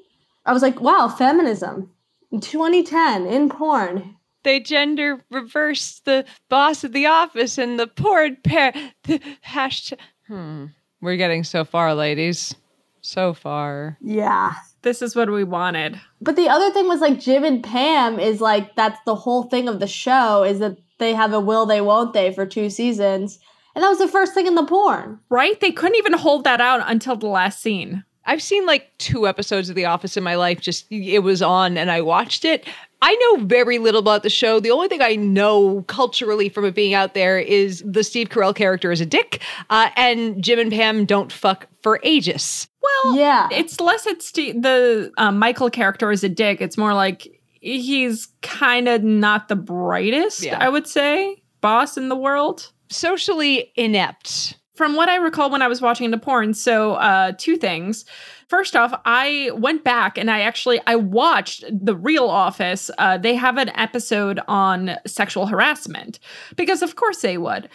I 0.52 0.54
was 0.54 0.62
like, 0.62 0.82
wow, 0.82 1.08
feminism 1.08 1.92
in 2.30 2.42
2010 2.42 3.26
in 3.26 3.48
porn. 3.48 4.18
They 4.44 4.60
gender 4.60 5.24
reversed 5.32 6.04
the 6.04 6.26
boss 6.50 6.84
of 6.84 6.92
the 6.92 7.06
office 7.06 7.58
and 7.58 7.80
the 7.80 7.88
poor 7.88 8.36
pair. 8.36 8.74
The 9.04 9.22
hashtag. 9.48 10.00
Hmm. 10.28 10.66
We're 11.00 11.16
getting 11.16 11.46
so 11.46 11.64
far, 11.64 11.96
ladies. 11.96 12.54
So 13.00 13.34
far. 13.34 13.98
Yeah. 14.02 14.52
This 14.82 15.02
is 15.02 15.16
what 15.16 15.32
we 15.32 15.46
wanted. 15.46 16.02
But 16.20 16.36
the 16.36 16.50
other 16.50 16.70
thing 16.72 16.90
was 16.90 17.00
like 17.00 17.22
Jim 17.22 17.46
and 17.46 17.64
Pam 17.64 18.20
is 18.20 18.42
like 18.42 18.76
that's 18.76 19.00
the 19.06 19.16
whole 19.16 19.44
thing 19.44 19.70
of 19.70 19.80
the 19.80 19.88
show 19.88 20.44
is 20.44 20.60
that 20.60 20.78
they 20.98 21.14
have 21.14 21.32
a 21.32 21.40
will 21.40 21.66
they 21.66 21.80
won't 21.80 22.12
they 22.12 22.34
for 22.34 22.46
two 22.46 22.70
seasons. 22.70 23.40
And 23.74 23.82
that 23.82 23.90
was 23.90 24.00
the 24.00 24.08
first 24.10 24.34
thing 24.34 24.48
in 24.48 24.56
the 24.56 24.66
porn. 24.66 25.22
Right? 25.30 25.58
They 25.62 25.72
couldn't 25.72 25.96
even 25.96 26.12
hold 26.12 26.44
that 26.44 26.60
out 26.60 26.82
until 26.88 27.16
the 27.16 27.28
last 27.28 27.62
scene. 27.62 28.04
I've 28.26 28.42
seen 28.42 28.66
like 28.66 28.92
two 28.98 29.28
episodes 29.28 29.70
of 29.70 29.76
The 29.76 29.86
Office 29.86 30.16
in 30.18 30.24
my 30.24 30.36
life. 30.36 30.60
Just 30.62 30.86
it 30.92 31.20
was 31.24 31.42
on 31.42 31.78
and 31.78 31.90
I 31.92 32.02
watched 32.02 32.46
it. 32.46 32.68
I 33.04 33.16
know 33.16 33.46
very 33.46 33.80
little 33.80 34.00
about 34.00 34.22
the 34.22 34.30
show. 34.30 34.60
The 34.60 34.70
only 34.70 34.88
thing 34.88 35.02
I 35.02 35.16
know 35.16 35.82
culturally 35.88 36.50
from 36.50 36.66
it 36.66 36.76
being 36.76 36.94
out 36.94 37.16
there 37.16 37.40
is 37.40 37.84
the 37.84 38.04
Steve 38.04 38.30
Carell 38.30 38.54
character 38.56 38.92
is 38.92 39.02
a 39.02 39.08
dick, 39.08 39.42
uh, 39.72 39.90
and 39.96 40.44
Jim 40.44 40.60
and 40.60 40.72
Pam 40.72 41.06
don't 41.06 41.32
fuck 41.32 41.66
for 41.82 42.00
ages. 42.04 42.68
Well, 42.84 43.16
Yeah. 43.18 43.48
it's 43.52 43.80
less 43.80 44.06
it's 44.06 44.28
Steve, 44.28 44.62
the 44.62 45.12
um, 45.18 45.40
Michael 45.40 45.72
character 45.72 46.12
is 46.12 46.24
a 46.24 46.30
dick. 46.30 46.62
It's 46.62 46.78
more 46.78 46.94
like 46.94 47.28
he's 47.60 48.28
kind 48.44 48.88
of 48.88 49.02
not 49.04 49.48
the 49.48 49.56
brightest, 49.56 50.44
Yeah. 50.44 50.60
I 50.64 50.70
would 50.70 50.86
say, 50.86 51.42
boss 51.60 51.98
in 51.98 52.08
the 52.10 52.16
world. 52.16 52.72
Socially 52.92 53.72
inept. 53.76 54.58
From 54.82 54.96
what 54.96 55.10
I 55.10 55.18
recall 55.18 55.52
when 55.52 55.62
I 55.62 55.68
was 55.68 55.80
watching 55.80 56.10
the 56.10 56.18
porn, 56.18 56.56
so 56.56 56.94
uh, 56.94 57.34
two 57.38 57.56
things. 57.56 58.04
First 58.48 58.76
off, 58.76 59.00
I 59.06 59.52
went 59.54 59.84
back 59.84 60.18
and 60.18 60.32
I 60.32 60.40
actually 60.40 60.82
I 60.88 60.96
watched 60.96 61.64
the 61.70 61.96
Real 61.96 62.26
Office. 62.26 62.90
Uh, 62.98 63.20
they 63.20 63.36
have 63.36 63.58
an 63.58 63.70
episode 63.76 64.40
on 64.48 64.98
sexual 65.06 65.46
harassment 65.46 66.18
because 66.56 66.82
of 66.82 66.96
course 66.96 67.22
they 67.22 67.38
would. 67.38 67.70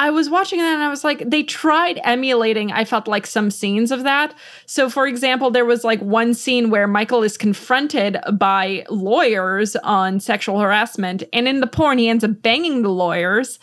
I 0.00 0.10
was 0.10 0.28
watching 0.28 0.58
that 0.58 0.74
and 0.74 0.82
I 0.82 0.88
was 0.88 1.04
like, 1.04 1.30
they 1.30 1.44
tried 1.44 2.00
emulating, 2.02 2.72
I 2.72 2.84
felt 2.84 3.06
like 3.06 3.28
some 3.28 3.52
scenes 3.52 3.92
of 3.92 4.02
that. 4.02 4.34
So, 4.66 4.90
for 4.90 5.06
example, 5.06 5.52
there 5.52 5.64
was 5.64 5.84
like 5.84 6.00
one 6.00 6.34
scene 6.34 6.70
where 6.70 6.88
Michael 6.88 7.22
is 7.22 7.36
confronted 7.36 8.16
by 8.32 8.84
lawyers 8.90 9.76
on 9.76 10.18
sexual 10.18 10.58
harassment. 10.58 11.22
And 11.32 11.46
in 11.46 11.60
the 11.60 11.68
porn, 11.68 11.98
he 11.98 12.08
ends 12.08 12.24
up 12.24 12.42
banging 12.42 12.82
the 12.82 12.90
lawyers, 12.90 13.60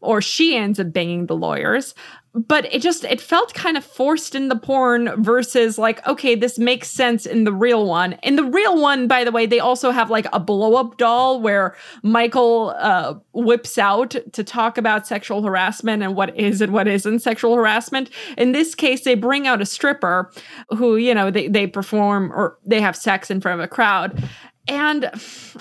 or 0.00 0.20
she 0.20 0.56
ends 0.56 0.78
up 0.78 0.92
banging 0.92 1.26
the 1.26 1.36
lawyers. 1.36 1.94
But 2.38 2.70
it 2.70 2.82
just, 2.82 3.04
it 3.04 3.18
felt 3.18 3.54
kind 3.54 3.78
of 3.78 3.84
forced 3.84 4.34
in 4.34 4.48
the 4.48 4.56
porn 4.56 5.22
versus 5.22 5.78
like, 5.78 6.06
okay, 6.06 6.34
this 6.34 6.58
makes 6.58 6.90
sense 6.90 7.24
in 7.24 7.44
the 7.44 7.52
real 7.52 7.86
one. 7.86 8.12
In 8.22 8.36
the 8.36 8.44
real 8.44 8.78
one, 8.78 9.08
by 9.08 9.24
the 9.24 9.32
way, 9.32 9.46
they 9.46 9.58
also 9.58 9.90
have 9.90 10.10
like 10.10 10.26
a 10.34 10.38
blow 10.38 10.74
up 10.74 10.98
doll 10.98 11.40
where 11.40 11.74
Michael 12.02 12.74
uh, 12.76 13.14
whips 13.32 13.78
out 13.78 14.16
to 14.34 14.44
talk 14.44 14.76
about 14.76 15.06
sexual 15.06 15.42
harassment 15.42 16.02
and 16.02 16.14
what 16.14 16.38
is 16.38 16.60
and 16.60 16.74
what 16.74 16.86
isn't 16.86 17.20
sexual 17.20 17.56
harassment. 17.56 18.10
In 18.36 18.52
this 18.52 18.74
case, 18.74 19.04
they 19.04 19.14
bring 19.14 19.46
out 19.46 19.62
a 19.62 19.66
stripper 19.66 20.30
who, 20.76 20.96
you 20.96 21.14
know, 21.14 21.30
they, 21.30 21.48
they 21.48 21.66
perform 21.66 22.30
or 22.32 22.58
they 22.66 22.82
have 22.82 22.96
sex 22.96 23.30
in 23.30 23.40
front 23.40 23.60
of 23.60 23.64
a 23.64 23.68
crowd. 23.68 24.22
And 24.68 25.10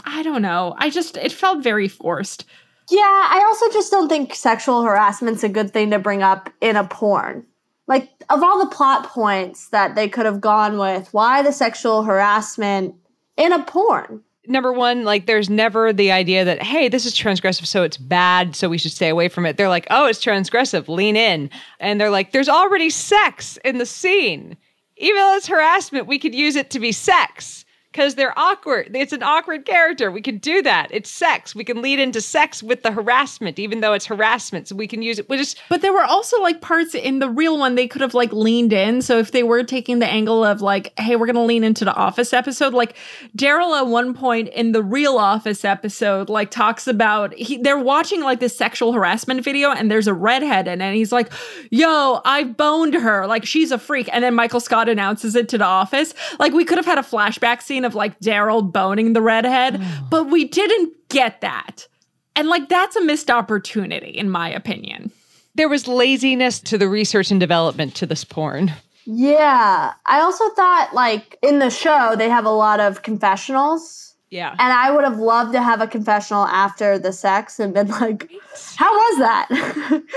I 0.03 0.23
don't 0.23 0.41
know. 0.41 0.75
I 0.77 0.89
just, 0.89 1.15
it 1.15 1.31
felt 1.31 1.63
very 1.63 1.87
forced. 1.87 2.43
Yeah, 2.89 3.01
I 3.01 3.43
also 3.47 3.69
just 3.71 3.91
don't 3.91 4.09
think 4.09 4.35
sexual 4.35 4.83
harassment's 4.83 5.43
a 5.43 5.49
good 5.49 5.71
thing 5.71 5.91
to 5.91 5.99
bring 5.99 6.21
up 6.21 6.51
in 6.61 6.75
a 6.75 6.83
porn. 6.83 7.45
Like, 7.87 8.09
of 8.29 8.43
all 8.43 8.59
the 8.59 8.75
plot 8.75 9.07
points 9.07 9.69
that 9.69 9.95
they 9.95 10.09
could 10.09 10.25
have 10.25 10.41
gone 10.41 10.77
with, 10.77 11.07
why 11.11 11.41
the 11.41 11.51
sexual 11.51 12.03
harassment 12.03 12.95
in 13.37 13.53
a 13.53 13.63
porn? 13.63 14.21
Number 14.47 14.71
one, 14.71 15.03
like 15.03 15.25
there's 15.25 15.49
never 15.49 15.91
the 15.91 16.11
idea 16.11 16.45
that, 16.45 16.61
hey, 16.61 16.87
this 16.87 17.05
is 17.05 17.15
transgressive, 17.15 17.65
so 17.65 17.81
it's 17.83 17.97
bad, 17.97 18.55
so 18.55 18.69
we 18.69 18.77
should 18.77 18.91
stay 18.91 19.09
away 19.09 19.27
from 19.27 19.45
it. 19.45 19.57
They're 19.57 19.69
like, 19.69 19.87
oh, 19.89 20.05
it's 20.07 20.23
transgressive, 20.23 20.87
lean 20.87 21.15
in. 21.15 21.49
And 21.79 21.99
they're 21.99 22.11
like, 22.11 22.31
there's 22.31 22.49
already 22.49 22.91
sex 22.91 23.57
in 23.65 23.79
the 23.79 23.85
scene. 23.85 24.55
Even 24.97 25.17
though 25.17 25.35
it's 25.35 25.47
harassment, 25.47 26.07
we 26.07 26.19
could 26.19 26.35
use 26.35 26.55
it 26.55 26.69
to 26.71 26.79
be 26.79 26.91
sex. 26.91 27.64
Because 27.95 28.15
they're 28.15 28.37
awkward. 28.37 28.93
It's 28.93 29.13
an 29.13 29.23
awkward 29.23 29.63
character. 29.65 30.11
We 30.11 30.21
can 30.21 30.37
do 30.39 30.61
that. 30.63 30.89
It's 30.91 31.09
sex. 31.09 31.55
We 31.55 31.63
can 31.63 31.81
lead 31.81 31.97
into 31.97 32.19
sex 32.19 32.61
with 32.61 32.83
the 32.83 32.91
harassment, 32.91 33.57
even 33.57 33.79
though 33.79 33.93
it's 33.93 34.05
harassment. 34.05 34.67
So 34.67 34.75
we 34.75 34.85
can 34.85 35.01
use 35.01 35.17
it. 35.17 35.29
We 35.29 35.37
just 35.37 35.61
But 35.69 35.81
there 35.81 35.93
were 35.93 36.03
also 36.03 36.41
like 36.41 36.59
parts 36.59 36.93
in 36.93 37.19
the 37.19 37.29
real 37.29 37.57
one 37.57 37.75
they 37.75 37.87
could 37.87 38.01
have 38.01 38.13
like 38.13 38.33
leaned 38.33 38.73
in. 38.73 39.01
So 39.01 39.17
if 39.17 39.31
they 39.31 39.43
were 39.43 39.63
taking 39.63 39.99
the 39.99 40.07
angle 40.07 40.43
of 40.43 40.61
like, 40.61 40.91
hey, 40.99 41.15
we're 41.15 41.25
gonna 41.25 41.45
lean 41.45 41.63
into 41.63 41.85
the 41.85 41.93
office 41.95 42.33
episode, 42.33 42.73
like 42.73 42.97
Daryl 43.37 43.79
at 43.79 43.87
one 43.87 44.13
point 44.13 44.49
in 44.49 44.73
the 44.73 44.83
real 44.83 45.17
office 45.17 45.63
episode, 45.63 46.27
like 46.27 46.51
talks 46.51 46.87
about 46.87 47.33
he 47.35 47.55
they're 47.59 47.79
watching 47.79 48.21
like 48.21 48.41
this 48.41 48.57
sexual 48.57 48.91
harassment 48.91 49.41
video 49.41 49.71
and 49.71 49.89
there's 49.89 50.07
a 50.07 50.13
redhead 50.13 50.67
in 50.67 50.81
it, 50.81 50.85
and 50.85 50.97
he's 50.97 51.13
like, 51.13 51.31
Yo, 51.71 52.19
I 52.25 52.43
boned 52.43 52.95
her, 52.95 53.25
like 53.25 53.45
she's 53.45 53.71
a 53.71 53.77
freak. 53.77 54.09
And 54.11 54.21
then 54.21 54.35
Michael 54.35 54.59
Scott 54.59 54.89
announces 54.89 55.33
it 55.33 55.47
to 55.47 55.57
the 55.57 55.63
office. 55.63 56.13
Like 56.39 56.51
we 56.51 56.65
could 56.65 56.77
have 56.77 56.85
had 56.85 56.97
a 56.97 57.01
flashback 57.01 57.61
scene 57.61 57.84
of 57.85 57.95
like 57.95 58.19
Daryl 58.19 58.71
boning 58.71 59.13
the 59.13 59.21
redhead, 59.21 59.81
but 60.09 60.25
we 60.25 60.45
didn't 60.45 60.93
get 61.09 61.41
that. 61.41 61.87
And 62.35 62.49
like 62.49 62.67
that's 62.67 62.95
a 62.95 63.01
missed 63.01 63.31
opportunity, 63.31 64.09
in 64.09 64.29
my 64.29 64.49
opinion. 64.49 65.11
there 65.55 65.69
was 65.69 65.87
laziness 65.87 66.59
to 66.59 66.77
the 66.77 66.89
research 66.89 67.31
and 67.31 67.39
development 67.39 67.95
to 67.95 68.05
this 68.05 68.23
porn. 68.25 68.73
Yeah. 69.05 69.93
I 70.05 70.19
also 70.19 70.49
thought, 70.49 70.89
like, 70.93 71.37
in 71.41 71.59
the 71.59 71.69
show, 71.69 72.15
they 72.17 72.29
have 72.29 72.45
a 72.45 72.51
lot 72.51 72.79
of 72.79 73.03
confessionals. 73.03 74.15
Yeah. 74.31 74.51
And 74.51 74.73
I 74.73 74.91
would 74.91 75.03
have 75.03 75.19
loved 75.19 75.53
to 75.53 75.61
have 75.61 75.79
a 75.79 75.87
confessional 75.87 76.45
after 76.47 76.97
the 76.97 77.13
sex 77.13 77.59
and 77.59 77.73
been 77.73 77.87
like, 77.87 78.29
how 78.75 78.91
was 78.91 79.19
that? 79.19 79.47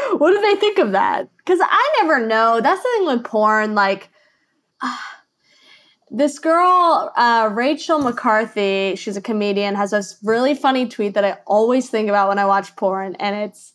what 0.19 0.31
did 0.31 0.43
they 0.43 0.59
think 0.59 0.79
of 0.79 0.93
that? 0.93 1.29
Because 1.37 1.61
I 1.63 1.97
never 2.01 2.27
know. 2.27 2.61
That's 2.61 2.83
the 2.83 2.89
thing 2.97 3.07
with 3.07 3.25
porn. 3.25 3.75
Like, 3.75 4.09
this 6.11 6.39
girl, 6.39 7.13
uh, 7.17 7.51
Rachel 7.53 7.99
McCarthy, 8.01 8.95
she's 8.97 9.17
a 9.17 9.21
comedian, 9.21 9.75
has 9.75 9.91
this 9.91 10.19
really 10.23 10.55
funny 10.55 10.89
tweet 10.89 11.15
that 11.15 11.25
I 11.25 11.39
always 11.47 11.91
think 11.91 12.09
about 12.09 12.29
when 12.29 12.39
I 12.39 12.47
watch 12.47 12.75
porn. 12.77 13.15
And 13.17 13.37
it's, 13.37 13.73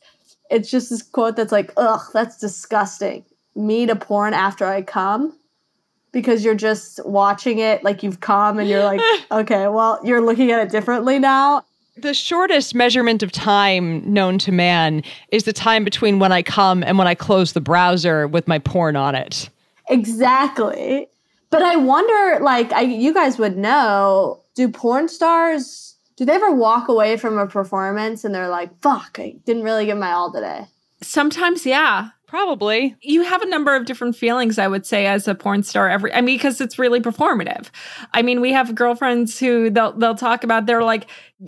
it's 0.50 0.70
just 0.70 0.90
this 0.90 1.02
quote 1.02 1.36
that's 1.36 1.52
like, 1.52 1.72
ugh, 1.78 2.02
that's 2.14 2.38
disgusting. 2.38 3.26
Me 3.56 3.86
to 3.86 3.96
porn 3.96 4.34
after 4.34 4.66
I 4.66 4.82
come 4.82 5.38
because 6.12 6.44
you're 6.44 6.56
just 6.56 7.06
watching 7.06 7.60
it 7.60 7.84
like 7.84 8.04
you've 8.04 8.20
come 8.20 8.60
and 8.60 8.70
you're 8.70 8.84
like, 8.84 9.02
okay, 9.32 9.68
well, 9.68 10.00
you're 10.04 10.22
looking 10.22 10.52
at 10.52 10.60
it 10.62 10.72
differently 10.72 11.20
now. 11.20 11.64
The 11.96 12.14
shortest 12.16 12.74
measurement 12.74 13.22
of 13.22 13.32
time 13.32 14.12
known 14.12 14.40
to 14.40 14.52
man 14.52 15.04
is 15.30 15.44
the 15.44 15.54
time 15.54 15.84
between 15.84 16.18
when 16.18 16.32
I 16.32 16.42
come 16.42 16.84
and 16.84 16.98
when 16.98 17.06
I 17.06 17.14
close 17.14 17.54
the 17.54 17.62
browser 17.62 18.28
with 18.28 18.48
my 18.48 18.58
porn 18.58 18.96
on 18.96 19.14
it. 19.14 19.50
Exactly. 19.90 21.08
But 21.54 21.62
I 21.62 21.76
wonder, 21.76 22.44
like, 22.44 22.74
I, 22.74 22.82
you 22.82 23.14
guys 23.14 23.38
would 23.38 23.58
know, 23.58 24.42
do 24.56 24.68
porn 24.70 25.08
stars, 25.08 25.96
do 26.18 26.26
they 26.26 26.34
ever 26.34 26.52
walk 26.52 26.88
away 26.88 27.16
from 27.16 27.38
a 27.38 27.46
performance 27.46 28.24
and 28.24 28.34
they're 28.34 28.50
like, 28.50 28.72
fuck, 28.82 29.18
I 29.20 29.36
didn't 29.46 29.62
really 29.62 29.86
give 29.86 30.00
my 30.00 30.14
all 30.14 30.34
today? 30.34 30.66
Sometimes, 31.04 31.64
yeah. 31.64 32.10
Probably. 32.34 32.96
You 33.02 33.22
have 33.22 33.44
a 33.44 33.46
number 33.46 33.76
of 33.76 33.86
different 33.86 34.16
feelings, 34.16 34.58
I 34.58 34.68
would 34.68 34.88
say, 34.88 35.06
as 35.06 35.28
a 35.28 35.36
porn 35.36 35.62
star. 35.62 35.88
Every, 35.88 36.12
I 36.12 36.22
mean, 36.22 36.36
because 36.36 36.60
it's 36.60 36.80
really 36.80 37.00
performative. 37.00 37.70
I 38.12 38.24
mean, 38.24 38.42
we 38.42 38.52
have 38.52 38.74
girlfriends 38.74 39.38
who 39.38 39.70
they'll 39.70 39.92
they'll 39.92 40.16
talk 40.16 40.44
about. 40.44 40.66
They're 40.66 40.82
like, 40.82 41.06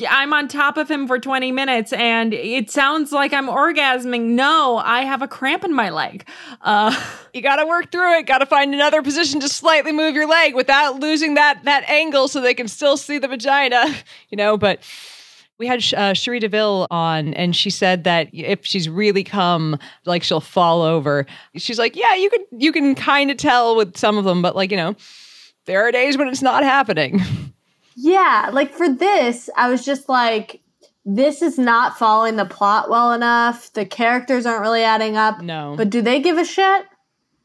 I'm 0.08 0.32
on 0.32 0.48
top 0.48 0.78
of 0.78 0.88
him 0.88 1.08
for 1.08 1.18
20 1.18 1.52
minutes, 1.52 1.92
and 1.92 2.36
it 2.36 2.70
sounds 2.70 3.12
like 3.12 3.34
I'm 3.34 3.48
orgasming. 3.48 4.36
No, 4.36 4.78
I 4.78 5.06
have 5.06 5.24
a 5.24 5.28
cramp 5.28 5.64
in 5.64 5.74
my 5.74 5.90
leg. 5.90 6.30
Uh, 6.62 6.96
You 7.34 7.42
got 7.42 7.56
to 7.56 7.66
work 7.66 7.92
through 7.92 8.20
it. 8.20 8.28
Got 8.28 8.38
to 8.38 8.46
find 8.46 8.74
another 8.74 9.02
position 9.02 9.40
to 9.40 9.50
slightly 9.50 9.92
move 9.92 10.14
your 10.14 10.28
leg 10.28 10.54
without 10.54 11.00
losing 11.00 11.34
that 11.34 11.62
that 11.64 11.84
angle, 11.90 12.28
so 12.28 12.42
they 12.42 12.54
can 12.54 12.68
still 12.68 12.96
see 12.96 13.18
the 13.18 13.28
vagina. 13.28 13.88
You 14.30 14.38
know, 14.38 14.56
but 14.56 14.82
we 15.58 15.68
had 15.68 15.84
uh, 15.94 16.14
Cherie 16.14 16.40
Deville 16.40 16.88
on, 16.92 17.34
and 17.34 17.56
she 17.56 17.70
said 17.70 18.04
that 18.04 18.30
if 18.34 18.66
she's 18.66 18.90
really 18.90 19.24
come, 19.24 19.80
like 20.06 20.24
she'll 20.24 20.42
fall 20.42 20.82
over. 20.82 21.26
She's 21.56 21.80
like, 21.80 21.96
yeah, 21.96 22.14
you 22.16 22.30
can 22.30 22.46
you 22.60 22.72
can 22.72 22.96
kind 22.96 23.32
of 23.32 23.38
tell 23.38 23.76
with 23.76 23.98
some 23.98 24.18
of 24.18 24.26
them, 24.26 24.42
but 24.42 24.56
like 24.56 24.72
you 24.72 24.78
know, 24.78 24.96
there 25.66 25.82
are 25.88 25.92
days 25.92 26.18
when 26.18 26.28
it's 26.28 26.42
not 26.42 26.64
happening. 26.64 27.22
Yeah, 27.96 28.50
like 28.52 28.74
for 28.74 28.90
this, 28.90 29.50
I 29.56 29.70
was 29.70 29.86
just 29.86 30.10
like, 30.10 30.60
this 31.06 31.42
is 31.42 31.58
not 31.58 31.98
following 31.98 32.36
the 32.36 32.46
plot 32.46 32.90
well 32.90 33.14
enough. 33.14 33.72
The 33.72 33.86
characters 33.86 34.46
aren't 34.46 34.62
really 34.62 34.84
adding 34.84 35.16
up. 35.16 35.42
No. 35.42 35.76
But 35.78 35.92
do 35.92 36.02
they 36.02 36.20
give 36.20 36.38
a 36.38 36.44
shit? 36.44 36.86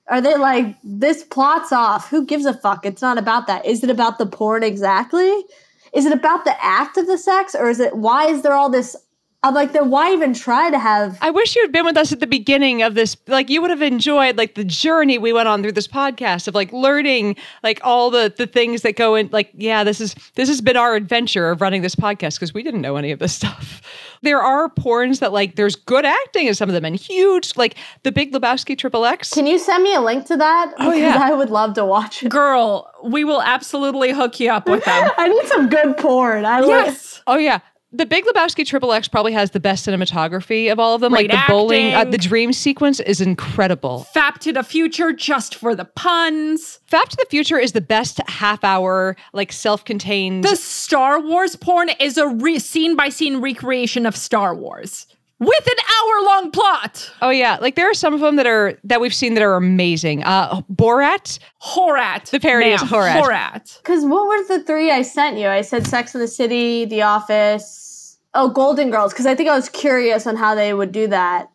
Are 0.08 0.20
they 0.20 0.36
like, 0.36 0.74
this 0.82 1.22
plot's 1.22 1.70
off? 1.70 2.10
Who 2.10 2.26
gives 2.26 2.46
a 2.46 2.52
fuck? 2.52 2.84
It's 2.84 3.00
not 3.00 3.16
about 3.16 3.46
that. 3.46 3.64
Is 3.64 3.84
it 3.84 3.90
about 3.90 4.18
the 4.18 4.26
porn 4.26 4.64
exactly? 4.64 5.44
Is 5.92 6.06
it 6.06 6.12
about 6.12 6.44
the 6.44 6.64
act 6.64 6.96
of 6.96 7.06
the 7.06 7.18
sex? 7.18 7.54
Or 7.54 7.68
is 7.68 7.80
it, 7.80 7.96
why 7.96 8.26
is 8.26 8.42
there 8.42 8.54
all 8.54 8.70
this? 8.70 8.96
I'm 9.42 9.54
like, 9.54 9.72
then 9.72 9.88
why 9.88 10.12
even 10.12 10.34
try 10.34 10.70
to 10.70 10.78
have. 10.78 11.16
I 11.22 11.30
wish 11.30 11.56
you 11.56 11.62
had 11.62 11.72
been 11.72 11.86
with 11.86 11.96
us 11.96 12.12
at 12.12 12.20
the 12.20 12.26
beginning 12.26 12.82
of 12.82 12.94
this. 12.94 13.16
Like 13.26 13.48
you 13.48 13.62
would 13.62 13.70
have 13.70 13.80
enjoyed 13.80 14.36
like 14.36 14.54
the 14.54 14.64
journey 14.64 15.16
we 15.16 15.32
went 15.32 15.48
on 15.48 15.62
through 15.62 15.72
this 15.72 15.88
podcast 15.88 16.46
of 16.46 16.54
like 16.54 16.70
learning 16.74 17.36
like 17.62 17.80
all 17.82 18.10
the 18.10 18.32
the 18.36 18.46
things 18.46 18.82
that 18.82 18.96
go 18.96 19.14
in. 19.14 19.30
Like 19.32 19.50
yeah, 19.54 19.82
this 19.82 19.98
is 19.98 20.14
this 20.34 20.48
has 20.50 20.60
been 20.60 20.76
our 20.76 20.94
adventure 20.94 21.48
of 21.50 21.62
running 21.62 21.80
this 21.80 21.94
podcast 21.94 22.34
because 22.34 22.52
we 22.52 22.62
didn't 22.62 22.82
know 22.82 22.96
any 22.96 23.12
of 23.12 23.18
this 23.18 23.34
stuff. 23.34 23.80
There 24.22 24.42
are 24.42 24.68
porns 24.68 25.20
that 25.20 25.32
like 25.32 25.56
there's 25.56 25.74
good 25.76 26.04
acting 26.04 26.46
in 26.46 26.54
some 26.54 26.68
of 26.68 26.74
them 26.74 26.84
and 26.84 26.94
huge 26.94 27.56
like 27.56 27.76
the 28.02 28.12
Big 28.12 28.34
Lebowski 28.34 28.76
Triple 28.76 29.06
X. 29.06 29.30
Can 29.32 29.46
you 29.46 29.58
send 29.58 29.82
me 29.82 29.94
a 29.94 30.00
link 30.02 30.26
to 30.26 30.36
that? 30.36 30.74
Oh, 30.78 30.90
Because 30.90 30.98
yeah. 31.00 31.18
I 31.22 31.32
would 31.32 31.48
love 31.48 31.72
to 31.76 31.86
watch 31.86 32.22
it. 32.22 32.28
girl, 32.28 32.92
we 33.02 33.24
will 33.24 33.40
absolutely 33.40 34.12
hook 34.12 34.38
you 34.38 34.50
up 34.50 34.68
with 34.68 34.84
them. 34.84 35.10
I 35.16 35.26
need 35.26 35.46
some 35.46 35.70
good 35.70 35.96
porn. 35.96 36.44
I 36.44 36.60
like. 36.60 36.68
yes. 36.68 37.22
Oh 37.26 37.38
yeah. 37.38 37.60
The 37.92 38.06
Big 38.06 38.24
Lebowski 38.24 38.64
Triple 38.64 38.92
X 38.92 39.08
probably 39.08 39.32
has 39.32 39.50
the 39.50 39.58
best 39.58 39.84
cinematography 39.86 40.70
of 40.70 40.78
all 40.78 40.94
of 40.94 41.00
them. 41.00 41.12
Great 41.12 41.28
like 41.30 41.46
the 41.46 41.52
bowling, 41.52 41.92
uh, 41.92 42.04
the 42.04 42.18
dream 42.18 42.52
sequence 42.52 43.00
is 43.00 43.20
incredible. 43.20 44.06
Fap 44.14 44.38
to 44.38 44.52
the 44.52 44.62
future 44.62 45.12
just 45.12 45.56
for 45.56 45.74
the 45.74 45.84
puns. 45.84 46.78
Fap 46.90 47.08
to 47.08 47.16
the 47.16 47.26
Future 47.28 47.58
is 47.58 47.72
the 47.72 47.80
best 47.80 48.20
half 48.28 48.62
hour, 48.62 49.16
like 49.32 49.50
self 49.50 49.84
contained. 49.84 50.44
The 50.44 50.54
Star 50.54 51.20
Wars 51.20 51.56
porn 51.56 51.90
is 51.98 52.16
a 52.16 52.28
re- 52.28 52.60
scene 52.60 52.94
by 52.94 53.08
scene 53.08 53.40
recreation 53.40 54.06
of 54.06 54.16
Star 54.16 54.54
Wars 54.54 55.06
with 55.40 55.66
an 55.66 55.76
hour 55.78 56.24
long 56.26 56.50
plot. 56.52 57.12
Oh 57.22 57.30
yeah, 57.30 57.56
like 57.60 57.74
there 57.74 57.90
are 57.90 57.94
some 57.94 58.14
of 58.14 58.20
them 58.20 58.36
that 58.36 58.46
are 58.46 58.78
that 58.84 59.00
we've 59.00 59.14
seen 59.14 59.34
that 59.34 59.42
are 59.42 59.56
amazing. 59.56 60.22
Uh 60.22 60.60
Borat, 60.72 61.38
Horat. 61.62 62.30
The 62.30 62.38
parody 62.38 62.70
is. 62.70 62.82
Horat. 62.82 63.20
Horat. 63.20 63.78
Because 63.78 64.04
what 64.04 64.28
were 64.28 64.44
the 64.46 64.62
three 64.64 64.90
I 64.90 65.02
sent 65.02 65.38
you? 65.38 65.48
I 65.48 65.62
said 65.62 65.86
Sex 65.86 66.14
in 66.14 66.20
the 66.20 66.28
City, 66.28 66.84
The 66.84 67.02
Office, 67.02 68.18
oh, 68.34 68.50
Golden 68.50 68.90
Girls, 68.90 69.12
because 69.12 69.26
I 69.26 69.34
think 69.34 69.48
I 69.48 69.56
was 69.56 69.68
curious 69.68 70.26
on 70.26 70.36
how 70.36 70.54
they 70.54 70.74
would 70.74 70.92
do 70.92 71.08
that. 71.08 71.48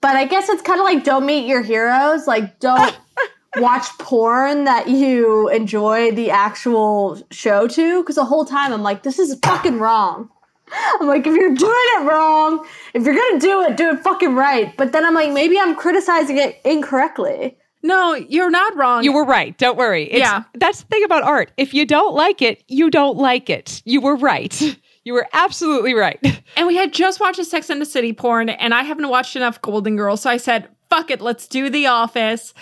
But 0.00 0.16
I 0.16 0.24
guess 0.24 0.48
it's 0.48 0.62
kind 0.62 0.80
of 0.80 0.84
like 0.84 1.04
don't 1.04 1.26
meet 1.26 1.46
your 1.46 1.62
heroes. 1.62 2.26
Like, 2.26 2.58
don't 2.60 2.96
watch 3.56 3.86
porn 3.98 4.64
that 4.64 4.88
you 4.88 5.48
enjoy 5.48 6.12
the 6.12 6.30
actual 6.30 7.20
show 7.30 7.66
to. 7.68 8.02
Because 8.02 8.16
the 8.16 8.24
whole 8.24 8.44
time 8.44 8.72
I'm 8.72 8.82
like, 8.82 9.02
this 9.02 9.18
is 9.18 9.38
fucking 9.42 9.78
wrong. 9.78 10.30
I'm 11.00 11.06
like, 11.06 11.26
if 11.26 11.34
you're 11.34 11.54
doing 11.54 11.72
it 11.74 12.04
wrong, 12.10 12.66
if 12.94 13.04
you're 13.04 13.14
gonna 13.14 13.40
do 13.40 13.62
it, 13.62 13.76
do 13.76 13.90
it 13.90 14.00
fucking 14.02 14.34
right. 14.34 14.76
But 14.76 14.92
then 14.92 15.04
I'm 15.04 15.14
like, 15.14 15.32
maybe 15.32 15.58
I'm 15.58 15.74
criticizing 15.76 16.38
it 16.38 16.60
incorrectly. 16.64 17.56
No, 17.82 18.14
you're 18.14 18.50
not 18.50 18.74
wrong. 18.76 19.04
you 19.04 19.12
were 19.12 19.24
right. 19.24 19.56
Don't 19.58 19.76
worry. 19.78 20.04
It's, 20.04 20.18
Yeah. 20.18 20.42
that's 20.54 20.80
the 20.80 20.86
thing 20.88 21.04
about 21.04 21.22
art. 21.22 21.52
If 21.56 21.72
you 21.72 21.86
don't 21.86 22.14
like 22.14 22.42
it, 22.42 22.64
you 22.66 22.90
don't 22.90 23.16
like 23.16 23.48
it. 23.48 23.80
You 23.84 24.00
were 24.00 24.16
right. 24.16 24.76
You 25.06 25.12
were 25.12 25.28
absolutely 25.32 25.94
right. 25.94 26.18
and 26.56 26.66
we 26.66 26.74
had 26.74 26.92
just 26.92 27.20
watched 27.20 27.38
a 27.38 27.44
Sex 27.44 27.70
and 27.70 27.80
the 27.80 27.86
City 27.86 28.12
porn, 28.12 28.48
and 28.48 28.74
I 28.74 28.82
haven't 28.82 29.08
watched 29.08 29.36
enough 29.36 29.62
Golden 29.62 29.94
Girls, 29.94 30.22
so 30.22 30.30
I 30.30 30.36
said, 30.36 30.66
"Fuck 30.90 31.12
it, 31.12 31.20
let's 31.20 31.46
do 31.46 31.70
The 31.70 31.86
Office." 31.86 32.52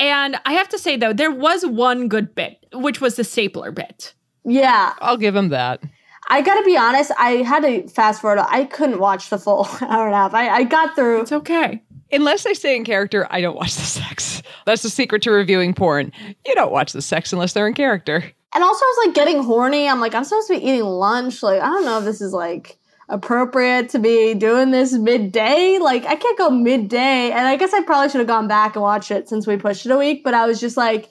And 0.00 0.40
I 0.46 0.54
have 0.54 0.70
to 0.70 0.78
say 0.78 0.96
though, 0.96 1.12
there 1.12 1.30
was 1.30 1.66
one 1.66 2.08
good 2.08 2.34
bit, 2.34 2.64
which 2.72 3.02
was 3.02 3.16
the 3.16 3.24
stapler 3.24 3.72
bit. 3.72 4.14
Yeah, 4.42 4.94
I'll 5.02 5.18
give 5.18 5.36
him 5.36 5.50
that. 5.50 5.82
I 6.32 6.40
gotta 6.40 6.64
be 6.64 6.78
honest, 6.78 7.12
I 7.18 7.42
had 7.42 7.60
to 7.60 7.86
fast 7.88 8.22
forward. 8.22 8.42
I 8.48 8.64
couldn't 8.64 9.00
watch 9.00 9.28
the 9.28 9.36
full 9.36 9.68
hour 9.82 10.06
and 10.06 10.14
a 10.14 10.16
half. 10.16 10.32
I, 10.32 10.48
I 10.48 10.62
got 10.64 10.94
through. 10.94 11.20
It's 11.20 11.32
okay. 11.32 11.82
Unless 12.10 12.44
they 12.44 12.54
stay 12.54 12.74
in 12.74 12.84
character, 12.86 13.26
I 13.30 13.42
don't 13.42 13.54
watch 13.54 13.74
the 13.74 13.82
sex. 13.82 14.42
That's 14.64 14.80
the 14.80 14.88
secret 14.88 15.20
to 15.22 15.30
reviewing 15.30 15.74
porn. 15.74 16.10
You 16.46 16.54
don't 16.54 16.72
watch 16.72 16.92
the 16.92 17.02
sex 17.02 17.34
unless 17.34 17.52
they're 17.52 17.68
in 17.68 17.74
character. 17.74 18.24
And 18.54 18.64
also, 18.64 18.82
I 18.82 18.94
was 18.96 19.06
like 19.06 19.14
getting 19.14 19.42
horny. 19.42 19.86
I'm 19.86 20.00
like, 20.00 20.14
I'm 20.14 20.24
supposed 20.24 20.48
to 20.48 20.58
be 20.58 20.66
eating 20.66 20.84
lunch. 20.84 21.42
Like, 21.42 21.60
I 21.60 21.66
don't 21.66 21.84
know 21.84 21.98
if 21.98 22.04
this 22.06 22.22
is 22.22 22.32
like 22.32 22.78
appropriate 23.10 23.90
to 23.90 23.98
be 23.98 24.32
doing 24.32 24.70
this 24.70 24.94
midday. 24.94 25.78
Like, 25.78 26.06
I 26.06 26.16
can't 26.16 26.38
go 26.38 26.48
midday. 26.48 27.30
And 27.30 27.46
I 27.46 27.56
guess 27.56 27.74
I 27.74 27.82
probably 27.82 28.08
should 28.08 28.20
have 28.20 28.26
gone 28.26 28.48
back 28.48 28.74
and 28.74 28.82
watched 28.82 29.10
it 29.10 29.28
since 29.28 29.46
we 29.46 29.58
pushed 29.58 29.84
it 29.84 29.92
a 29.92 29.98
week. 29.98 30.24
But 30.24 30.32
I 30.32 30.46
was 30.46 30.60
just 30.60 30.78
like, 30.78 31.10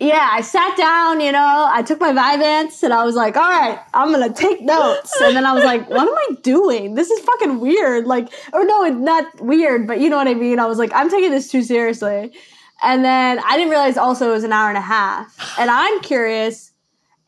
yeah, 0.00 0.28
I 0.30 0.42
sat 0.42 0.76
down, 0.76 1.20
you 1.20 1.32
know, 1.32 1.66
I 1.68 1.82
took 1.82 1.98
my 1.98 2.12
Vyvanse 2.12 2.84
and 2.84 2.94
I 2.94 3.04
was 3.04 3.16
like, 3.16 3.36
all 3.36 3.42
right, 3.42 3.80
I'm 3.92 4.12
gonna 4.12 4.32
take 4.32 4.60
notes. 4.60 5.12
And 5.20 5.34
then 5.34 5.44
I 5.44 5.52
was 5.52 5.64
like, 5.64 5.90
what 5.90 6.02
am 6.02 6.14
I 6.14 6.40
doing? 6.42 6.94
This 6.94 7.10
is 7.10 7.18
fucking 7.24 7.58
weird. 7.58 8.06
Like, 8.06 8.32
or 8.52 8.64
no, 8.64 8.84
it's 8.84 8.96
not 8.96 9.40
weird, 9.40 9.88
but 9.88 10.00
you 10.00 10.08
know 10.08 10.16
what 10.16 10.28
I 10.28 10.34
mean? 10.34 10.60
I 10.60 10.66
was 10.66 10.78
like, 10.78 10.92
I'm 10.94 11.10
taking 11.10 11.32
this 11.32 11.50
too 11.50 11.62
seriously. 11.62 12.32
And 12.80 13.04
then 13.04 13.40
I 13.40 13.56
didn't 13.56 13.70
realize 13.70 13.96
also 13.96 14.30
it 14.30 14.34
was 14.34 14.44
an 14.44 14.52
hour 14.52 14.68
and 14.68 14.78
a 14.78 14.82
half. 14.82 15.58
And 15.58 15.68
I'm 15.68 16.00
curious, 16.00 16.70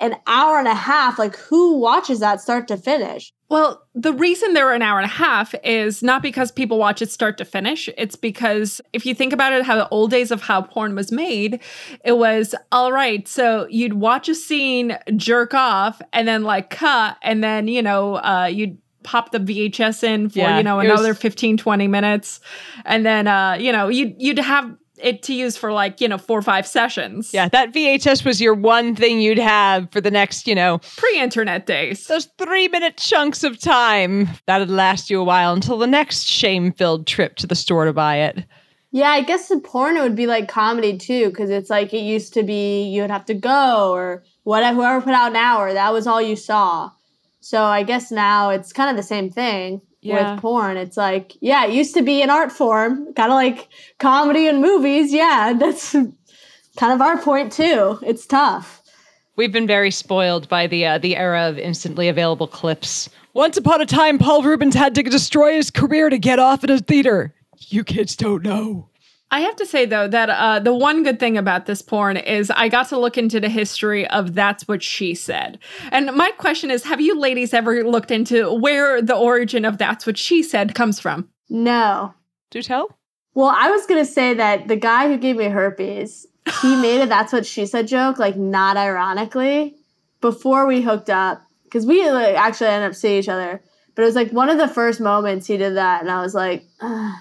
an 0.01 0.17
hour 0.27 0.59
and 0.59 0.69
a 0.69 0.75
half, 0.75 1.19
like 1.19 1.37
who 1.37 1.77
watches 1.79 2.21
that 2.21 2.41
start 2.41 2.67
to 2.69 2.77
finish? 2.77 3.33
Well, 3.49 3.83
the 3.95 4.13
reason 4.13 4.55
they're 4.55 4.73
an 4.73 4.81
hour 4.83 4.99
and 4.99 5.05
a 5.05 5.15
half 5.15 5.55
is 5.65 6.03
not 6.03 6.23
because 6.23 6.53
people 6.53 6.79
watch 6.79 7.03
it 7.03 7.11
start 7.11 7.37
to 7.39 7.45
finish. 7.45 7.89
It's 7.99 8.15
because 8.15 8.81
if 8.93 9.05
you 9.05 9.15
think 9.15 9.33
about 9.33 9.53
it, 9.53 9.65
how 9.65 9.75
the 9.77 9.89
old 9.89 10.11
days 10.13 10.31
of 10.31 10.41
how 10.43 10.63
porn 10.63 10.95
was 10.95 11.11
made, 11.11 11.61
it 12.05 12.17
was 12.17 12.55
all 12.71 12.93
right. 12.93 13.27
So 13.27 13.67
you'd 13.69 13.95
watch 13.95 14.29
a 14.29 14.35
scene, 14.37 14.97
jerk 15.17 15.53
off, 15.53 16.01
and 16.13 16.29
then 16.29 16.45
like 16.45 16.71
cut, 16.71 17.17
and 17.23 17.43
then, 17.43 17.67
you 17.67 17.83
know, 17.83 18.15
uh, 18.17 18.49
you'd 18.51 18.79
pop 19.03 19.33
the 19.33 19.39
VHS 19.41 20.05
in 20.05 20.29
for, 20.29 20.39
Yeah, 20.41 20.59
you 20.59 20.63
know, 20.63 20.79
it 20.79 20.89
was- 20.89 21.01
another 21.01 21.15
15, 21.15 21.57
20 21.57 21.89
minutes. 21.89 22.39
And 22.85 23.05
then, 23.05 23.27
uh, 23.27 23.57
you 23.59 23.73
know, 23.73 23.89
you'd, 23.89 24.15
you'd 24.19 24.39
have 24.39 24.71
it 25.03 25.23
to 25.25 25.35
use 25.35 25.57
for 25.57 25.73
like, 25.73 26.01
you 26.01 26.09
know, 26.09 26.19
four 26.19 26.39
or 26.39 26.43
five 26.43 26.67
sessions. 26.67 27.33
Yeah, 27.33 27.49
that 27.49 27.73
VHS 27.73 28.25
was 28.25 28.41
your 28.41 28.55
one 28.55 28.95
thing 28.95 29.21
you'd 29.21 29.39
have 29.39 29.91
for 29.91 30.01
the 30.01 30.11
next, 30.11 30.47
you 30.47 30.55
know, 30.55 30.79
Pre 30.97 31.21
internet 31.21 31.67
days. 31.67 32.07
those 32.07 32.29
three 32.39 32.69
minute 32.69 32.97
chunks 32.97 33.45
of 33.45 33.59
time. 33.59 34.29
That'd 34.47 34.71
last 34.71 35.11
you 35.11 35.21
a 35.21 35.25
while 35.25 35.53
until 35.53 35.79
the 35.79 35.87
next 35.87 36.25
shame 36.25 36.73
filled 36.73 37.07
trip 37.07 37.37
to 37.37 37.47
the 37.47 37.55
store 37.55 37.85
to 37.85 37.93
buy 37.93 38.17
it. 38.17 38.45
Yeah, 38.93 39.11
I 39.11 39.23
guess 39.23 39.51
in 39.51 39.61
porn 39.61 39.97
it 39.97 40.03
would 40.03 40.17
be 40.17 40.27
like 40.27 40.49
comedy 40.49 40.99
too, 40.99 41.29
because 41.29 41.51
it's 41.51 41.71
like 41.71 41.95
it 41.95 42.03
used 42.03 42.35
to 42.35 42.43
be 42.43 42.83
you 42.85 43.03
would 43.03 43.11
have 43.11 43.25
to 43.27 43.35
go 43.35 43.93
or 43.93 44.25
whatever 44.43 44.77
whoever 44.77 45.01
put 45.01 45.15
out 45.15 45.31
an 45.31 45.37
hour, 45.37 45.73
that 45.73 45.93
was 45.93 46.07
all 46.07 46.21
you 46.21 46.35
saw. 46.35 46.91
So 47.41 47.63
I 47.63 47.85
guess 47.85 48.11
now 48.11 48.51
it's 48.51 48.73
kind 48.73 48.91
of 48.91 48.97
the 48.97 49.03
same 49.03 49.31
thing 49.31 49.81
Yeah. 50.03 50.33
with 50.33 50.41
porn. 50.41 50.77
It's 50.77 50.97
like, 50.97 51.37
yeah, 51.41 51.67
it 51.67 51.75
used 51.75 51.95
to 51.95 52.03
be 52.03 52.23
an 52.23 52.31
art 52.31 52.51
form, 52.51 53.13
kind 53.15 53.31
of 53.31 53.35
like 53.37 53.69
comedy 53.99 54.47
and 54.47 54.61
movies. 54.61 55.13
Yeah, 55.13 55.53
that's 55.59 55.93
kind 55.93 56.93
of 56.93 57.01
our 57.01 57.19
point 57.19 57.53
too. 57.53 57.99
It's 58.03 58.27
tough. 58.27 58.83
We've 59.37 59.53
been 59.53 59.67
very 59.67 59.91
spoiled 59.91 60.49
by 60.49 60.67
the 60.67 60.85
uh, 60.85 60.99
the 60.99 61.17
era 61.17 61.49
of 61.49 61.59
instantly 61.59 62.09
available 62.09 62.47
clips. 62.47 63.09
Once 63.33 63.57
upon 63.57 63.81
a 63.81 63.87
time, 63.87 64.19
Paul 64.19 64.43
Reubens 64.43 64.75
had 64.75 64.95
to 64.97 65.03
destroy 65.03 65.55
his 65.55 65.71
career 65.71 66.11
to 66.11 66.19
get 66.19 66.39
off 66.39 66.65
in 66.65 66.71
a 66.71 66.79
theater. 66.79 67.35
You 67.69 67.85
kids 67.85 68.17
don't 68.17 68.43
know. 68.43 68.90
I 69.33 69.41
have 69.41 69.57
to 69.57 69.67
say 69.67 69.87
though 69.87 70.09
that 70.09 70.29
uh, 70.29 70.59
the 70.59 70.75
one 70.75 71.03
good 71.03 71.21
thing 71.21 71.39
about 71.39 71.67
this 71.67 71.83
porn 71.83 72.17
is 72.17 72.51
I 72.51 72.69
got 72.69 72.89
to 72.89 72.99
look 72.99 73.17
into 73.17 73.39
the 73.39 73.49
history 73.49 74.07
of 74.09 74.35
"That's 74.35 74.67
What 74.67 74.83
She 74.83 75.15
Said," 75.15 75.59
and 75.93 76.15
my 76.17 76.31
question 76.33 76.71
is: 76.71 76.85
Have 76.85 77.01
you 77.01 77.19
ladies 77.19 77.55
ever 77.55 77.85
looked 77.85 78.11
into 78.11 78.53
where 78.53 79.01
the 79.01 79.15
origin 79.15 79.65
of 79.65 79.79
"That's 79.79 80.05
What 80.07 80.19
She 80.19 80.43
Said" 80.43 80.75
comes 80.75 80.99
from? 80.99 81.29
No. 81.49 82.15
Do 82.51 82.63
tell. 82.63 82.99
Well, 83.35 83.55
I 83.57 83.71
was 83.71 83.87
gonna 83.87 84.05
say 84.05 84.35
that 84.35 84.67
the 84.67 84.77
guy 84.77 85.09
who 85.09 85.17
gave 85.17 85.37
me 85.37 85.45
herpes, 85.45 86.27
he 86.63 86.75
made 86.83 87.01
a 87.01 87.07
"that's 87.07 87.33
what 87.33 87.47
she 87.47 87.67
said" 87.67 87.87
joke, 87.87 88.19
like 88.19 88.37
not 88.37 88.77
ironically, 88.77 89.77
before 90.21 90.67
we 90.67 90.83
hooked 90.83 91.11
up, 91.11 91.43
because 91.65 91.87
we 91.87 92.11
like, 92.11 92.35
actually 92.35 92.69
ended 92.69 92.91
up 92.91 92.97
seeing 92.97 93.19
each 93.19 93.29
other. 93.29 93.63
But 93.95 94.03
it 94.03 94.07
was 94.07 94.17
like 94.17 94.33
one 94.33 94.49
of 94.49 94.59
the 94.59 94.69
first 94.69 95.01
moments 95.01 95.47
he 95.47 95.57
did 95.57 95.77
that, 95.77 96.01
and 96.01 96.11
I 96.11 96.21
was 96.21 96.35
like, 96.35 96.65
"Ugh," 96.81 97.15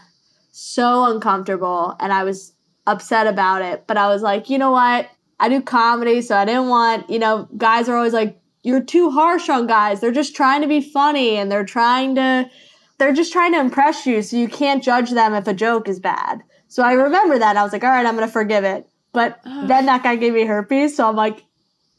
so 0.51 1.05
uncomfortable, 1.05 1.95
and 1.99 2.12
I 2.12 2.23
was 2.23 2.53
upset 2.88 3.27
about 3.27 3.62
it. 3.62 3.85
But 3.88 3.97
I 3.97 4.07
was 4.07 4.21
like, 4.21 4.49
you 4.49 4.57
know 4.57 4.71
what? 4.71 5.09
I 5.39 5.49
do 5.49 5.62
comedy, 5.62 6.21
so 6.21 6.35
I 6.35 6.45
didn't 6.45 6.67
want, 6.67 7.09
you 7.09 7.19
know, 7.19 7.47
guys 7.55 7.88
are 7.88 7.95
always 7.95 8.13
like, 8.13 8.39
you're 8.63 8.83
too 8.83 9.09
harsh 9.09 9.47
on 9.47 9.67
guys. 9.67 10.01
They're 10.01 10.12
just 10.12 10.35
trying 10.35 10.62
to 10.62 10.67
be 10.67 10.81
funny, 10.81 11.38
and 11.38 11.51
they're 11.51 11.65
trying 11.65 12.15
to 12.15 12.49
they're 12.97 13.13
just 13.13 13.31
trying 13.31 13.53
to 13.53 13.59
impress 13.59 14.05
you, 14.05 14.21
so 14.21 14.35
you 14.35 14.49
can't 14.49 14.83
judge 14.83 15.12
them 15.12 15.33
if 15.33 15.47
a 15.47 15.53
joke 15.53 15.88
is 15.88 16.01
bad. 16.01 16.41
So 16.67 16.83
I 16.83 16.91
remember 16.91 17.39
that. 17.39 17.55
I 17.55 17.63
was 17.63 17.71
like, 17.71 17.83
all 17.83 17.89
right, 17.89 18.05
I'm 18.05 18.15
gonna 18.15 18.27
forgive 18.27 18.65
it. 18.65 18.88
But 19.13 19.39
then 19.43 19.85
that 19.85 20.03
guy 20.03 20.17
gave 20.17 20.33
me 20.33 20.45
herpes, 20.45 20.95
so 20.95 21.07
I'm 21.07 21.15
like, 21.15 21.45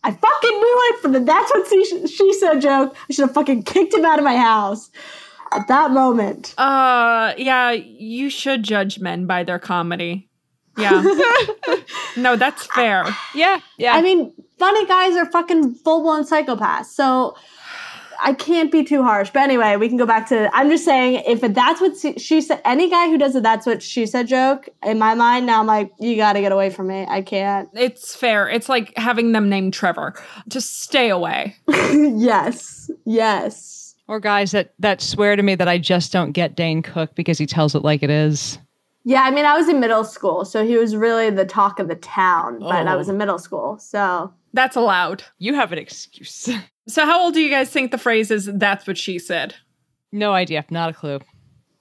I 0.04 0.12
fucking 0.12 0.50
knew 0.50 0.80
it 0.90 1.00
for 1.00 1.08
the 1.08 1.20
that's 1.20 1.50
what 1.50 1.66
she, 1.68 2.06
she 2.06 2.32
said 2.34 2.60
joke. 2.60 2.94
I 3.08 3.12
should 3.12 3.26
have 3.26 3.34
fucking 3.34 3.64
kicked 3.64 3.94
him 3.94 4.04
out 4.04 4.18
of 4.18 4.24
my 4.24 4.36
house 4.36 4.90
at 5.52 5.68
that 5.68 5.90
moment. 5.90 6.54
Uh, 6.58 7.34
yeah, 7.36 7.70
you 7.72 8.30
should 8.30 8.62
judge 8.62 9.00
men 9.00 9.26
by 9.26 9.44
their 9.44 9.58
comedy. 9.58 10.28
Yeah, 10.78 11.02
no, 12.16 12.36
that's 12.36 12.66
fair. 12.66 13.04
Yeah, 13.34 13.60
yeah. 13.76 13.94
I 13.94 14.02
mean, 14.02 14.32
funny 14.58 14.86
guys 14.86 15.16
are 15.16 15.26
fucking 15.26 15.74
full 15.74 16.02
blown 16.02 16.24
psychopaths. 16.24 16.86
So 16.86 17.36
I 18.22 18.34
can't 18.34 18.70
be 18.70 18.84
too 18.84 19.02
harsh. 19.02 19.30
But 19.30 19.40
anyway, 19.40 19.76
we 19.76 19.88
can 19.88 19.96
go 19.96 20.06
back 20.06 20.28
to. 20.28 20.50
I'm 20.54 20.70
just 20.70 20.84
saying, 20.84 21.22
if 21.26 21.40
that's 21.40 21.80
what 21.80 22.20
she, 22.20 22.40
said, 22.40 22.60
any 22.64 22.90
guy 22.90 23.08
who 23.08 23.18
does 23.18 23.34
a 23.34 23.40
that's 23.40 23.66
what 23.66 23.82
she 23.82 24.06
said 24.06 24.28
joke, 24.28 24.68
in 24.82 24.98
my 24.98 25.14
mind, 25.14 25.46
now 25.46 25.60
I'm 25.60 25.66
like, 25.66 25.90
you 25.98 26.16
got 26.16 26.34
to 26.34 26.40
get 26.40 26.52
away 26.52 26.70
from 26.70 26.88
me. 26.88 27.06
I 27.08 27.22
can't. 27.22 27.68
It's 27.74 28.14
fair. 28.14 28.48
It's 28.48 28.68
like 28.68 28.96
having 28.96 29.32
them 29.32 29.48
named 29.48 29.74
Trevor. 29.74 30.14
Just 30.48 30.82
stay 30.82 31.08
away. 31.08 31.56
yes. 31.68 32.90
Yes. 33.04 33.79
Or 34.10 34.20
guys 34.20 34.50
that 34.52 34.74
that 34.78 35.00
swear 35.00 35.36
to 35.36 35.42
me 35.42 35.54
that 35.54 35.68
I 35.68 35.78
just 35.78 36.12
don't 36.12 36.32
get 36.32 36.56
Dane 36.56 36.82
Cook 36.82 37.14
because 37.14 37.38
he 37.38 37.46
tells 37.46 37.74
it 37.74 37.82
like 37.84 38.02
it 38.02 38.10
is. 38.10 38.58
Yeah, 39.04 39.22
I 39.22 39.30
mean, 39.30 39.46
I 39.46 39.56
was 39.56 39.68
in 39.68 39.80
middle 39.80 40.04
school, 40.04 40.44
so 40.44 40.66
he 40.66 40.76
was 40.76 40.94
really 40.94 41.30
the 41.30 41.46
talk 41.46 41.78
of 41.78 41.88
the 41.88 41.94
town, 41.94 42.58
but 42.58 42.86
I 42.86 42.94
Oh. 42.94 42.98
was 42.98 43.08
in 43.08 43.16
middle 43.16 43.38
school. 43.38 43.78
So 43.78 44.32
That's 44.52 44.76
allowed. 44.76 45.22
You 45.38 45.54
have 45.54 45.72
an 45.72 45.78
excuse. 45.78 46.48
So, 46.88 47.04
how 47.06 47.22
old 47.22 47.34
do 47.34 47.40
you 47.40 47.50
guys 47.50 47.70
think 47.70 47.92
the 47.92 47.98
phrase 47.98 48.32
is? 48.32 48.50
That's 48.52 48.84
what 48.84 48.98
she 48.98 49.20
said. 49.20 49.54
no 50.10 50.32
idea. 50.32 50.64
Not 50.70 50.90
a 50.90 50.92
clue. 50.92 51.20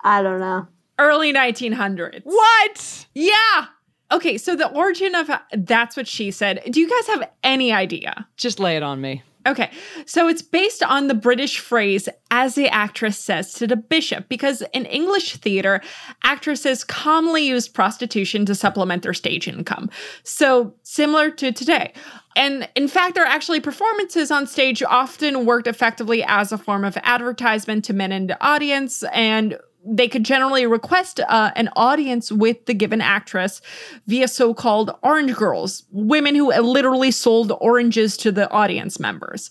I 0.04 0.22
don't 0.22 0.40
know. 0.40 0.68
Early 1.00 1.34
1900s. 1.34 2.22
What? 2.26 3.08
Yeah. 3.16 3.66
Okay, 4.12 4.38
so 4.38 4.56
the 4.56 4.70
origin 4.72 5.16
of 5.16 5.32
that's 5.58 5.98
what 5.98 6.08
she 6.08 6.30
said. 6.30 6.62
Do 6.70 6.80
you 6.80 6.88
guys 6.88 7.08
have 7.08 7.28
any 7.44 7.72
idea? 7.74 8.28
Just 8.38 8.60
lay 8.60 8.76
it 8.78 8.84
on 8.84 9.02
me. 9.02 9.24
Okay, 9.48 9.72
so 10.06 10.28
it's 10.28 10.42
based 10.42 10.84
on 10.84 11.08
the 11.08 11.14
British 11.14 11.60
phrase, 11.60 12.10
as 12.30 12.56
the 12.56 12.68
actress 12.68 13.18
says 13.18 13.54
to 13.54 13.68
the 13.68 13.78
bishop, 13.78 14.28
because 14.28 14.62
in 14.74 14.86
English 14.86 15.38
theater, 15.38 15.82
actresses 16.24 16.84
commonly 16.84 17.48
use 17.48 17.68
prostitution 17.68 18.46
to 18.46 18.54
supplement 18.54 19.02
their 19.04 19.14
stage 19.14 19.48
income. 19.48 19.90
So, 20.24 20.76
similar 20.84 21.32
to 21.32 21.54
today. 21.54 21.94
And 22.36 22.68
in 22.76 22.90
fact, 22.90 23.16
their 23.16 23.26
actually 23.26 23.62
performances 23.62 24.30
on 24.30 24.46
stage 24.46 24.84
often 24.84 25.46
worked 25.46 25.68
effectively 25.68 26.24
as 26.24 26.52
a 26.52 26.58
form 26.58 26.84
of 26.84 26.98
advertisement 27.04 27.86
to 27.86 27.94
men 27.94 28.12
in 28.12 28.28
the 28.28 28.42
audience, 28.46 29.04
and 29.14 29.58
they 29.86 30.08
could 30.08 30.24
generally 30.24 30.66
request 30.66 31.20
uh, 31.22 31.52
an 31.56 31.70
audience 31.76 32.32
with 32.32 32.66
the 32.66 32.74
given 32.74 33.02
actress 33.02 33.62
via 34.08 34.28
so 34.28 34.54
called 34.54 34.92
orange 35.04 35.36
girls, 35.36 35.84
women 35.92 36.36
who 36.36 36.52
literally 36.54 37.12
sold 37.12 37.52
oranges 37.60 38.18
to 38.18 38.32
the 38.32 38.50
audience 38.52 39.00
members. 39.00 39.50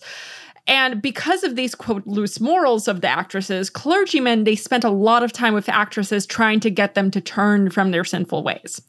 And 0.67 1.01
because 1.01 1.43
of 1.43 1.55
these 1.55 1.75
quote 1.75 2.05
loose 2.05 2.39
morals 2.39 2.87
of 2.87 3.01
the 3.01 3.07
actresses, 3.07 3.69
clergymen 3.69 4.43
they 4.43 4.55
spent 4.55 4.83
a 4.83 4.89
lot 4.89 5.23
of 5.23 5.31
time 5.31 5.53
with 5.53 5.69
actresses 5.69 6.25
trying 6.25 6.59
to 6.61 6.69
get 6.69 6.95
them 6.95 7.11
to 7.11 7.21
turn 7.21 7.69
from 7.69 7.91
their 7.91 8.03
sinful 8.03 8.43
ways. 8.43 8.81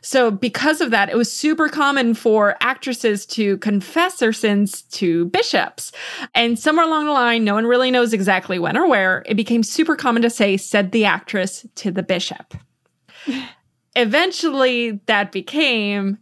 So 0.00 0.30
because 0.30 0.80
of 0.80 0.90
that, 0.90 1.10
it 1.10 1.16
was 1.16 1.32
super 1.32 1.68
common 1.68 2.14
for 2.14 2.56
actresses 2.60 3.26
to 3.26 3.58
confess 3.58 4.18
their 4.18 4.32
sins 4.32 4.82
to 4.82 5.26
bishops. 5.26 5.92
And 6.34 6.58
somewhere 6.58 6.86
along 6.86 7.06
the 7.06 7.12
line, 7.12 7.44
no 7.44 7.54
one 7.54 7.66
really 7.66 7.90
knows 7.90 8.12
exactly 8.12 8.58
when 8.58 8.76
or 8.76 8.88
where, 8.88 9.22
it 9.26 9.34
became 9.34 9.62
super 9.62 9.96
common 9.96 10.22
to 10.22 10.30
say 10.30 10.56
said 10.56 10.92
the 10.92 11.04
actress 11.04 11.66
to 11.76 11.90
the 11.90 12.02
bishop. 12.02 12.54
Eventually 13.96 15.00
that 15.06 15.32
became 15.32 16.18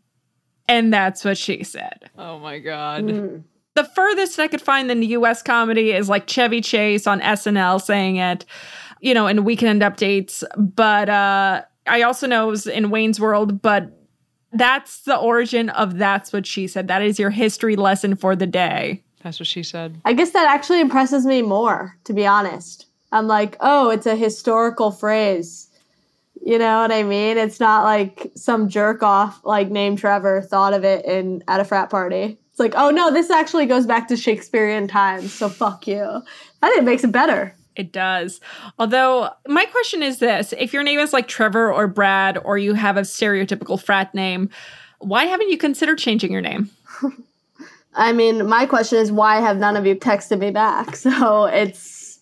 and 0.69 0.93
that's 0.93 1.25
what 1.25 1.39
she 1.39 1.63
said. 1.63 2.11
Oh 2.19 2.39
my 2.39 2.59
god. 2.59 3.05
Mm. 3.05 3.45
The 3.77 3.85
furthest 3.85 4.41
I 4.41 4.49
could 4.49 4.63
find 4.63 4.91
in 4.91 5.01
the 5.01 5.09
US 5.09 5.43
comedy 5.43 5.93
is 5.93 6.09
like 6.09 6.27
Chevy 6.27 6.61
Chase 6.61 7.07
on 7.07 7.21
SNL 7.21 7.81
saying 7.81 8.17
it, 8.17 8.45
you 9.01 9.15
know, 9.15 9.27
in 9.27 9.45
weekend 9.45 9.83
updates. 9.83 10.43
But 10.57 11.09
uh 11.09 11.63
I 11.87 12.03
also 12.03 12.27
know 12.27 12.49
it 12.49 12.51
was 12.51 12.67
in 12.67 12.91
Wayne's 12.91 13.21
World, 13.21 13.63
but 13.63 13.93
that's 14.53 15.03
the 15.03 15.17
origin 15.17 15.69
of 15.71 15.99
that's 15.99 16.33
what 16.33 16.47
she 16.47 16.67
said. 16.67 16.89
That 16.89 17.03
is 17.03 17.19
your 17.19 17.31
history 17.31 17.77
lesson 17.77 18.17
for 18.17 18.35
the 18.35 18.47
day. 18.47 19.05
That's 19.23 19.39
what 19.39 19.47
she 19.47 19.63
said. 19.63 20.01
I 20.05 20.13
guess 20.13 20.31
that 20.31 20.49
actually 20.49 20.81
impresses 20.81 21.27
me 21.27 21.43
more, 21.43 21.97
to 22.05 22.13
be 22.13 22.27
honest. 22.27 22.87
I'm 23.13 23.27
like, 23.27 23.57
oh, 23.61 23.91
it's 23.91 24.07
a 24.07 24.17
historical 24.17 24.91
phrase. 24.91 25.69
You 26.45 26.59
know 26.59 26.81
what 26.81 26.93
I 26.93 27.03
mean? 27.03 27.39
It's 27.39 27.61
not 27.61 27.85
like 27.85 28.31
some 28.37 28.69
jerk 28.69 29.03
off 29.03 29.41
like 29.45 29.69
named 29.71 29.99
Trevor 29.99 30.43
thought 30.43 30.75
of 30.75 30.85
it 30.85 31.05
in 31.05 31.43
at 31.49 31.61
a 31.61 31.65
frat 31.65 31.91
party. 31.91 32.39
It's 32.57 32.61
like, 32.61 32.73
oh 32.75 32.89
no, 32.89 33.13
this 33.13 33.29
actually 33.29 33.67
goes 33.67 33.85
back 33.85 34.09
to 34.09 34.17
Shakespearean 34.17 34.89
times, 34.89 35.31
so 35.31 35.51
fuck 35.51 35.87
you. 35.87 36.03
I 36.63 36.69
think 36.71 36.79
it 36.79 36.85
makes 36.85 37.05
it 37.05 37.13
better. 37.13 37.55
It 37.77 37.93
does. 37.93 38.41
Although, 38.79 39.29
my 39.47 39.67
question 39.67 40.03
is 40.03 40.21
this 40.21 40.55
if 40.59 40.73
your 40.73 40.83
name 40.83 40.99
is 40.99 41.13
like 41.13 41.29
Trevor 41.29 41.71
or 41.71 41.87
Brad, 41.87 42.39
or 42.39 42.57
you 42.57 42.73
have 42.73 42.97
a 42.97 43.03
stereotypical 43.03 43.79
frat 43.79 44.15
name, 44.15 44.49
why 45.01 45.27
haven't 45.27 45.51
you 45.51 45.59
considered 45.59 45.99
changing 45.99 46.33
your 46.33 46.41
name? 46.41 46.71
I 47.95 48.15
mean, 48.15 48.49
my 48.49 48.65
question 48.65 49.01
is 49.01 49.13
why 49.13 49.39
have 49.39 49.59
none 49.59 49.77
of 49.77 49.85
you 49.85 49.95
texted 49.95 50.39
me 50.39 50.51
back? 50.51 50.97
So 51.07 51.45
it's 51.45 52.21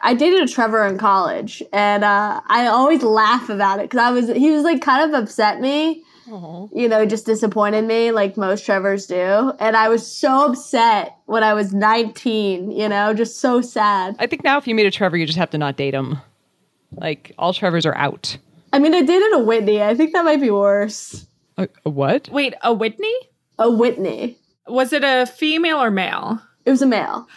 I 0.00 0.14
dated 0.14 0.40
a 0.40 0.48
Trevor 0.50 0.86
in 0.86 0.96
college, 0.96 1.62
and 1.74 2.04
uh, 2.04 2.40
I 2.46 2.68
always 2.68 3.02
laugh 3.02 3.50
about 3.50 3.80
it 3.80 3.90
because 3.90 4.00
I 4.00 4.12
was 4.12 4.28
he 4.28 4.50
was 4.50 4.64
like 4.64 4.80
kind 4.80 5.12
of 5.12 5.22
upset 5.22 5.60
me, 5.60 6.04
you 6.26 6.88
know, 6.88 7.04
just 7.06 7.26
disappointed 7.26 7.84
me 7.84 8.10
like 8.10 8.36
most 8.36 8.64
Trevors 8.64 9.06
do, 9.06 9.52
and 9.58 9.76
I 9.76 9.88
was 9.88 10.06
so 10.06 10.46
upset 10.46 11.16
when 11.26 11.42
I 11.42 11.54
was 11.54 11.72
nineteen, 11.74 12.70
you 12.70 12.88
know, 12.88 13.14
just 13.14 13.40
so 13.40 13.60
sad. 13.60 14.16
I 14.18 14.26
think 14.26 14.44
now 14.44 14.58
if 14.58 14.66
you 14.66 14.74
meet 14.74 14.86
a 14.86 14.90
Trevor, 14.90 15.16
you 15.16 15.26
just 15.26 15.38
have 15.38 15.50
to 15.50 15.58
not 15.58 15.76
date 15.76 15.94
him. 15.94 16.18
Like 16.92 17.32
all 17.38 17.52
Trevors 17.52 17.86
are 17.86 17.94
out. 17.96 18.36
I 18.72 18.78
mean, 18.78 18.94
I 18.94 19.02
dated 19.02 19.32
a 19.34 19.38
Whitney. 19.38 19.82
I 19.82 19.94
think 19.94 20.12
that 20.12 20.24
might 20.24 20.40
be 20.40 20.50
worse. 20.50 21.26
A, 21.56 21.68
a 21.84 21.90
what? 21.90 22.28
Wait, 22.30 22.54
a 22.62 22.72
Whitney? 22.72 23.14
A 23.58 23.70
Whitney. 23.70 24.36
Was 24.66 24.92
it 24.92 25.04
a 25.04 25.26
female 25.26 25.78
or 25.78 25.90
male? 25.90 26.40
It 26.64 26.70
was 26.70 26.82
a 26.82 26.86
male. 26.86 27.28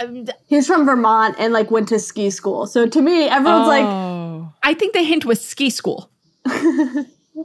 Um, 0.00 0.26
He's 0.46 0.66
from 0.66 0.84
Vermont 0.84 1.36
and 1.38 1.52
like 1.52 1.70
went 1.70 1.88
to 1.88 1.98
ski 1.98 2.30
school. 2.30 2.66
So 2.66 2.86
to 2.86 3.00
me, 3.00 3.28
everyone's 3.28 3.68
like, 3.68 3.84
Oh. 3.84 4.52
I 4.62 4.74
think 4.74 4.92
the 4.92 5.02
hint 5.02 5.24
was 5.24 5.44
ski 5.44 5.70
school. 5.70 6.10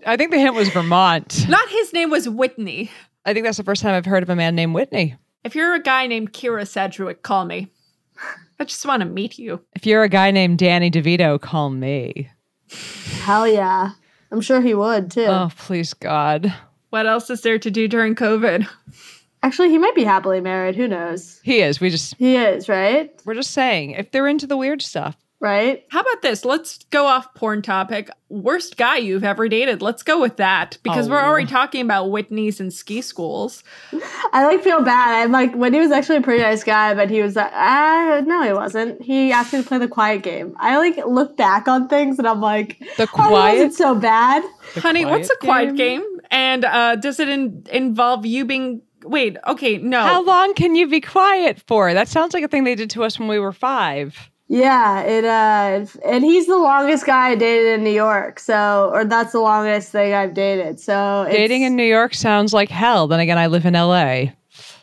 I 0.05 0.17
think 0.17 0.31
the 0.31 0.39
hint 0.39 0.55
was 0.55 0.69
Vermont. 0.69 1.47
Not 1.49 1.67
his 1.69 1.93
name 1.93 2.09
was 2.09 2.27
Whitney. 2.29 2.91
I 3.25 3.33
think 3.33 3.45
that's 3.45 3.57
the 3.57 3.63
first 3.63 3.81
time 3.81 3.93
I've 3.93 4.05
heard 4.05 4.23
of 4.23 4.29
a 4.29 4.35
man 4.35 4.55
named 4.55 4.73
Whitney. 4.73 5.15
If 5.43 5.55
you're 5.55 5.73
a 5.73 5.81
guy 5.81 6.07
named 6.07 6.33
Kyra 6.33 6.67
Sedgwick, 6.67 7.23
call 7.23 7.45
me. 7.45 7.67
I 8.59 8.65
just 8.65 8.85
want 8.85 9.01
to 9.01 9.05
meet 9.07 9.37
you. 9.37 9.61
If 9.73 9.85
you're 9.85 10.03
a 10.03 10.09
guy 10.09 10.31
named 10.31 10.59
Danny 10.59 10.91
DeVito, 10.91 11.39
call 11.39 11.69
me. 11.69 12.29
hell 13.21 13.47
yeah. 13.47 13.91
I'm 14.31 14.41
sure 14.41 14.61
he 14.61 14.73
would 14.73 15.11
too. 15.11 15.25
Oh, 15.25 15.49
please 15.57 15.93
God. 15.93 16.53
What 16.89 17.05
else 17.07 17.29
is 17.29 17.41
there 17.41 17.57
to 17.59 17.71
do 17.71 17.87
during 17.87 18.15
COVID? 18.15 18.67
Actually, 19.41 19.69
he 19.69 19.77
might 19.77 19.95
be 19.95 20.03
happily 20.03 20.41
married. 20.41 20.75
Who 20.75 20.87
knows? 20.87 21.39
He 21.43 21.61
is. 21.61 21.79
We 21.79 21.89
just 21.89 22.15
He 22.15 22.35
is, 22.35 22.67
right? 22.67 23.09
we're 23.25 23.35
just 23.35 23.51
saying 23.51 23.91
if 23.91 24.11
they're 24.11 24.27
into 24.27 24.45
the 24.47 24.57
weird 24.57 24.81
stuff. 24.81 25.15
Right? 25.41 25.85
How 25.89 26.01
about 26.01 26.21
this? 26.21 26.43
Let's 26.43 26.83
go 26.91 27.05
off 27.05 27.33
porn 27.33 27.61
topic. 27.61 28.09
Worst 28.27 28.75
guy 28.75 28.97
you've 28.97 29.23
ever 29.23 29.47
dated. 29.47 29.81
Let's 29.81 30.03
go 30.03 30.19
with 30.19 30.35
that 30.35 30.77
because 30.83 31.07
we're 31.07 31.21
Oh. 31.21 31.23
already 31.25 31.47
talking 31.47 31.79
about 31.79 32.11
Whitney's 32.11 32.59
and 32.59 32.73
ski 32.73 33.01
schools. 33.01 33.63
I 34.33 34.45
like 34.45 34.61
feel 34.63 34.81
bad. 34.83 35.23
I'm 35.23 35.31
like 35.31 35.55
when 35.55 35.73
he 35.73 35.79
was 35.79 35.91
actually 35.91 36.17
a 36.17 36.21
pretty 36.21 36.43
nice 36.43 36.65
guy, 36.65 36.93
but 36.93 37.09
he 37.09 37.21
was 37.21 37.37
like, 37.37 37.51
ah, 37.53 38.21
no, 38.25 38.43
he 38.43 38.51
wasn't. 38.51 39.01
He 39.01 39.31
asked 39.31 39.53
me 39.53 39.61
to 39.61 39.67
play 39.67 39.77
the 39.77 39.87
quiet 39.87 40.23
game. 40.23 40.55
I 40.59 40.75
like 40.77 40.97
look 41.07 41.37
back 41.37 41.69
on 41.69 41.87
things 41.87 42.19
and 42.19 42.27
I'm 42.27 42.41
like, 42.41 42.77
The 42.97 43.03
oh, 43.03 43.05
he 43.05 43.07
quiet 43.07 43.53
wasn't 43.53 43.73
so 43.75 43.95
bad. 43.95 44.43
the 44.75 44.81
Honey, 44.81 45.05
what's 45.05 45.29
a 45.29 45.37
quiet 45.37 45.77
game? 45.77 46.01
game? 46.01 46.19
And 46.31 46.65
uh, 46.65 46.97
does 46.97 47.17
it 47.19 47.29
in- 47.29 47.65
involve 47.71 48.25
you 48.25 48.43
being. 48.43 48.81
Wait, 49.05 49.37
okay, 49.47 49.77
no. 49.77 50.01
How 50.01 50.21
long 50.21 50.53
can 50.53 50.75
you 50.75 50.85
be 50.85 50.99
quiet 50.99 51.61
for? 51.65 51.93
That 51.93 52.09
sounds 52.09 52.33
like 52.33 52.43
a 52.43 52.49
thing 52.49 52.65
they 52.65 52.75
did 52.75 52.89
to 52.89 53.05
us 53.05 53.17
when 53.17 53.29
we 53.29 53.39
were 53.39 53.53
five. 53.53 54.28
Yeah, 54.51 55.01
it 55.01 55.25
uh, 55.25 55.85
and 56.03 56.23
he's 56.23 56.47
the 56.47 56.57
longest 56.57 57.05
guy 57.05 57.29
I 57.29 57.35
dated 57.35 57.67
in 57.77 57.83
New 57.83 57.91
York. 57.91 58.39
So, 58.39 58.89
or 58.91 59.05
that's 59.05 59.31
the 59.31 59.39
longest 59.39 59.91
thing 59.91 60.13
I've 60.13 60.33
dated. 60.33 60.79
So, 60.79 61.27
Dating 61.29 61.61
in 61.61 61.75
New 61.75 61.83
York 61.83 62.15
sounds 62.15 62.51
like 62.51 62.69
hell. 62.69 63.07
Then 63.07 63.19
again, 63.19 63.37
I 63.37 63.45
live 63.45 63.65
in 63.67 63.75
LA. 63.75 64.31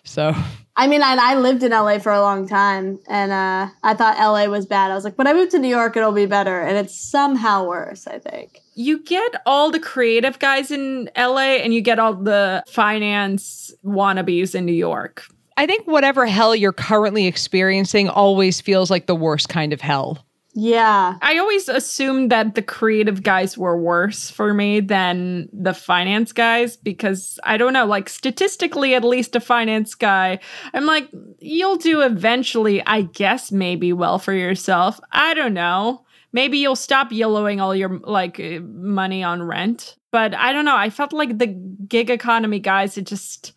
So 0.04 0.32
I 0.76 0.86
mean, 0.86 1.02
I, 1.02 1.16
I 1.18 1.34
lived 1.34 1.62
in 1.64 1.72
LA 1.72 1.98
for 1.98 2.12
a 2.12 2.20
long 2.20 2.46
time, 2.46 3.00
and 3.08 3.32
uh, 3.32 3.68
I 3.82 3.94
thought 3.94 4.18
LA 4.18 4.44
was 4.44 4.66
bad. 4.66 4.90
I 4.90 4.94
was 4.94 5.04
like, 5.04 5.16
when 5.18 5.26
I 5.26 5.32
move 5.32 5.48
to 5.50 5.58
New 5.58 5.68
York, 5.68 5.96
it'll 5.96 6.12
be 6.12 6.26
better, 6.26 6.60
and 6.60 6.76
it's 6.76 6.94
somehow 6.94 7.66
worse. 7.66 8.06
I 8.06 8.18
think. 8.18 8.60
you 8.74 9.02
get 9.02 9.34
all 9.46 9.70
the 9.70 9.80
creative 9.80 10.38
guys 10.38 10.70
in 10.70 11.10
LA 11.16 11.56
and 11.64 11.72
you 11.72 11.80
get 11.80 11.98
all 11.98 12.12
the 12.14 12.62
finance 12.68 13.72
wannabes 13.82 14.54
in 14.54 14.64
New 14.66 14.72
York. 14.72 15.26
I 15.56 15.66
think 15.66 15.86
whatever 15.86 16.26
hell 16.26 16.54
you're 16.54 16.72
currently 16.72 17.26
experiencing 17.26 18.08
always 18.08 18.60
feels 18.60 18.90
like 18.90 19.06
the 19.06 19.16
worst 19.16 19.48
kind 19.48 19.72
of 19.72 19.80
hell. 19.80 20.26
Yeah, 20.58 21.18
I 21.20 21.36
always 21.36 21.68
assumed 21.68 22.32
that 22.32 22.54
the 22.54 22.62
creative 22.62 23.22
guys 23.22 23.58
were 23.58 23.78
worse 23.78 24.30
for 24.30 24.54
me 24.54 24.80
than 24.80 25.50
the 25.52 25.74
finance 25.74 26.32
guys 26.32 26.78
because 26.78 27.38
I 27.44 27.58
don't 27.58 27.74
know, 27.74 27.84
like 27.84 28.08
statistically, 28.08 28.94
at 28.94 29.04
least 29.04 29.36
a 29.36 29.40
finance 29.40 29.94
guy, 29.94 30.38
I'm 30.72 30.86
like, 30.86 31.10
you'll 31.40 31.76
do 31.76 32.00
eventually, 32.00 32.82
I 32.86 33.02
guess, 33.02 33.52
maybe 33.52 33.92
well 33.92 34.18
for 34.18 34.32
yourself. 34.32 34.98
I 35.12 35.34
don't 35.34 35.52
know. 35.52 36.06
Maybe 36.32 36.56
you'll 36.56 36.74
stop 36.74 37.12
yellowing 37.12 37.60
all 37.60 37.74
your 37.74 37.98
like 37.98 38.40
uh, 38.40 38.60
money 38.60 39.22
on 39.22 39.42
rent. 39.42 39.96
But 40.10 40.34
I 40.34 40.54
don't 40.54 40.64
know. 40.64 40.76
I 40.76 40.88
felt 40.88 41.12
like 41.12 41.36
the 41.36 41.48
gig 41.48 42.08
economy 42.08 42.60
guys, 42.60 42.96
it 42.96 43.06
just, 43.06 43.52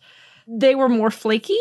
they 0.46 0.74
were 0.74 0.90
more 0.90 1.10
flaky. 1.10 1.56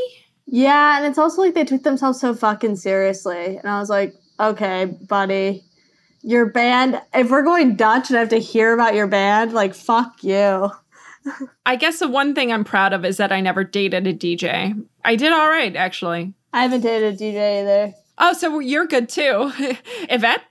Yeah, 0.51 0.97
and 0.97 1.05
it's 1.05 1.17
also 1.17 1.41
like 1.41 1.53
they 1.53 1.65
took 1.65 1.83
themselves 1.83 2.19
so 2.19 2.33
fucking 2.33 2.75
seriously, 2.75 3.57
and 3.57 3.67
I 3.67 3.79
was 3.79 3.89
like, 3.89 4.15
okay, 4.39 4.85
buddy. 4.85 5.63
Your 6.21 6.47
band, 6.47 7.01
if 7.13 7.29
we're 7.29 7.43
going 7.43 7.77
Dutch 7.77 8.09
and 8.09 8.17
I 8.17 8.19
have 8.19 8.29
to 8.29 8.39
hear 8.39 8.73
about 8.73 8.93
your 8.93 9.07
band, 9.07 9.53
like, 9.53 9.73
fuck 9.73 10.21
you. 10.21 10.69
I 11.65 11.75
guess 11.77 11.99
the 11.99 12.09
one 12.09 12.35
thing 12.35 12.51
I'm 12.51 12.65
proud 12.65 12.91
of 12.91 13.05
is 13.05 13.17
that 13.17 13.31
I 13.31 13.39
never 13.39 13.63
dated 13.63 14.05
a 14.05 14.13
DJ. 14.13 14.85
I 15.05 15.15
did 15.15 15.31
all 15.31 15.47
right, 15.47 15.75
actually. 15.75 16.33
I 16.51 16.63
haven't 16.63 16.81
dated 16.81 17.13
a 17.13 17.17
DJ 17.23 17.61
either. 17.61 17.93
Oh, 18.17 18.33
so 18.33 18.59
you're 18.59 18.85
good 18.85 19.07
too, 19.07 19.51
Yvette. 20.09 20.41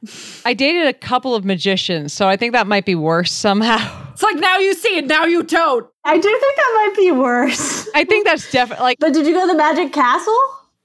I 0.45 0.55
dated 0.55 0.87
a 0.87 0.95
couple 0.95 1.35
of 1.35 1.45
magicians, 1.45 2.15
so 2.15 2.29
I 2.29 2.37
think 2.37 2.55
that 2.55 2.67
might 2.67 2.87
be 2.87 2.95
worse 2.95 3.33
somehow. 3.33 4.07
It's 4.19 4.23
like 4.25 4.35
now 4.35 4.59
you 4.59 4.75
see 4.75 4.97
it, 4.97 5.07
now 5.07 5.27
you 5.27 5.45
don't. 5.45 5.87
I 6.05 6.17
do 6.17 6.23
think 6.29 6.57
that 6.57 6.73
might 6.89 6.97
be 6.97 7.13
worse. 7.13 7.89
I 7.95 8.03
think 8.03 8.27
that's 8.27 8.51
definitely 8.51 8.83
like, 8.83 8.99
But 8.99 9.13
did 9.13 9.29
you 9.29 9.33
go 9.33 9.43
to 9.43 9.53
the 9.53 9.57
Magic 9.57 9.93
Castle? 9.93 10.37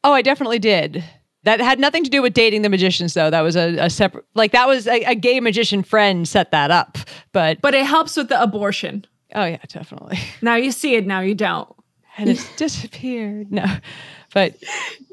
oh, 0.04 0.13
I 0.13 0.22
definitely 0.22 0.60
did. 0.60 1.04
That 1.41 1.60
had 1.60 1.80
nothing 1.80 2.04
to 2.04 2.12
do 2.12 2.22
with 2.22 2.36
dating 2.36 2.62
the 2.62 2.69
magicians, 2.69 3.15
though. 3.15 3.32
That 3.32 3.41
was 3.41 3.56
a, 3.56 3.76
a 3.80 3.89
separate, 3.89 4.26
like, 4.36 4.52
that 4.52 4.67
was 4.67 4.86
a, 4.88 5.04
a 5.06 5.15
gay 5.15 5.39
magician 5.39 5.82
friend 5.82 6.28
set 6.28 6.52
that 6.52 6.69
up. 6.69 7.00
But, 7.32 7.60
But 7.60 7.74
it 7.74 7.88
helps 7.88 8.15
with 8.15 8.30
the 8.30 8.39
abortion. 8.39 9.04
oh, 9.34 9.46
yeah, 9.46 9.58
definitely. 9.67 10.19
Now 10.43 10.56
you 10.58 10.72
see 10.72 10.93
it, 10.93 11.08
now 11.08 11.22
you 11.22 11.34
don't. 11.34 11.67
And 12.19 12.30
it's 12.30 12.56
disappeared. 12.56 13.52
No. 13.52 13.65
But 14.32 14.54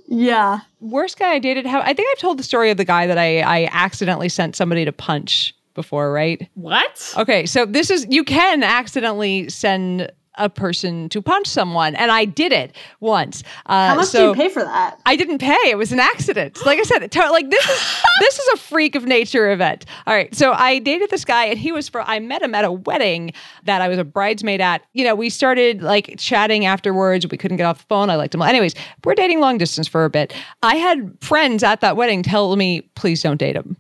Yeah. 0.09 0.59
worst 0.81 1.19
guy 1.19 1.31
I 1.31 1.39
dated, 1.39 1.65
how 1.65 1.81
I 1.81 1.95
think 1.95 2.07
I've 2.13 2.19
told 2.19 2.39
the 2.39 2.43
story 2.43 2.71
of 2.71 2.77
the 2.77 2.85
guy 2.85 3.07
that 3.07 3.17
I, 3.17 3.41
I 3.41 3.69
accidentally 3.73 4.29
sent 4.29 4.57
somebody 4.57 4.85
to 4.85 4.93
punch 4.93 5.55
before, 5.75 6.13
right? 6.13 6.49
What? 6.55 7.15
Okay, 7.17 7.47
so 7.47 7.67
this 7.67 7.91
is 7.91 8.07
you 8.11 8.25
can 8.25 8.63
accidentally 8.63 9.49
send 9.49 10.11
a 10.37 10.49
person 10.49 11.09
to 11.11 11.21
punch 11.21 11.47
someone, 11.49 11.95
and 11.97 12.11
I 12.11 12.25
did 12.25 12.53
it 12.53 12.75
once. 13.01 13.43
Uh, 13.67 13.89
How 13.89 13.95
much 13.97 14.07
so 14.07 14.19
do 14.21 14.29
you 14.29 14.35
pay 14.49 14.49
for 14.53 14.63
that? 14.63 14.99
I 15.05 15.17
didn't 15.17 15.39
pay. 15.39 15.57
It 15.67 15.77
was 15.77 15.93
an 15.93 15.99
accident. 16.01 16.65
Like 16.65 16.79
I 16.79 16.83
said, 16.83 17.03
it 17.03 17.11
to- 17.11 17.31
like 17.31 17.51
this 17.51 17.69
is 17.69 18.03
this 18.21 18.39
is 18.39 18.49
a 18.55 18.57
freak 18.57 18.95
of 18.95 19.05
nature 19.05 19.51
event. 19.51 19.85
All 20.07 20.15
right, 20.15 20.33
so 20.35 20.53
I 20.53 20.79
dated 20.79 21.11
this 21.11 21.25
guy, 21.25 21.47
and 21.47 21.59
he 21.59 21.73
was 21.73 21.89
for. 21.89 22.01
I 22.03 22.21
met 22.21 22.43
him 22.43 22.55
at 22.55 22.65
a 22.65 22.73
wedding 22.73 23.33
that 23.65 23.83
I 23.83 23.89
was 23.89 23.99
a 23.99 24.05
bridesmaid 24.05 24.61
at. 24.61 24.83
You 24.95 25.05
know, 25.05 25.15
we 25.15 25.29
started 25.31 25.83
like 25.83 26.15
chatting 26.17 26.65
afterwards. 26.65 27.27
We 27.29 27.37
couldn't 27.37 27.57
get 27.59 27.65
off 27.67 27.79
the 27.79 27.85
phone. 27.89 28.09
I 28.09 28.15
liked 28.15 28.35
him. 28.35 28.41
Anyways, 28.41 28.75
we're 29.05 29.17
dating 29.17 29.41
long 29.41 29.59
distance 29.59 29.89
for 29.89 30.05
a 30.05 30.11
bit. 30.11 30.33
I 30.63 30.77
had 30.77 31.19
friends 31.21 31.63
at 31.63 31.81
that 31.83 31.97
wedding 31.97 32.23
tell 32.23 32.55
me, 32.57 32.83
"Please 32.95 33.21
don't 33.23 33.37
date 33.37 33.57
him." 33.57 33.77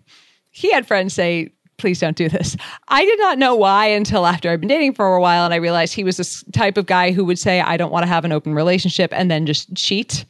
He 0.50 0.70
had 0.72 0.85
friends 0.87 1.14
say, 1.14 1.53
please 1.81 1.99
don't 1.99 2.16
do 2.16 2.29
this. 2.29 2.57
I 2.88 3.05
did 3.05 3.19
not 3.19 3.38
know 3.38 3.55
why 3.55 3.87
until 3.87 4.27
after 4.27 4.51
I'd 4.51 4.61
been 4.61 4.69
dating 4.69 4.95
for 4.95 5.14
a 5.14 5.21
while 5.21 5.45
and 5.45 5.55
I 5.55 5.57
realized 5.57 5.95
he 5.95 6.05
was 6.05 6.16
this 6.16 6.45
type 6.53 6.77
of 6.77 6.87
guy 6.87 7.12
who 7.12 7.25
would 7.25 7.38
say, 7.38 7.61
I 7.61 7.77
don't 7.77 7.90
want 7.90 8.03
to 8.03 8.09
have 8.09 8.25
an 8.25 8.33
open 8.33 8.55
relationship 8.55 9.12
and 9.12 9.31
then 9.31 9.47
just 9.47 9.75
cheat. 9.75 10.25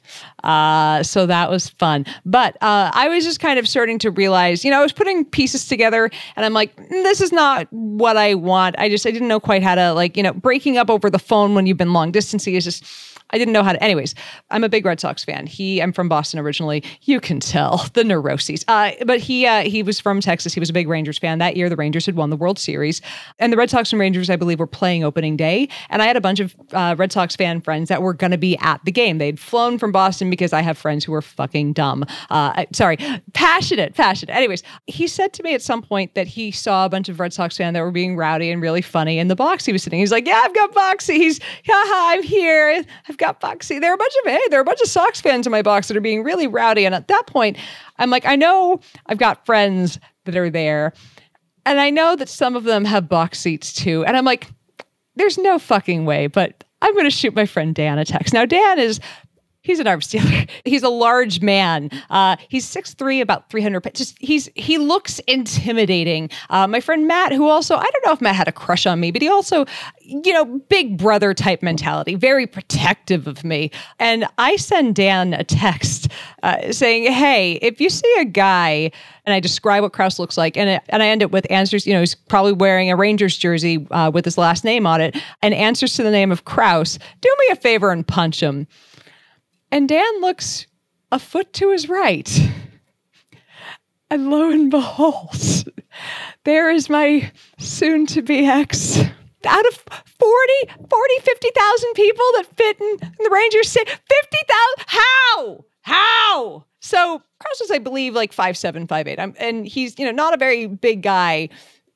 Uh, 0.45 1.03
so 1.03 1.27
that 1.27 1.51
was 1.51 1.69
fun. 1.69 2.07
But 2.25 2.57
uh, 2.63 2.91
I 2.95 3.09
was 3.09 3.25
just 3.25 3.41
kind 3.41 3.59
of 3.59 3.69
starting 3.69 3.99
to 4.01 4.11
realize, 4.11 4.65
you 4.65 4.71
know, 4.71 4.79
I 4.79 4.83
was 4.83 4.93
putting 4.93 5.25
pieces 5.25 5.67
together 5.67 6.11
and 6.37 6.47
I'm 6.47 6.55
like, 6.55 6.75
"Mm, 6.77 6.89
this 6.89 7.21
is 7.21 7.33
not 7.33 7.67
what 7.71 8.17
I 8.17 8.35
want. 8.35 8.77
I 8.79 8.89
just, 8.89 9.07
I 9.07 9.11
didn't 9.11 9.29
know 9.29 9.41
quite 9.41 9.63
how 9.63 9.75
to, 9.75 9.93
like, 9.93 10.17
you 10.17 10.23
know, 10.23 10.33
breaking 10.33 10.79
up 10.79 10.89
over 10.89 11.11
the 11.11 11.19
phone 11.19 11.55
when 11.55 11.67
you've 11.67 11.77
been 11.77 11.93
long 11.93 12.13
distance 12.13 12.47
is 12.47 12.65
just, 12.65 12.85
I 13.31 13.39
didn't 13.39 13.53
know 13.53 13.63
how 13.63 13.73
to. 13.73 13.83
Anyways, 13.83 14.15
I'm 14.51 14.65
a 14.65 14.69
big 14.69 14.85
Red 14.85 15.01
Sox 15.01 15.25
fan. 15.25 15.47
He, 15.47 15.81
I'm 15.81 15.93
from 15.93 16.09
Boston 16.09 16.41
originally. 16.41 16.83
You 17.03 17.21
can 17.21 17.41
tell 17.41 17.89
the 17.95 18.05
neuroses. 18.05 18.65
Uh, 18.69 18.93
but 19.07 19.19
he, 19.21 19.47
uh, 19.47 19.63
he 19.63 19.83
was 19.83 20.01
from 20.01 20.21
Texas. 20.21 20.55
He 20.55 20.61
was 20.61 20.71
a 20.71 20.73
big 20.73 20.89
Rangers 20.89 21.19
fan. 21.19 21.39
That 21.39 21.57
year, 21.57 21.69
the 21.69 21.77
Rangers 21.77 22.07
had 22.07 22.17
won 22.17 22.31
the 22.31 22.37
World 22.37 22.59
Series, 22.59 23.01
and 23.39 23.53
the 23.53 23.57
Red 23.57 23.71
Sox 23.71 23.93
and 23.93 24.01
Rangers, 24.01 24.31
I 24.31 24.37
believe, 24.37 24.59
were 24.59 24.67
playing 24.67 25.05
opening 25.05 25.37
day. 25.37 25.69
And 25.89 26.03
I 26.03 26.07
had 26.07 26.17
a 26.17 26.21
bunch 26.21 26.41
of 26.41 26.55
uh, 26.73 26.95
Red 26.99 27.13
Sox 27.13 27.37
fan 27.37 27.61
friends 27.61 27.89
that 27.89 28.03
were 28.03 28.15
going 28.15 28.31
to 28.31 28.39
be 28.39 28.57
at 28.59 28.85
the 28.85 28.93
game. 28.93 29.19
They'd 29.19 29.39
flown 29.39 29.79
from 29.79 29.93
Boston 29.93 30.31
because 30.31 30.53
I 30.53 30.61
have 30.61 30.77
friends 30.79 31.05
who 31.05 31.15
are 31.15 31.23
fucking 31.23 31.73
dumb. 31.73 32.05
Uh, 32.31 32.65
sorry, 32.73 32.99
passionate, 33.33 33.95
passionate. 33.95 34.35
Anyways, 34.35 34.63
he 34.87 35.07
said 35.07 35.33
to 35.35 35.43
me 35.43 35.55
at 35.55 35.63
some 35.63 35.83
point 35.83 36.15
that 36.15 36.27
he 36.27 36.51
saw 36.51 36.87
a 36.87 36.89
bunch 36.89 37.09
of 37.09 37.21
Red 37.21 37.33
Sox 37.33 37.57
fans 37.57 37.75
that 37.75 37.83
were 37.83 37.91
being 37.91 38.17
rowdy 38.17 38.51
and 38.51 38.61
really 38.61 38.83
funny 38.83 39.19
in 39.19 39.29
the 39.29 39.37
box 39.37 39.65
he 39.65 39.73
was 39.73 39.83
sitting. 39.83 40.01
He's 40.01 40.13
like, 40.13 40.27
"Yeah, 40.27 40.41
I've 40.45 40.55
got 40.55 40.73
Boxy. 40.73 41.17
He's, 41.17 41.41
haha, 41.67 42.13
I'm 42.13 42.23
here. 42.23 42.85
I've 43.09 43.17
got 43.21 43.41
Foxy. 43.41 43.79
There 43.79 43.93
are 43.93 43.95
a 43.95 43.99
bunch 43.99 44.13
of 44.25 44.33
hey, 44.33 44.41
there 44.51 44.59
are 44.59 44.63
a 44.63 44.65
bunch 44.65 44.81
of 44.81 44.89
Sox 44.89 45.21
fans 45.21 45.47
in 45.47 45.53
my 45.53 45.63
box 45.63 45.89
that 45.89 45.97
are 45.97 46.01
being 46.01 46.25
really 46.25 46.49
rowdy. 46.49 46.85
And 46.85 46.95
at 46.95 47.09
that 47.09 47.27
point, 47.27 47.57
I'm 47.99 48.11
like, 48.11 48.27
I 48.27 48.35
know 48.35 48.81
I've 49.07 49.19
got 49.19 49.47
friends 49.47 50.01
that 50.25 50.37
are 50.37 50.51
there, 50.51 50.93
and 51.65 51.79
I 51.79 51.91
know 51.91 52.17
that 52.17 52.29
some 52.29 52.57
of 52.57 52.65
them 52.65 52.85
have 52.85 53.09
box 53.09 53.39
seats 53.39 53.73
too. 53.73 54.05
And 54.05 54.17
I'm 54.17 54.25
like, 54.25 54.49
there's 55.15 55.39
no 55.39 55.59
fucking 55.59 56.05
way, 56.05 56.27
but 56.27 56.65
I'm 56.83 56.95
going 56.95 57.05
to 57.05 57.11
shoot 57.11 57.35
my 57.35 57.47
friend 57.47 57.75
Dan 57.75 57.99
a 57.99 58.05
text. 58.05 58.35
Now, 58.35 58.45
Dan 58.45 58.79
is. 58.79 58.99
He's 59.63 59.79
an 59.79 59.87
arms 59.87 60.09
dealer. 60.09 60.47
He's 60.65 60.83
a 60.83 60.89
large 60.89 61.43
man. 61.43 61.91
Uh, 62.09 62.37
he's 62.49 62.67
6'3", 62.67 63.21
about 63.21 63.51
300 63.51 63.81
pounds. 63.83 63.99
Just 63.99 64.17
he's 64.19 64.49
he 64.55 64.79
looks 64.79 65.19
intimidating. 65.21 66.31
Uh, 66.49 66.67
my 66.67 66.81
friend 66.81 67.07
Matt, 67.07 67.33
who 67.33 67.49
also 67.49 67.77
I 67.77 67.83
don't 67.83 68.07
know 68.07 68.13
if 68.13 68.21
Matt 68.21 68.37
had 68.37 68.49
a 68.49 68.53
crush 68.53 68.87
on 68.87 69.01
me, 69.01 69.11
but 69.11 69.21
he 69.21 69.29
also, 69.29 69.67
you 70.01 70.33
know, 70.33 70.45
big 70.69 70.97
brother 70.97 71.35
type 71.35 71.63
mentality, 71.63 72.15
very 72.15 72.47
protective 72.47 73.27
of 73.27 73.45
me. 73.45 73.71
And 73.99 74.27
I 74.39 74.57
send 74.57 74.95
Dan 74.95 75.35
a 75.35 75.45
text 75.45 76.09
uh, 76.43 76.73
saying, 76.73 77.13
"Hey, 77.13 77.55
if 77.55 77.81
you 77.81 77.91
see 77.91 78.15
a 78.19 78.25
guy," 78.25 78.91
and 79.27 79.35
I 79.35 79.41
describe 79.41 79.83
what 79.83 79.93
Kraus 79.93 80.19
looks 80.19 80.39
like, 80.39 80.57
and 80.57 80.71
it, 80.71 80.83
and 80.89 81.03
I 81.03 81.09
end 81.09 81.21
it 81.21 81.33
with 81.33 81.47
answers. 81.51 81.87
You 81.87 81.93
know, 81.93 82.01
he's 82.01 82.15
probably 82.15 82.53
wearing 82.53 82.91
a 82.91 82.97
Rangers 82.97 83.37
jersey 83.37 83.87
uh, 83.91 84.11
with 84.13 84.25
his 84.25 84.39
last 84.39 84.65
name 84.65 84.87
on 84.87 85.01
it, 85.01 85.17
and 85.43 85.53
answers 85.53 85.95
to 85.95 86.03
the 86.03 86.11
name 86.11 86.33
of 86.33 86.45
Kraus. 86.47 86.99
Do 87.21 87.37
me 87.41 87.53
a 87.53 87.57
favor 87.57 87.91
and 87.91 88.07
punch 88.07 88.43
him. 88.43 88.67
And 89.73 89.89
Dan 89.89 90.21
looks 90.21 90.67
a 91.13 91.19
foot 91.19 91.53
to 91.55 91.71
his 91.71 91.89
right. 91.89 92.31
And 94.13 94.29
lo 94.29 94.51
and 94.51 94.73
behold, 94.73 95.37
there 96.45 96.69
is 96.69 96.91
my 96.91 97.31
soon 97.59 98.07
to 98.07 98.23
be 98.23 98.45
ex. 98.45 98.99
Out 98.99 99.67
of 99.67 99.75
40, 99.77 100.53
40, 100.91 101.15
50,000 101.23 101.93
people 101.95 102.25
that 102.37 102.47
fit 102.57 102.81
in, 102.81 102.99
in 103.03 103.13
the 103.21 103.31
Rangers 103.31 103.69
say 103.69 103.85
50,000. 103.85 104.01
How? 104.89 105.65
How? 105.83 106.65
So 106.81 107.23
Kraus 107.39 107.61
is, 107.61 107.71
I 107.71 107.79
believe, 107.79 108.15
like 108.15 108.33
five 108.33 108.57
seven, 108.57 108.89
five 108.89 109.07
eight. 109.07 109.21
I'm, 109.21 109.35
and 109.39 109.65
he's, 109.67 109.97
you 109.97 110.05
know, 110.05 110.11
not 110.11 110.35
a 110.35 110.39
very 110.39 110.67
big 110.67 111.03
guy. 111.03 111.49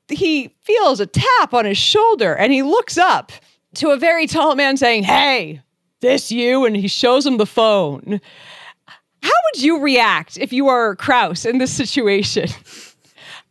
He 0.09 0.55
feels 0.61 1.01
a 1.01 1.07
tap 1.07 1.53
on 1.53 1.65
his 1.65 1.79
shoulder 1.79 2.35
and 2.35 2.53
he 2.53 2.63
looks 2.63 2.97
up 2.97 3.33
to 3.75 3.91
a 3.91 3.97
very 3.97 4.29
tall 4.29 4.55
man 4.55 4.77
saying, 4.77 5.03
Hey, 5.03 5.63
this 6.05 6.31
you? 6.31 6.65
And 6.65 6.77
he 6.77 6.87
shows 6.87 7.27
him 7.27 7.39
the 7.39 7.47
phone. 7.47 8.21
How 9.23 9.33
would 9.53 9.63
you 9.63 9.81
react 9.81 10.37
if 10.37 10.53
you 10.53 10.69
are 10.69 10.95
Kraus 10.97 11.45
in 11.45 11.59
this 11.59 11.73
situation? 11.73 12.49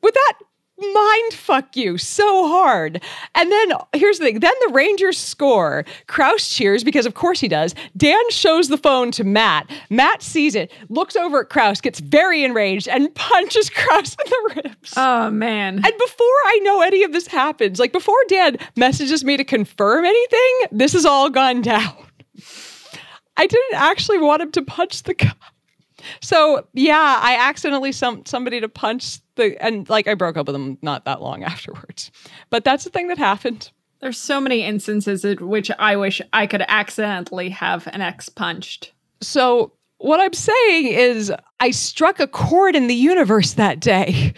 Would 0.03 0.13
that 0.13 0.33
mind 0.93 1.33
fuck 1.33 1.75
you 1.75 1.97
so 1.97 2.47
hard? 2.47 3.01
And 3.33 3.51
then 3.51 3.71
here's 3.93 4.19
the 4.19 4.25
thing 4.25 4.39
then 4.39 4.53
the 4.67 4.73
Rangers 4.73 5.17
score. 5.17 5.83
Kraus 6.07 6.49
cheers 6.49 6.83
because, 6.83 7.05
of 7.05 7.15
course, 7.15 7.39
he 7.39 7.47
does. 7.47 7.73
Dan 7.97 8.29
shows 8.29 8.67
the 8.67 8.77
phone 8.77 9.11
to 9.11 9.23
Matt. 9.23 9.69
Matt 9.89 10.21
sees 10.21 10.53
it, 10.53 10.71
looks 10.89 11.15
over 11.15 11.41
at 11.41 11.49
Kraus, 11.49 11.81
gets 11.81 11.99
very 11.99 12.43
enraged, 12.43 12.87
and 12.87 13.13
punches 13.15 13.69
Kraus 13.73 14.15
in 14.25 14.29
the 14.29 14.61
ribs. 14.63 14.93
Oh 14.95 15.31
man. 15.31 15.75
And 15.75 15.81
before 15.97 16.27
I 16.45 16.59
know 16.63 16.81
any 16.81 17.03
of 17.03 17.13
this 17.13 17.27
happens, 17.27 17.79
like 17.79 17.93
before 17.93 18.15
Dan 18.27 18.57
messages 18.75 19.23
me 19.23 19.37
to 19.37 19.43
confirm 19.43 20.05
anything, 20.05 20.51
this 20.71 20.93
has 20.93 21.05
all 21.05 21.29
gone 21.29 21.61
down. 21.61 21.95
I 23.37 23.47
didn't 23.47 23.75
actually 23.75 24.19
want 24.19 24.41
him 24.41 24.51
to 24.51 24.61
punch 24.61 25.03
the 25.03 25.13
guy. 25.13 25.33
So 26.21 26.67
yeah, 26.73 27.19
I 27.21 27.37
accidentally 27.39 27.91
some 27.91 28.25
somebody 28.25 28.59
to 28.59 28.69
punch 28.69 29.19
the 29.35 29.61
and 29.63 29.87
like 29.89 30.07
I 30.07 30.15
broke 30.15 30.37
up 30.37 30.47
with 30.47 30.55
him 30.55 30.77
not 30.81 31.05
that 31.05 31.21
long 31.21 31.43
afterwards. 31.43 32.11
But 32.49 32.63
that's 32.63 32.83
the 32.83 32.89
thing 32.89 33.07
that 33.07 33.17
happened. 33.17 33.71
There's 33.99 34.17
so 34.17 34.41
many 34.41 34.63
instances 34.63 35.23
in 35.23 35.47
which 35.47 35.71
I 35.79 35.95
wish 35.95 36.21
I 36.33 36.45
could 36.45 36.63
accidentally 36.67 37.49
have 37.49 37.87
an 37.87 38.01
ex 38.01 38.27
punched. 38.27 38.91
So 39.21 39.71
what 39.97 40.19
I'm 40.19 40.33
saying 40.33 40.87
is 40.87 41.31
I 41.61 41.71
struck 41.71 42.19
a 42.19 42.27
chord 42.27 42.75
in 42.75 42.87
the 42.87 42.95
universe 42.95 43.53
that 43.53 43.79
day. 43.79 44.33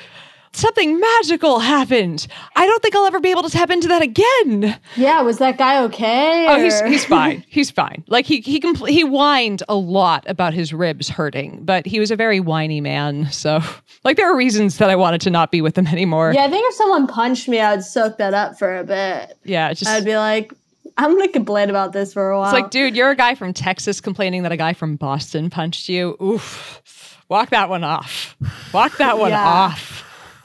Something 0.55 0.99
magical 0.99 1.59
happened. 1.59 2.27
I 2.55 2.65
don't 2.65 2.81
think 2.81 2.95
I'll 2.95 3.05
ever 3.05 3.19
be 3.19 3.29
able 3.29 3.43
to 3.43 3.49
tap 3.49 3.69
into 3.69 3.87
that 3.89 4.01
again. 4.01 4.79
Yeah, 4.95 5.21
was 5.21 5.37
that 5.39 5.57
guy 5.57 5.83
okay? 5.83 6.47
Oh, 6.49 6.57
he's 6.63 6.79
he's 6.81 7.03
fine. 7.05 7.43
He's 7.49 7.69
fine. 7.69 8.03
Like 8.07 8.25
he 8.25 8.39
he 8.41 8.59
compl- 8.61 8.87
he 8.89 9.01
whined 9.01 9.63
a 9.67 9.75
lot 9.75 10.23
about 10.27 10.53
his 10.53 10.73
ribs 10.73 11.09
hurting, 11.09 11.65
but 11.65 11.85
he 11.85 11.99
was 11.99 12.09
a 12.11 12.15
very 12.15 12.39
whiny 12.39 12.79
man. 12.81 13.29
So 13.31 13.59
like 14.05 14.15
there 14.17 14.31
are 14.31 14.35
reasons 14.35 14.77
that 14.77 14.89
I 14.89 14.95
wanted 14.95 15.21
to 15.21 15.29
not 15.29 15.51
be 15.51 15.61
with 15.61 15.77
him 15.77 15.87
anymore. 15.87 16.31
Yeah, 16.33 16.45
I 16.45 16.49
think 16.49 16.65
if 16.69 16.75
someone 16.75 17.07
punched 17.07 17.47
me, 17.49 17.59
I 17.59 17.75
would 17.75 17.83
soak 17.83 18.17
that 18.17 18.33
up 18.33 18.57
for 18.57 18.77
a 18.77 18.83
bit. 18.85 19.37
Yeah, 19.43 19.73
just 19.73 19.91
I'd 19.91 20.05
be 20.05 20.15
like, 20.15 20.53
I'm 20.97 21.11
gonna 21.17 21.27
complain 21.27 21.69
about 21.69 21.91
this 21.91 22.13
for 22.13 22.29
a 22.29 22.39
while. 22.39 22.49
it's 22.49 22.53
like, 22.61 22.71
dude, 22.71 22.95
you're 22.95 23.09
a 23.11 23.15
guy 23.15 23.35
from 23.35 23.51
Texas 23.53 23.99
complaining 23.99 24.43
that 24.43 24.53
a 24.53 24.57
guy 24.57 24.71
from 24.73 24.95
Boston 24.95 25.49
punched 25.49 25.89
you. 25.89 26.15
Oof. 26.21 26.81
Walk 27.27 27.49
that 27.49 27.67
one 27.69 27.83
off. 27.83 28.37
Walk 28.73 28.97
that 28.97 29.17
one 29.17 29.31
Yeah. 29.31 29.43
off. 29.45 30.03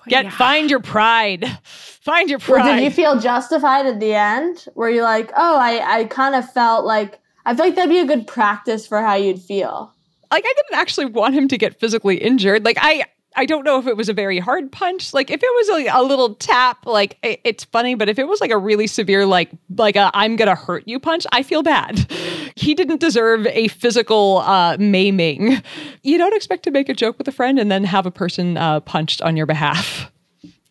Get 0.08 0.24
Yeah. 0.24 0.30
find 0.30 0.70
your 0.70 0.80
pride. 0.80 1.58
Find 2.00 2.30
your 2.30 2.38
Well, 2.48 2.60
pride. 2.62 2.76
did 2.76 2.84
you 2.84 2.90
feel 2.90 3.20
justified 3.20 3.84
at 3.84 4.00
the 4.00 4.14
end? 4.14 4.66
Were 4.74 4.88
you 4.88 5.02
like, 5.02 5.30
oh, 5.36 5.58
I, 5.58 5.98
I 6.00 6.04
kind 6.04 6.34
of 6.34 6.50
felt 6.50 6.86
like 6.86 7.18
I 7.44 7.54
feel 7.54 7.66
like 7.66 7.74
that'd 7.74 7.90
be 7.90 7.98
a 7.98 8.06
good 8.06 8.26
practice 8.26 8.86
for 8.86 9.02
how 9.02 9.14
you'd 9.14 9.38
feel. 9.40 9.92
like 10.32 10.42
I 10.44 10.54
didn't 10.56 10.80
actually 10.80 11.06
want 11.06 11.34
him 11.34 11.46
to 11.48 11.58
get 11.58 11.78
physically 11.78 12.16
injured. 12.16 12.64
Like 12.64 12.78
I 12.80 13.04
I 13.36 13.46
don't 13.46 13.64
know 13.64 13.78
if 13.78 13.86
it 13.86 13.96
was 13.96 14.08
a 14.08 14.12
very 14.12 14.38
hard 14.38 14.72
punch. 14.72 15.14
Like 15.14 15.30
if 15.30 15.40
it 15.42 15.46
was 15.46 15.86
a 15.92 16.02
little 16.02 16.34
tap, 16.34 16.84
like 16.84 17.16
it, 17.22 17.40
it's 17.44 17.64
funny, 17.64 17.94
but 17.94 18.08
if 18.08 18.18
it 18.18 18.26
was 18.26 18.40
like 18.40 18.50
a 18.50 18.58
really 18.58 18.86
severe 18.86 19.24
like 19.24 19.50
like 19.76 19.96
a 19.96 20.10
I'm 20.14 20.36
to 20.36 20.54
hurt 20.54 20.88
you 20.88 20.98
punch, 20.98 21.26
I 21.32 21.42
feel 21.42 21.62
bad. 21.62 22.10
He 22.56 22.74
didn't 22.74 23.00
deserve 23.00 23.46
a 23.46 23.68
physical 23.68 24.38
uh 24.38 24.76
maiming. 24.78 25.62
You 26.02 26.18
don't 26.18 26.34
expect 26.34 26.64
to 26.64 26.70
make 26.70 26.88
a 26.88 26.94
joke 26.94 27.16
with 27.16 27.26
a 27.28 27.32
friend 27.32 27.58
and 27.58 27.70
then 27.70 27.84
have 27.84 28.06
a 28.06 28.10
person 28.10 28.56
uh 28.56 28.80
punched 28.80 29.22
on 29.22 29.36
your 29.36 29.46
behalf. 29.46 30.10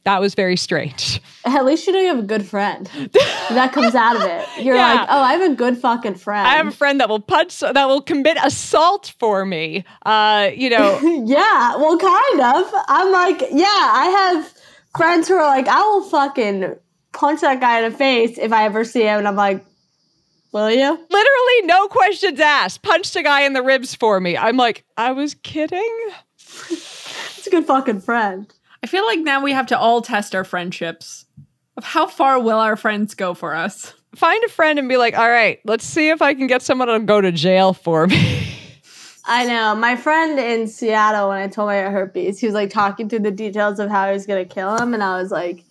That 0.09 0.21
was 0.21 0.33
very 0.33 0.57
strange. 0.57 1.21
At 1.45 1.65
least 1.65 1.85
you 1.85 1.93
know 1.93 1.99
you 1.99 2.07
have 2.07 2.17
a 2.17 2.23
good 2.23 2.43
friend. 2.43 2.87
that 3.51 3.71
comes 3.73 3.93
out 3.93 4.15
of 4.15 4.23
it. 4.23 4.63
You're 4.65 4.75
Yeah. 4.81 4.93
like, 4.95 5.07
oh, 5.07 5.21
I 5.21 5.33
have 5.33 5.51
a 5.51 5.53
good 5.53 5.77
fucking 5.77 6.15
friend. 6.15 6.47
I 6.47 6.55
have 6.55 6.65
a 6.67 6.71
friend 6.71 6.99
that 6.99 7.09
will 7.09 7.19
punch 7.19 7.59
that 7.59 7.85
will 7.87 8.01
commit 8.01 8.39
assault 8.43 9.13
for 9.19 9.45
me. 9.45 9.85
Uh, 10.07 10.49
you 10.55 10.71
know, 10.71 10.99
yeah, 11.27 11.75
well, 11.75 11.95
kind 11.99 12.41
of. 12.41 12.73
I'm 12.87 13.11
like, 13.11 13.41
yeah, 13.51 13.65
I 13.67 14.33
have 14.35 14.53
friends 14.97 15.27
who 15.27 15.35
are 15.35 15.45
like, 15.45 15.67
I 15.67 15.79
will 15.79 16.03
fucking 16.09 16.75
punch 17.13 17.41
that 17.41 17.59
guy 17.61 17.83
in 17.83 17.91
the 17.91 17.95
face 17.95 18.39
if 18.39 18.51
I 18.51 18.65
ever 18.65 18.83
see 18.83 19.03
him. 19.03 19.19
And 19.19 19.27
I'm 19.27 19.35
like, 19.35 19.63
will 20.53 20.71
you? 20.71 20.89
literally 20.89 21.61
no 21.65 21.87
questions 21.87 22.39
asked. 22.39 22.81
Punched 22.81 23.15
a 23.15 23.21
guy 23.21 23.41
in 23.43 23.53
the 23.53 23.61
ribs 23.61 23.93
for 23.93 24.19
me. 24.19 24.35
I'm 24.35 24.57
like, 24.57 24.85
I 24.97 25.11
was 25.11 25.35
kidding. 25.35 25.97
It's 26.37 27.45
a 27.45 27.51
good 27.51 27.65
fucking 27.67 28.01
friend. 28.01 28.51
I 28.83 28.87
feel 28.87 29.05
like 29.05 29.19
now 29.19 29.43
we 29.43 29.51
have 29.51 29.67
to 29.67 29.77
all 29.77 30.01
test 30.01 30.35
our 30.35 30.43
friendships. 30.43 31.25
Of 31.77 31.83
how 31.83 32.07
far 32.07 32.39
will 32.39 32.59
our 32.59 32.75
friends 32.75 33.15
go 33.15 33.33
for 33.33 33.55
us? 33.55 33.93
Find 34.15 34.43
a 34.43 34.49
friend 34.49 34.79
and 34.79 34.89
be 34.89 34.97
like, 34.97 35.17
all 35.17 35.29
right, 35.29 35.59
let's 35.65 35.85
see 35.85 36.09
if 36.09 36.21
I 36.21 36.33
can 36.33 36.47
get 36.47 36.61
someone 36.61 36.87
to 36.87 36.99
go 36.99 37.21
to 37.21 37.31
jail 37.31 37.73
for 37.73 38.07
me. 38.07 38.57
I 39.25 39.45
know. 39.45 39.75
My 39.75 39.95
friend 39.95 40.39
in 40.39 40.67
Seattle, 40.67 41.29
when 41.29 41.37
I 41.37 41.47
told 41.47 41.69
him 41.69 41.77
I 41.77 41.83
got 41.83 41.91
herpes, 41.91 42.39
he 42.39 42.47
was 42.47 42.55
like 42.55 42.71
talking 42.71 43.07
through 43.07 43.19
the 43.19 43.31
details 43.31 43.79
of 43.79 43.89
how 43.89 44.07
he 44.07 44.13
was 44.13 44.25
going 44.25 44.45
to 44.45 44.53
kill 44.53 44.75
him. 44.77 44.93
And 44.93 45.03
I 45.03 45.21
was 45.21 45.31
like, 45.31 45.63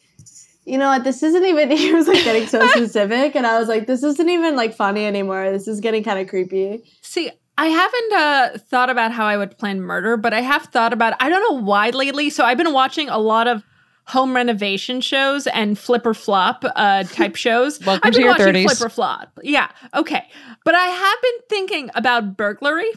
you 0.65 0.79
know 0.79 0.89
what? 0.89 1.03
This 1.03 1.23
isn't 1.23 1.45
even, 1.45 1.71
he 1.77 1.93
was 1.93 2.07
like 2.07 2.23
getting 2.25 2.47
so 2.47 2.67
specific. 2.75 3.35
And 3.35 3.47
I 3.47 3.59
was 3.59 3.69
like, 3.69 3.87
this 3.87 4.03
isn't 4.03 4.29
even 4.29 4.55
like 4.55 4.75
funny 4.75 5.07
anymore. 5.07 5.51
This 5.51 5.67
is 5.67 5.81
getting 5.81 6.05
kind 6.05 6.21
of 6.21 6.29
creepy. 6.29 6.85
See, 7.03 7.33
I 7.59 7.67
haven't 7.67 8.13
uh, 8.13 8.59
thought 8.69 8.89
about 8.89 9.11
how 9.11 9.27
I 9.27 9.37
would 9.37 9.59
plan 9.59 9.81
murder, 9.81 10.17
but 10.17 10.33
I 10.33 10.41
have 10.43 10.63
thought 10.67 10.93
about 10.93 11.15
I 11.19 11.29
don't 11.29 11.43
know 11.43 11.61
why 11.61 11.91
lately. 11.91 12.31
So 12.31 12.45
I've 12.45 12.57
been 12.57 12.73
watching 12.73 13.09
a 13.09 13.19
lot 13.19 13.49
of 13.49 13.65
home 14.07 14.35
renovation 14.35 15.01
shows 15.01 15.49
and 15.49 15.77
flip 15.77 16.07
or 16.07 16.15
flop 16.15 16.65
uh, 16.77 17.03
type 17.03 17.35
shows. 17.47 17.85
Welcome 17.85 18.07
I've 18.07 18.13
to 18.13 18.19
been 18.19 18.27
your 18.27 18.33
watching 18.39 18.55
30s. 18.55 18.65
flip 18.65 18.81
or 18.81 18.89
flop. 18.89 19.39
Yeah, 19.43 19.69
okay. 19.93 20.23
But 20.65 20.77
I 20.77 20.85
have 20.87 21.23
been 21.23 21.41
thinking 21.49 21.91
about 21.97 22.37
burglary. 22.37 22.91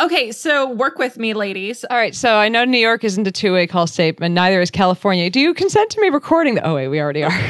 Okay, 0.00 0.30
so 0.30 0.70
work 0.70 0.98
with 0.98 1.18
me, 1.18 1.34
ladies. 1.34 1.84
all 1.90 1.96
right, 1.96 2.14
so 2.14 2.36
I 2.36 2.48
know 2.48 2.64
New 2.64 2.78
York 2.78 3.02
isn't 3.04 3.26
a 3.26 3.32
two 3.32 3.52
way 3.52 3.66
call 3.66 3.86
state, 3.88 4.18
but 4.18 4.30
neither 4.30 4.60
is 4.60 4.70
California. 4.70 5.30
Do 5.30 5.40
you 5.40 5.52
consent 5.52 5.90
to 5.90 6.00
me 6.00 6.10
recording 6.10 6.54
the? 6.54 6.64
Oh, 6.64 6.76
wait, 6.76 6.88
we 6.88 7.00
already 7.00 7.24
are. 7.24 7.40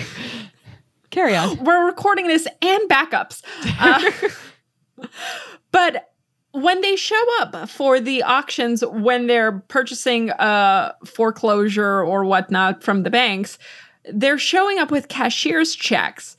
Carry 1.10 1.36
on. 1.36 1.62
We're 1.62 1.84
recording 1.86 2.28
this 2.28 2.48
and 2.62 2.88
backups. 2.88 3.42
Uh, 3.78 5.06
but 5.70 6.13
when 6.54 6.80
they 6.82 6.94
show 6.94 7.20
up 7.40 7.68
for 7.68 7.98
the 7.98 8.22
auctions, 8.22 8.84
when 8.86 9.26
they're 9.26 9.58
purchasing 9.66 10.30
a 10.30 10.94
foreclosure 11.04 12.00
or 12.00 12.24
whatnot 12.24 12.84
from 12.84 13.02
the 13.02 13.10
banks, 13.10 13.58
they're 14.12 14.38
showing 14.38 14.78
up 14.78 14.90
with 14.90 15.08
cashier's 15.08 15.74
checks. 15.74 16.36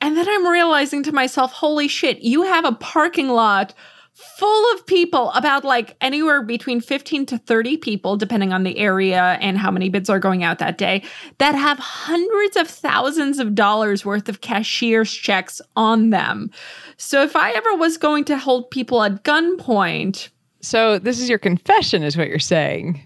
And 0.00 0.16
then 0.16 0.28
I'm 0.28 0.48
realizing 0.48 1.04
to 1.04 1.12
myself, 1.12 1.52
holy 1.52 1.86
shit, 1.86 2.22
you 2.22 2.42
have 2.42 2.64
a 2.64 2.72
parking 2.72 3.28
lot 3.28 3.72
full 4.14 4.74
of 4.74 4.86
people, 4.86 5.30
about 5.32 5.64
like 5.64 5.96
anywhere 6.00 6.42
between 6.42 6.80
15 6.80 7.26
to 7.26 7.38
30 7.38 7.76
people, 7.78 8.16
depending 8.16 8.52
on 8.52 8.62
the 8.62 8.78
area 8.78 9.38
and 9.40 9.58
how 9.58 9.70
many 9.70 9.88
bids 9.88 10.10
are 10.10 10.18
going 10.18 10.44
out 10.44 10.58
that 10.58 10.78
day, 10.78 11.02
that 11.38 11.54
have 11.54 11.78
hundreds 11.78 12.56
of 12.56 12.68
thousands 12.68 13.38
of 13.38 13.54
dollars 13.54 14.04
worth 14.04 14.28
of 14.28 14.40
cashier's 14.40 15.12
checks 15.12 15.60
on 15.76 16.10
them. 16.10 16.50
So 16.96 17.22
if 17.22 17.34
I 17.34 17.50
ever 17.52 17.74
was 17.76 17.96
going 17.96 18.24
to 18.26 18.36
hold 18.36 18.70
people 18.70 19.02
at 19.02 19.24
gunpoint, 19.24 20.28
So 20.60 20.98
this 20.98 21.18
is 21.18 21.28
your 21.28 21.38
confession, 21.38 22.02
is 22.02 22.16
what 22.16 22.28
you're 22.28 22.38
saying. 22.38 23.04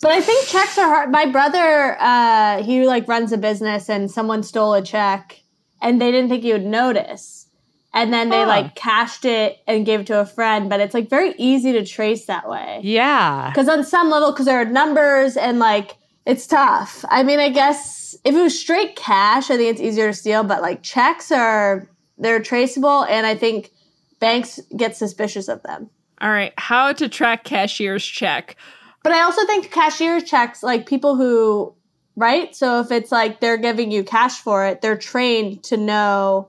But 0.00 0.12
I 0.12 0.20
think 0.20 0.46
checks 0.46 0.78
are 0.78 0.86
hard. 0.88 1.10
My 1.10 1.26
brother, 1.26 1.96
uh, 2.00 2.62
he 2.62 2.86
like 2.86 3.08
runs 3.08 3.32
a 3.32 3.38
business 3.38 3.88
and 3.88 4.10
someone 4.10 4.42
stole 4.42 4.74
a 4.74 4.82
check 4.82 5.40
and 5.80 6.00
they 6.00 6.10
didn't 6.10 6.30
think 6.30 6.42
he 6.42 6.52
would 6.52 6.64
notice. 6.64 7.43
And 7.94 8.12
then 8.12 8.28
they 8.28 8.40
Huh. 8.40 8.48
like 8.48 8.74
cashed 8.74 9.24
it 9.24 9.58
and 9.66 9.86
gave 9.86 10.00
it 10.00 10.06
to 10.08 10.18
a 10.20 10.26
friend, 10.26 10.68
but 10.68 10.80
it's 10.80 10.92
like 10.94 11.08
very 11.08 11.32
easy 11.38 11.72
to 11.72 11.84
trace 11.84 12.26
that 12.26 12.48
way. 12.48 12.80
Yeah. 12.82 13.50
Because 13.50 13.68
on 13.68 13.84
some 13.84 14.10
level, 14.10 14.32
because 14.32 14.46
there 14.46 14.60
are 14.60 14.64
numbers 14.64 15.36
and 15.36 15.58
like 15.60 15.96
it's 16.26 16.46
tough. 16.46 17.04
I 17.08 17.22
mean, 17.22 17.38
I 17.38 17.50
guess 17.50 18.16
if 18.24 18.34
it 18.34 18.40
was 18.42 18.58
straight 18.58 18.96
cash, 18.96 19.50
I 19.50 19.56
think 19.56 19.70
it's 19.70 19.80
easier 19.80 20.08
to 20.08 20.14
steal. 20.14 20.42
But 20.42 20.60
like 20.60 20.82
checks 20.82 21.30
are 21.30 21.88
they're 22.18 22.40
traceable, 22.40 23.02
and 23.04 23.26
I 23.26 23.34
think 23.36 23.70
banks 24.20 24.58
get 24.76 24.96
suspicious 24.96 25.48
of 25.48 25.62
them. 25.64 25.90
all 26.20 26.30
right, 26.30 26.52
how 26.58 26.92
to 26.94 27.08
track 27.08 27.44
cashier's 27.44 28.04
check. 28.04 28.56
But 29.02 29.12
I 29.12 29.20
also 29.22 29.44
think 29.46 29.70
cashier 29.70 30.20
checks, 30.20 30.62
like 30.62 30.86
people 30.86 31.16
who, 31.16 31.74
right? 32.16 32.54
So 32.56 32.80
if 32.80 32.90
it's 32.90 33.12
like 33.12 33.40
they're 33.40 33.58
giving 33.58 33.90
you 33.90 34.02
cash 34.02 34.38
for 34.40 34.64
it, 34.66 34.80
they're 34.80 34.96
trained 34.96 35.62
to 35.64 35.76
know, 35.76 36.48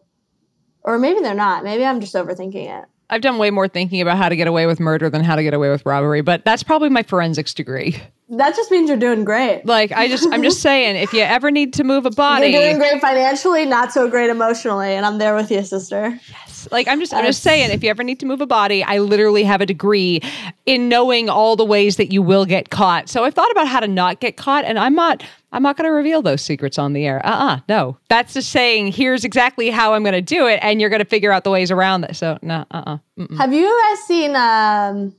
or 0.86 0.99
maybe 0.99 1.19
they're 1.19 1.33
not. 1.33 1.63
Maybe 1.63 1.83
I'm 1.83 1.99
just 1.99 2.13
overthinking 2.13 2.79
it. 2.79 2.86
I've 3.09 3.21
done 3.21 3.38
way 3.38 3.51
more 3.51 3.67
thinking 3.67 4.01
about 4.01 4.17
how 4.17 4.29
to 4.29 4.36
get 4.36 4.47
away 4.47 4.65
with 4.65 4.79
murder 4.79 5.09
than 5.09 5.23
how 5.23 5.36
to 5.36 5.43
get 5.43 5.53
away 5.53 5.69
with 5.69 5.86
robbery, 5.86 6.21
but 6.21 6.43
that's 6.45 6.63
probably 6.63 6.89
my 6.89 7.03
forensics 7.03 7.53
degree. 7.53 8.01
That 8.29 8.55
just 8.55 8.71
means 8.71 8.89
you're 8.89 8.97
doing 8.97 9.23
great. 9.23 9.63
Like 9.65 9.91
I 9.91 10.07
just 10.07 10.27
I'm 10.31 10.41
just 10.41 10.61
saying 10.61 10.95
if 10.95 11.13
you 11.13 11.21
ever 11.21 11.51
need 11.51 11.73
to 11.73 11.83
move 11.83 12.07
a 12.07 12.09
body 12.11 12.47
You're 12.47 12.61
doing 12.61 12.77
great 12.79 12.99
financially, 12.99 13.65
not 13.65 13.91
so 13.91 14.09
great 14.09 14.31
emotionally, 14.31 14.93
and 14.93 15.05
I'm 15.05 15.19
there 15.19 15.36
with 15.36 15.51
you, 15.51 15.63
sister. 15.63 16.19
Yes. 16.29 16.67
Like 16.71 16.88
I'm 16.88 16.99
just 16.99 17.13
I'm 17.13 17.25
just 17.25 17.43
saying 17.43 17.69
if 17.69 17.83
you 17.83 17.91
ever 17.91 18.03
need 18.03 18.19
to 18.21 18.25
move 18.25 18.41
a 18.41 18.47
body, 18.47 18.83
I 18.83 18.97
literally 18.97 19.43
have 19.43 19.61
a 19.61 19.67
degree 19.67 20.21
in 20.65 20.89
knowing 20.89 21.29
all 21.29 21.55
the 21.55 21.65
ways 21.65 21.97
that 21.97 22.11
you 22.11 22.23
will 22.23 22.45
get 22.45 22.71
caught. 22.71 23.09
So 23.09 23.23
I've 23.23 23.36
thought 23.36 23.51
about 23.51 23.67
how 23.67 23.79
to 23.79 23.88
not 23.88 24.19
get 24.19 24.38
caught 24.38 24.65
and 24.65 24.79
I'm 24.79 24.95
not 24.95 25.23
I'm 25.56 25.64
not 25.64 25.78
going 25.78 25.88
to 25.88 25.93
reveal 25.93 26.22
those 26.22 26.41
secrets 26.41 26.78
on 26.78 26.93
the 26.93 27.06
air. 27.06 27.26
Uh-uh. 27.26 27.62
No. 27.70 27.97
That's 28.10 28.34
just 28.34 28.51
saying 28.51 28.91
here's 28.91 29.24
exactly 29.24 29.70
how 29.70 29.93
I'm 29.93 30.03
going 30.03 30.14
to 30.14 30.22
do 30.22 30.47
it 30.47 30.60
and 30.62 30.82
you're 30.82 30.89
going 30.89 31.01
to 31.01 31.06
figure 31.06 31.32
out 31.32 31.45
the 31.45 31.49
ways 31.49 31.72
around 31.72 32.03
it. 32.03 32.16
So 32.16 32.38
no, 32.41 32.66
uh-uh. 32.72 32.97
Mm-mm. 33.18 33.38
Have 33.38 33.53
you 33.53 33.84
guys 33.89 34.03
seen 34.03 34.36
um 34.36 35.16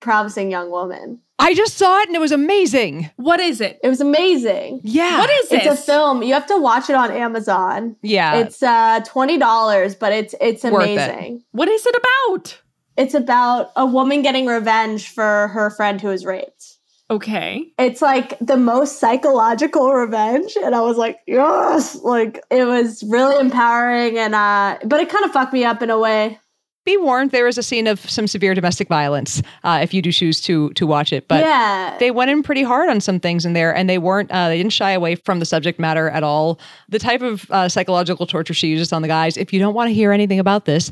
Promising 0.00 0.50
Young 0.50 0.70
Woman? 0.70 1.20
I 1.38 1.54
just 1.54 1.76
saw 1.76 1.98
it 2.00 2.08
and 2.08 2.14
it 2.14 2.20
was 2.20 2.30
amazing. 2.30 3.10
What 3.16 3.40
is 3.40 3.60
it? 3.60 3.80
It 3.82 3.88
was 3.88 4.00
amazing. 4.00 4.80
Yeah. 4.84 5.18
What 5.18 5.30
is 5.30 5.50
it? 5.50 5.56
It's 5.56 5.64
this? 5.64 5.80
a 5.80 5.82
film. 5.82 6.22
You 6.22 6.34
have 6.34 6.46
to 6.46 6.58
watch 6.58 6.88
it 6.88 6.94
on 6.94 7.10
Amazon. 7.10 7.96
Yeah. 8.02 8.36
It's 8.36 8.62
uh 8.62 9.00
twenty 9.04 9.38
dollars, 9.38 9.96
but 9.96 10.12
it's 10.12 10.34
it's 10.40 10.62
Worth 10.62 10.86
it. 10.86 10.92
amazing. 10.92 11.42
What 11.50 11.68
is 11.68 11.84
it 11.84 11.96
about? 11.96 12.60
It's 12.96 13.14
about 13.14 13.72
a 13.74 13.86
woman 13.86 14.22
getting 14.22 14.46
revenge 14.46 15.08
for 15.08 15.48
her 15.48 15.70
friend 15.70 16.00
who 16.00 16.08
was 16.08 16.24
raped. 16.24 16.78
Okay. 17.12 17.70
It's 17.78 18.00
like 18.00 18.38
the 18.40 18.56
most 18.56 18.98
psychological 18.98 19.92
revenge, 19.92 20.56
and 20.56 20.74
I 20.74 20.80
was 20.80 20.96
like, 20.96 21.18
yes, 21.26 21.94
like 21.96 22.42
it 22.50 22.64
was 22.64 23.02
really 23.02 23.38
empowering, 23.38 24.16
and 24.16 24.34
uh, 24.34 24.78
but 24.86 24.98
it 24.98 25.10
kind 25.10 25.22
of 25.26 25.30
fucked 25.30 25.52
me 25.52 25.62
up 25.62 25.82
in 25.82 25.90
a 25.90 25.98
way. 25.98 26.38
Be 26.84 26.96
warned, 26.96 27.30
there 27.30 27.46
is 27.46 27.58
a 27.58 27.62
scene 27.62 27.86
of 27.86 28.00
some 28.10 28.26
severe 28.26 28.54
domestic 28.54 28.88
violence 28.88 29.40
uh, 29.62 29.78
if 29.82 29.94
you 29.94 30.02
do 30.02 30.10
choose 30.10 30.40
to 30.42 30.70
to 30.70 30.84
watch 30.84 31.12
it. 31.12 31.28
But 31.28 31.44
yeah, 31.44 31.96
they 31.98 32.10
went 32.10 32.32
in 32.32 32.42
pretty 32.42 32.64
hard 32.64 32.90
on 32.90 33.00
some 33.00 33.20
things 33.20 33.46
in 33.46 33.52
there 33.52 33.72
and 33.74 33.88
they 33.88 33.98
weren't 33.98 34.32
uh, 34.32 34.48
they 34.48 34.56
didn't 34.56 34.72
shy 34.72 34.90
away 34.90 35.14
from 35.14 35.38
the 35.38 35.44
subject 35.44 35.78
matter 35.78 36.10
at 36.10 36.24
all 36.24 36.58
the 36.88 36.98
type 36.98 37.22
of 37.22 37.48
uh, 37.52 37.68
psychological 37.68 38.26
torture 38.26 38.52
she 38.52 38.66
uses 38.66 38.92
on 38.92 39.00
the 39.02 39.06
guys 39.08 39.36
if 39.36 39.52
you 39.52 39.60
don't 39.60 39.74
want 39.74 39.88
to 39.88 39.94
hear 39.94 40.10
anything 40.10 40.40
about 40.40 40.64
this 40.64 40.90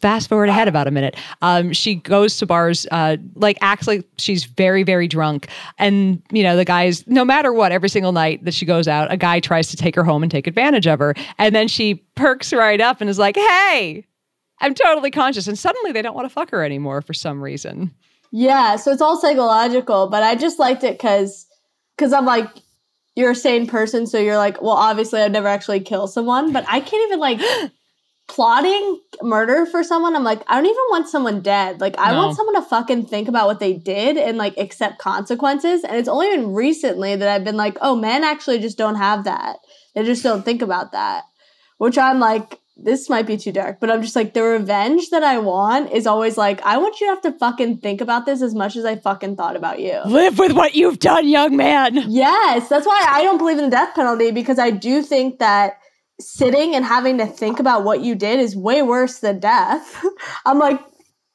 fast 0.00 0.28
forward 0.28 0.48
ahead 0.48 0.68
about 0.68 0.86
a 0.86 0.90
minute 0.90 1.16
um, 1.42 1.72
she 1.72 1.96
goes 1.96 2.38
to 2.38 2.46
bars 2.46 2.86
uh, 2.90 3.18
like 3.34 3.58
acts 3.60 3.86
like 3.86 4.06
she's 4.16 4.44
very 4.44 4.82
very 4.82 5.06
drunk 5.06 5.48
and 5.78 6.22
you 6.32 6.42
know 6.42 6.56
the 6.56 6.64
guys 6.64 7.06
no 7.06 7.24
matter 7.24 7.52
what 7.52 7.72
every 7.72 7.90
single 7.90 8.12
night 8.12 8.42
that 8.44 8.54
she 8.54 8.64
goes 8.64 8.88
out 8.88 9.12
a 9.12 9.16
guy 9.16 9.38
tries 9.38 9.68
to 9.68 9.76
take 9.76 9.94
her 9.94 10.04
home 10.04 10.22
and 10.22 10.32
take 10.32 10.46
advantage 10.46 10.86
of 10.86 10.98
her 10.98 11.14
and 11.38 11.54
then 11.54 11.68
she 11.68 11.94
perks 12.14 12.52
right 12.54 12.80
up 12.80 13.02
and 13.02 13.10
is 13.10 13.18
like 13.18 13.36
hey 13.36 14.04
i'm 14.60 14.74
totally 14.74 15.10
conscious 15.10 15.46
and 15.48 15.58
suddenly 15.58 15.92
they 15.92 16.02
don't 16.02 16.14
want 16.14 16.26
to 16.26 16.32
fuck 16.32 16.50
her 16.50 16.62
anymore 16.64 17.00
for 17.02 17.14
some 17.14 17.42
reason 17.42 17.92
yeah. 18.32 18.74
So 18.76 18.90
it's 18.90 19.00
all 19.00 19.18
psychological, 19.18 20.08
but 20.08 20.24
I 20.24 20.34
just 20.34 20.58
liked 20.58 20.82
it 20.82 20.94
because 20.98 21.46
because 21.96 22.12
I'm 22.12 22.26
like. 22.26 22.48
You're 23.14 23.30
a 23.30 23.34
sane 23.34 23.66
person, 23.66 24.06
so 24.06 24.18
you're 24.18 24.36
like, 24.36 24.60
well, 24.60 24.72
obviously, 24.74 25.22
I'd 25.22 25.32
never 25.32 25.48
actually 25.48 25.80
kill 25.80 26.06
someone, 26.06 26.52
but 26.52 26.66
I 26.68 26.80
can't 26.80 27.02
even 27.08 27.18
like 27.18 27.40
plotting 28.28 29.00
murder 29.22 29.64
for 29.64 29.82
someone. 29.82 30.14
I'm 30.14 30.24
like, 30.24 30.42
I 30.48 30.56
don't 30.56 30.66
even 30.66 30.84
want 30.90 31.08
someone 31.08 31.40
dead. 31.40 31.80
Like, 31.80 31.94
I 31.98 32.12
No. 32.12 32.18
want 32.18 32.36
someone 32.36 32.56
to 32.56 32.62
fucking 32.62 33.06
think 33.06 33.28
about 33.28 33.46
what 33.46 33.58
they 33.60 33.72
did 33.72 34.18
and 34.18 34.36
like 34.36 34.54
accept 34.58 34.98
consequences. 34.98 35.84
And 35.84 35.96
it's 35.96 36.08
only 36.08 36.28
been 36.28 36.52
recently 36.52 37.16
that 37.16 37.28
I've 37.28 37.44
been 37.44 37.56
like, 37.56 37.78
oh, 37.80 37.96
men 37.96 38.24
actually 38.24 38.58
just 38.58 38.76
don't 38.76 38.96
have 38.96 39.24
that. 39.24 39.58
They 39.94 40.04
just 40.04 40.22
don't 40.22 40.44
think 40.44 40.60
about 40.60 40.92
that. 40.92 41.24
Which 41.78 41.96
I'm 41.96 42.18
like, 42.20 42.58
this 42.76 43.08
might 43.08 43.26
be 43.26 43.36
too 43.36 43.52
dark, 43.52 43.80
but 43.80 43.90
I'm 43.90 44.02
just 44.02 44.14
like, 44.14 44.34
the 44.34 44.42
revenge 44.42 45.08
that 45.10 45.22
I 45.22 45.38
want 45.38 45.92
is 45.92 46.06
always 46.06 46.36
like, 46.36 46.60
I 46.62 46.76
want 46.76 47.00
you 47.00 47.06
to 47.06 47.10
have 47.10 47.22
to 47.22 47.32
fucking 47.32 47.78
think 47.78 48.00
about 48.00 48.26
this 48.26 48.42
as 48.42 48.54
much 48.54 48.76
as 48.76 48.84
I 48.84 48.96
fucking 48.96 49.36
thought 49.36 49.56
about 49.56 49.80
you. 49.80 49.98
live 50.04 50.38
with 50.38 50.52
what 50.52 50.74
you've 50.74 50.98
done 50.98 51.26
young 51.26 51.56
man 51.56 51.96
Yes, 52.08 52.68
that's 52.68 52.86
why 52.86 53.06
I 53.08 53.22
don't 53.22 53.38
believe 53.38 53.58
in 53.58 53.64
the 53.64 53.70
death 53.70 53.94
penalty 53.94 54.30
because 54.30 54.58
I 54.58 54.70
do 54.70 55.02
think 55.02 55.38
that 55.38 55.78
sitting 56.20 56.74
and 56.74 56.84
having 56.84 57.18
to 57.18 57.26
think 57.26 57.60
about 57.60 57.84
what 57.84 58.00
you 58.00 58.14
did 58.14 58.40
is 58.40 58.56
way 58.56 58.82
worse 58.82 59.18
than 59.18 59.40
death. 59.40 60.04
I'm 60.46 60.58
like, 60.58 60.80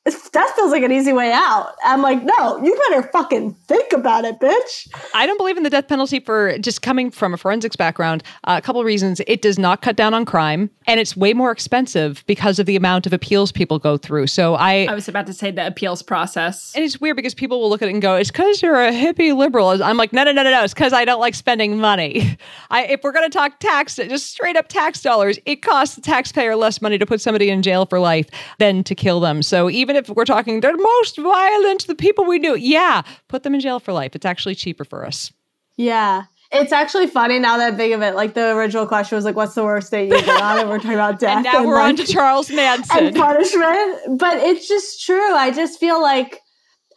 death 0.06 0.56
feels 0.56 0.72
like 0.72 0.82
an 0.84 0.92
easy 0.92 1.14
way 1.14 1.32
out. 1.32 1.76
I'm 1.84 2.02
like, 2.02 2.24
no, 2.24 2.64
you 2.64 2.76
better 2.90 3.08
fucking 3.10 3.54
think 3.54 3.94
about 3.94 4.26
it, 4.26 4.40
bitch. 4.40 4.88
I 5.14 5.28
don't 5.28 5.38
believe 5.38 5.58
in 5.58 5.64
the 5.64 5.70
death 5.70 5.88
penalty 5.88 6.20
for 6.20 6.58
just 6.58 6.82
coming 6.82 7.12
from 7.12 7.34
a 7.34 7.38
forensics 7.38 7.76
background. 7.76 8.24
Uh, 8.46 8.56
a 8.58 8.62
couple 8.66 8.82
of 8.82 8.88
reasons. 8.88 9.22
It 9.28 9.42
does 9.42 9.60
not 9.60 9.82
cut 9.82 9.96
down 9.96 10.14
on 10.14 10.26
crime, 10.26 10.72
and 10.88 11.00
it's 11.00 11.16
way 11.16 11.34
more 11.34 11.52
expensive 11.52 12.24
because 12.26 12.58
of 12.58 12.66
the 12.66 12.76
amount 12.76 13.06
of 13.06 13.14
appeals 13.14 13.52
people 13.52 13.78
go 13.78 13.98
through. 13.98 14.28
So 14.28 14.56
I. 14.56 14.88
I 14.90 14.96
was 14.96 15.08
about 15.08 15.28
to 15.28 15.34
say 15.34 15.52
the 15.52 15.68
appeals 15.68 16.02
process. 16.02 16.74
and 16.76 16.84
it's 16.84 17.00
weird 17.00 17.16
because 17.16 17.36
people 17.36 17.62
will 17.62 17.70
look 17.70 17.82
at 17.84 17.88
it 17.88 17.94
and 17.94 18.02
go, 18.02 18.16
"It's 18.16 18.32
because 18.32 18.62
you're 18.62 18.82
a 18.82 18.92
hippie 18.92 19.36
liberal." 19.36 19.70
I'm 19.84 19.98
like, 19.98 20.14
"No, 20.14 20.24
no, 20.24 20.32
no, 20.32 20.42
no, 20.44 20.52
no! 20.52 20.64
It's 20.64 20.74
because 20.74 20.94
I 20.94 21.06
don't 21.06 21.20
like 21.20 21.36
spending 21.36 21.78
money. 21.78 22.38
I, 22.72 22.86
if 22.86 23.04
we're 23.04 23.12
going 23.12 23.30
to 23.30 23.38
talk 23.38 23.60
tax, 23.60 23.98
just 23.98 24.32
straight 24.32 24.56
up 24.56 24.68
tax 24.68 25.02
dollars, 25.02 25.38
it 25.46 25.58
costs 25.58 25.96
the 25.96 26.02
taxpayer 26.02 26.56
less 26.56 26.82
money 26.82 26.98
to 26.98 27.06
put 27.06 27.22
somebody 27.22 27.50
in 27.50 27.62
jail 27.62 27.86
for 27.86 28.00
life 28.00 28.28
than 28.58 28.84
to 28.86 28.96
kill 28.96 29.20
them. 29.20 29.44
So 29.44 29.70
even 29.70 29.91
if 29.96 30.10
we're 30.10 30.26
talking 30.26 30.62
they're 30.62 30.76
most 30.76 31.18
violent, 31.18 31.88
the 31.88 31.96
people 31.96 32.26
we 32.26 32.40
knew, 32.40 32.56
yeah, 32.56 33.02
put 33.28 33.44
them 33.44 33.54
in 33.54 33.60
jail 33.60 33.80
for 33.80 33.94
life. 33.94 34.16
It's 34.16 34.26
actually 34.26 34.56
cheaper 34.56 34.84
for 34.84 35.06
us. 35.06 35.32
Yeah. 35.78 36.24
It's 36.52 36.74
actually 36.74 37.08
funny 37.08 37.40
now 37.40 37.58
that 37.58 37.74
I 37.74 37.78
think 37.78 37.94
of 37.94 38.02
it. 38.02 38.14
Like 38.14 38.34
the 38.34 38.56
original 38.56 38.86
question 38.86 39.16
was 39.16 39.24
like, 39.24 39.38
"What's 39.38 39.56
the 39.56 39.64
worst 39.64 39.90
thing 39.90 40.12
you've 40.12 40.26
been 40.26 40.42
on?" 40.42 40.60
And 40.60 40.70
we're 40.70 40.80
talking 40.80 40.94
about 40.94 41.18
death. 41.20 41.38
And 41.38 41.44
now 41.46 41.66
we're 41.66 41.76
like, 41.76 41.90
on 41.90 41.96
to 41.96 42.06
Charles 42.06 42.52
Manson 42.52 43.08
and 43.08 43.16
punishment. 43.16 44.20
But 44.20 44.38
it's 44.40 44.68
just 44.68 45.06
true. 45.06 45.34
I 45.34 45.52
just 45.52 45.80
feel 45.80 46.02
like 46.02 46.42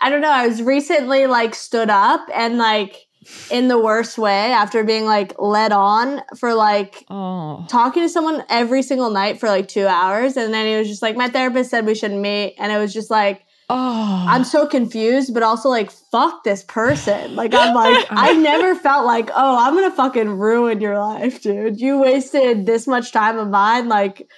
I 0.01 0.11
don't 0.11 0.21
know. 0.21 0.31
I 0.31 0.47
was 0.49 0.61
recently 0.61 1.27
like 1.27 1.55
stood 1.55 1.89
up 1.89 2.27
and 2.35 2.59
like 2.59 3.04
in 3.51 3.69
the 3.69 3.79
worst 3.79 4.19
way 4.19 4.53
after 4.53 4.85
being 4.85 5.05
like 5.05 5.35
led 5.39 5.73
on 5.73 6.23
for 6.37 6.55
like 6.55 7.05
Oh, 7.11 7.65
talking 7.69 8.03
to 8.03 8.09
someone 8.09 8.45
every 8.49 8.83
single 8.83 9.11
night 9.11 9.41
for 9.41 9.49
like 9.49 9.69
two 9.69 9.87
hours. 9.87 10.37
And 10.37 10.53
then 10.53 10.67
he 10.67 10.77
was 10.77 10.89
just 10.89 11.03
like, 11.03 11.17
my 11.17 11.29
therapist 11.29 11.71
said 11.71 11.87
we 11.87 11.95
shouldn't 11.95 12.21
meet. 12.21 12.55
And 12.59 12.73
it 12.73 12.79
was 12.79 12.93
just 12.93 13.11
like, 13.11 13.43
oh. 13.71 14.27
I'm 14.29 14.45
so 14.45 14.67
confused, 14.67 15.33
but 15.35 15.43
also 15.43 15.69
like, 15.69 15.91
fuck 15.91 16.45
this 16.45 16.65
person. 16.65 17.35
Like, 17.37 17.55
I'm 17.55 17.75
like, 17.75 18.07
I 18.11 18.33
never 18.33 18.75
felt 18.75 19.07
like, 19.07 19.31
oh, 19.35 19.57
I'm 19.59 19.75
gonna 19.75 19.95
fucking 19.95 20.29
ruin 20.31 20.81
your 20.81 20.99
life, 20.99 21.43
dude. 21.43 21.81
You 21.81 21.99
wasted 21.99 22.67
this 22.67 22.87
much 22.87 23.13
time 23.13 23.39
of 23.39 23.49
mine. 23.49 23.89
Like, 23.89 24.29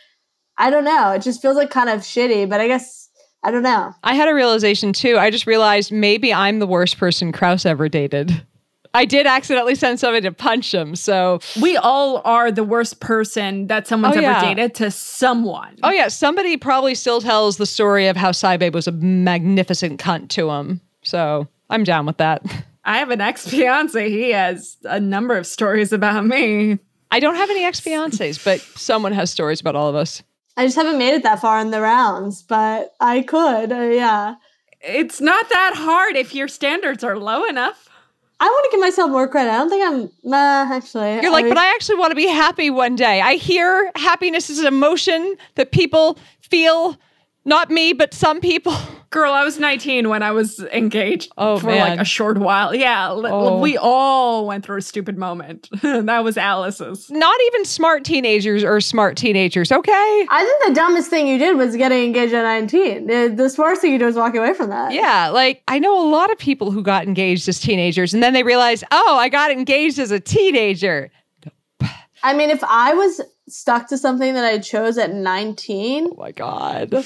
I 0.58 0.70
don't 0.70 0.84
know. 0.84 1.12
It 1.12 1.22
just 1.22 1.42
feels 1.42 1.56
like 1.56 1.70
kind 1.70 1.88
of 1.90 2.00
shitty, 2.00 2.48
but 2.48 2.60
I 2.60 2.66
guess, 2.66 3.10
I 3.42 3.50
don't 3.50 3.62
know. 3.62 3.92
I 4.02 4.14
had 4.14 4.28
a 4.28 4.34
realization 4.34 4.92
too. 4.92 5.18
I 5.18 5.30
just 5.30 5.46
realized 5.46 5.92
maybe 5.92 6.32
I'm 6.32 6.58
the 6.58 6.66
worst 6.66 6.98
person 6.98 7.30
Kraus 7.32 7.66
ever 7.66 7.88
dated. 7.88 8.42
I 8.96 9.04
did 9.04 9.26
accidentally 9.26 9.74
send 9.74 10.00
somebody 10.00 10.22
to 10.22 10.32
punch 10.32 10.72
him. 10.72 10.96
So, 10.96 11.40
We 11.60 11.76
all 11.76 12.22
are 12.24 12.50
the 12.50 12.64
worst 12.64 13.00
person 13.00 13.66
that 13.66 13.86
someone's 13.86 14.16
Oh, 14.16 14.20
ever 14.20 14.26
yeah. 14.26 14.40
dated 14.54 14.74
to 14.76 14.90
someone. 14.90 15.76
oh 15.82 15.90
yeah, 15.90 16.08
somebody 16.08 16.56
probably 16.56 16.94
still 16.94 17.20
tells 17.20 17.58
the 17.58 17.66
story 17.66 18.06
of 18.06 18.16
how 18.16 18.30
SciBabe 18.30 18.72
was 18.72 18.86
a 18.88 18.92
magnificent 18.92 20.00
cunt 20.00 20.28
to 20.30 20.50
him. 20.50 20.80
So 21.02 21.46
I'm 21.70 21.84
down 21.84 22.06
with 22.06 22.16
that. 22.16 22.42
I 22.84 22.98
have 22.98 23.10
an 23.10 23.20
ex 23.20 23.46
fiance. 23.46 24.08
He 24.08 24.30
has 24.30 24.76
a 24.84 24.98
number 25.00 25.36
of 25.36 25.46
stories 25.46 25.92
about 25.92 26.24
me. 26.24 26.78
I 27.10 27.20
don't 27.20 27.34
have 27.36 27.50
any 27.50 27.64
ex 27.64 27.80
fiancés, 27.80 28.42
but 28.42 28.60
someone 28.60 29.12
has 29.12 29.30
stories 29.30 29.60
about 29.60 29.76
all 29.76 29.88
of 29.88 29.94
us. 29.94 30.22
I 30.56 30.64
just 30.64 30.76
haven't 30.76 30.96
made 30.98 31.12
it 31.14 31.22
that 31.24 31.40
far 31.40 31.60
in 31.60 31.70
the 31.70 31.80
rounds, 31.82 32.42
but 32.42 32.94
I 32.98 33.22
could. 33.22 33.72
Uh, 33.72 33.80
yeah. 33.90 34.36
It's 34.80 35.20
not 35.20 35.48
that 35.50 35.72
hard 35.76 36.16
if 36.16 36.34
your 36.34 36.48
standards 36.48 37.04
are 37.04 37.18
low 37.18 37.44
enough. 37.44 37.88
I 38.38 38.44
want 38.46 38.64
to 38.64 38.70
give 38.76 38.80
myself 38.80 39.10
more 39.10 39.26
credit. 39.28 39.50
I 39.50 39.56
don't 39.56 39.70
think 39.70 39.84
I'm, 39.86 40.10
nah, 40.22 40.66
actually. 40.74 41.14
You're 41.22 41.32
like, 41.32 41.46
I- 41.46 41.48
but 41.48 41.58
I 41.58 41.68
actually 41.70 41.96
want 41.98 42.10
to 42.10 42.14
be 42.16 42.26
happy 42.26 42.68
one 42.70 42.94
day. 42.96 43.20
I 43.22 43.36
hear 43.36 43.90
happiness 43.96 44.50
is 44.50 44.58
an 44.58 44.66
emotion 44.66 45.36
that 45.54 45.72
people 45.72 46.18
feel, 46.40 46.96
not 47.46 47.70
me, 47.70 47.92
but 47.94 48.12
some 48.12 48.40
people. 48.40 48.74
Girl, 49.10 49.32
I 49.32 49.44
was 49.44 49.58
19 49.58 50.08
when 50.08 50.22
I 50.22 50.32
was 50.32 50.58
engaged 50.72 51.32
Oh, 51.38 51.58
for 51.58 51.68
man. 51.68 51.78
like 51.90 52.00
a 52.00 52.04
short 52.04 52.36
while. 52.38 52.74
Yeah, 52.74 53.10
Oh. 53.12 53.60
we 53.60 53.78
all 53.78 54.46
went 54.46 54.64
through 54.66 54.78
a 54.78 54.82
stupid 54.82 55.16
moment. 55.16 55.68
that 55.82 56.22
was 56.24 56.36
Alice's. 56.36 57.08
Not 57.08 57.34
even 57.46 57.64
smart 57.64 58.04
teenagers 58.04 58.64
or 58.64 58.80
smart 58.80 59.16
teenagers, 59.16 59.70
okay? 59.72 60.26
I 60.28 60.44
think 60.44 60.74
the 60.74 60.74
dumbest 60.80 61.08
thing 61.08 61.28
you 61.28 61.38
did 61.38 61.56
was 61.56 61.76
getting 61.76 62.02
engaged 62.04 62.34
at 62.34 62.42
19. 62.42 63.06
The, 63.06 63.32
the 63.34 63.48
smartest 63.48 63.80
thing 63.80 63.92
you 63.92 63.98
did 63.98 64.06
was 64.06 64.16
walking 64.16 64.40
away 64.40 64.52
from 64.52 64.68
that. 64.70 64.92
Yeah, 64.92 65.28
like 65.28 65.62
I 65.68 65.78
know 65.78 65.98
a 65.98 66.08
lot 66.10 66.30
of 66.32 66.36
people 66.38 66.72
who 66.72 66.82
got 66.82 67.06
engaged 67.06 67.48
as 67.48 67.60
teenagers 67.60 68.12
and 68.12 68.22
then 68.22 68.32
they 68.34 68.42
realized, 68.42 68.82
oh, 68.90 69.16
I 69.18 69.28
got 69.28 69.50
engaged 69.52 69.98
as 70.00 70.10
a 70.10 70.20
teenager. 70.20 71.10
I 72.22 72.34
mean, 72.34 72.50
if 72.50 72.62
I 72.64 72.92
was 72.92 73.20
stuck 73.48 73.88
to 73.90 73.96
something 73.98 74.34
that 74.34 74.44
I 74.44 74.58
chose 74.58 74.98
at 74.98 75.14
19, 75.14 76.08
Oh 76.10 76.16
my 76.18 76.32
God. 76.32 77.04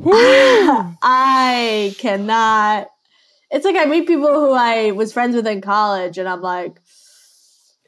I 0.04 1.94
cannot. 1.98 2.88
It's 3.50 3.64
like 3.64 3.76
I 3.76 3.86
meet 3.86 4.06
people 4.06 4.28
who 4.28 4.52
I 4.52 4.92
was 4.92 5.12
friends 5.12 5.34
with 5.34 5.46
in 5.46 5.60
college, 5.60 6.18
and 6.18 6.28
I'm 6.28 6.42
like, 6.42 6.80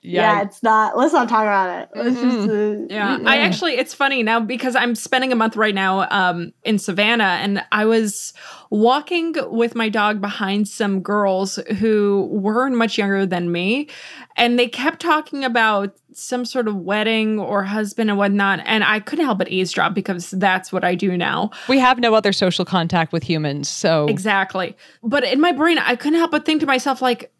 yeah, 0.02 0.42
it's 0.42 0.62
not. 0.62 0.96
Let's 0.96 1.12
not 1.12 1.28
talk 1.28 1.42
about 1.42 1.82
it. 1.82 1.88
Let's 1.94 2.20
just, 2.20 2.48
uh, 2.48 2.86
Yeah, 2.88 3.18
I 3.26 3.38
actually, 3.38 3.74
it's 3.74 3.92
funny 3.92 4.22
now 4.22 4.40
because 4.40 4.74
I'm 4.74 4.94
spending 4.94 5.30
a 5.30 5.36
month 5.36 5.56
right 5.56 5.74
now 5.74 6.08
um, 6.10 6.52
in 6.64 6.78
Savannah, 6.78 7.38
and 7.40 7.62
I 7.70 7.84
was 7.84 8.32
walking 8.70 9.34
with 9.50 9.74
my 9.74 9.88
dog 9.88 10.20
behind 10.20 10.68
some 10.68 11.00
girls 11.00 11.58
who 11.78 12.28
weren't 12.32 12.76
much 12.76 12.96
younger 12.96 13.26
than 13.26 13.52
me, 13.52 13.88
and 14.36 14.58
they 14.58 14.68
kept 14.68 15.00
talking 15.00 15.44
about 15.44 15.96
some 16.12 16.44
sort 16.44 16.66
of 16.66 16.76
wedding 16.76 17.38
or 17.38 17.62
husband 17.62 18.08
and 18.08 18.18
whatnot, 18.18 18.60
and 18.64 18.82
I 18.82 19.00
couldn't 19.00 19.26
help 19.26 19.38
but 19.38 19.48
eavesdrop 19.48 19.94
because 19.94 20.30
that's 20.30 20.72
what 20.72 20.82
I 20.82 20.94
do 20.94 21.16
now. 21.16 21.50
We 21.68 21.78
have 21.78 21.98
no 21.98 22.14
other 22.14 22.32
social 22.32 22.64
contact 22.64 23.12
with 23.12 23.22
humans, 23.22 23.68
so 23.68 24.06
Exactly. 24.06 24.76
But 25.02 25.24
in 25.24 25.40
my 25.40 25.52
brain, 25.52 25.78
I 25.78 25.94
couldn't 25.96 26.18
help 26.18 26.30
but 26.30 26.46
think 26.46 26.60
to 26.60 26.66
myself, 26.66 27.02
like, 27.02 27.32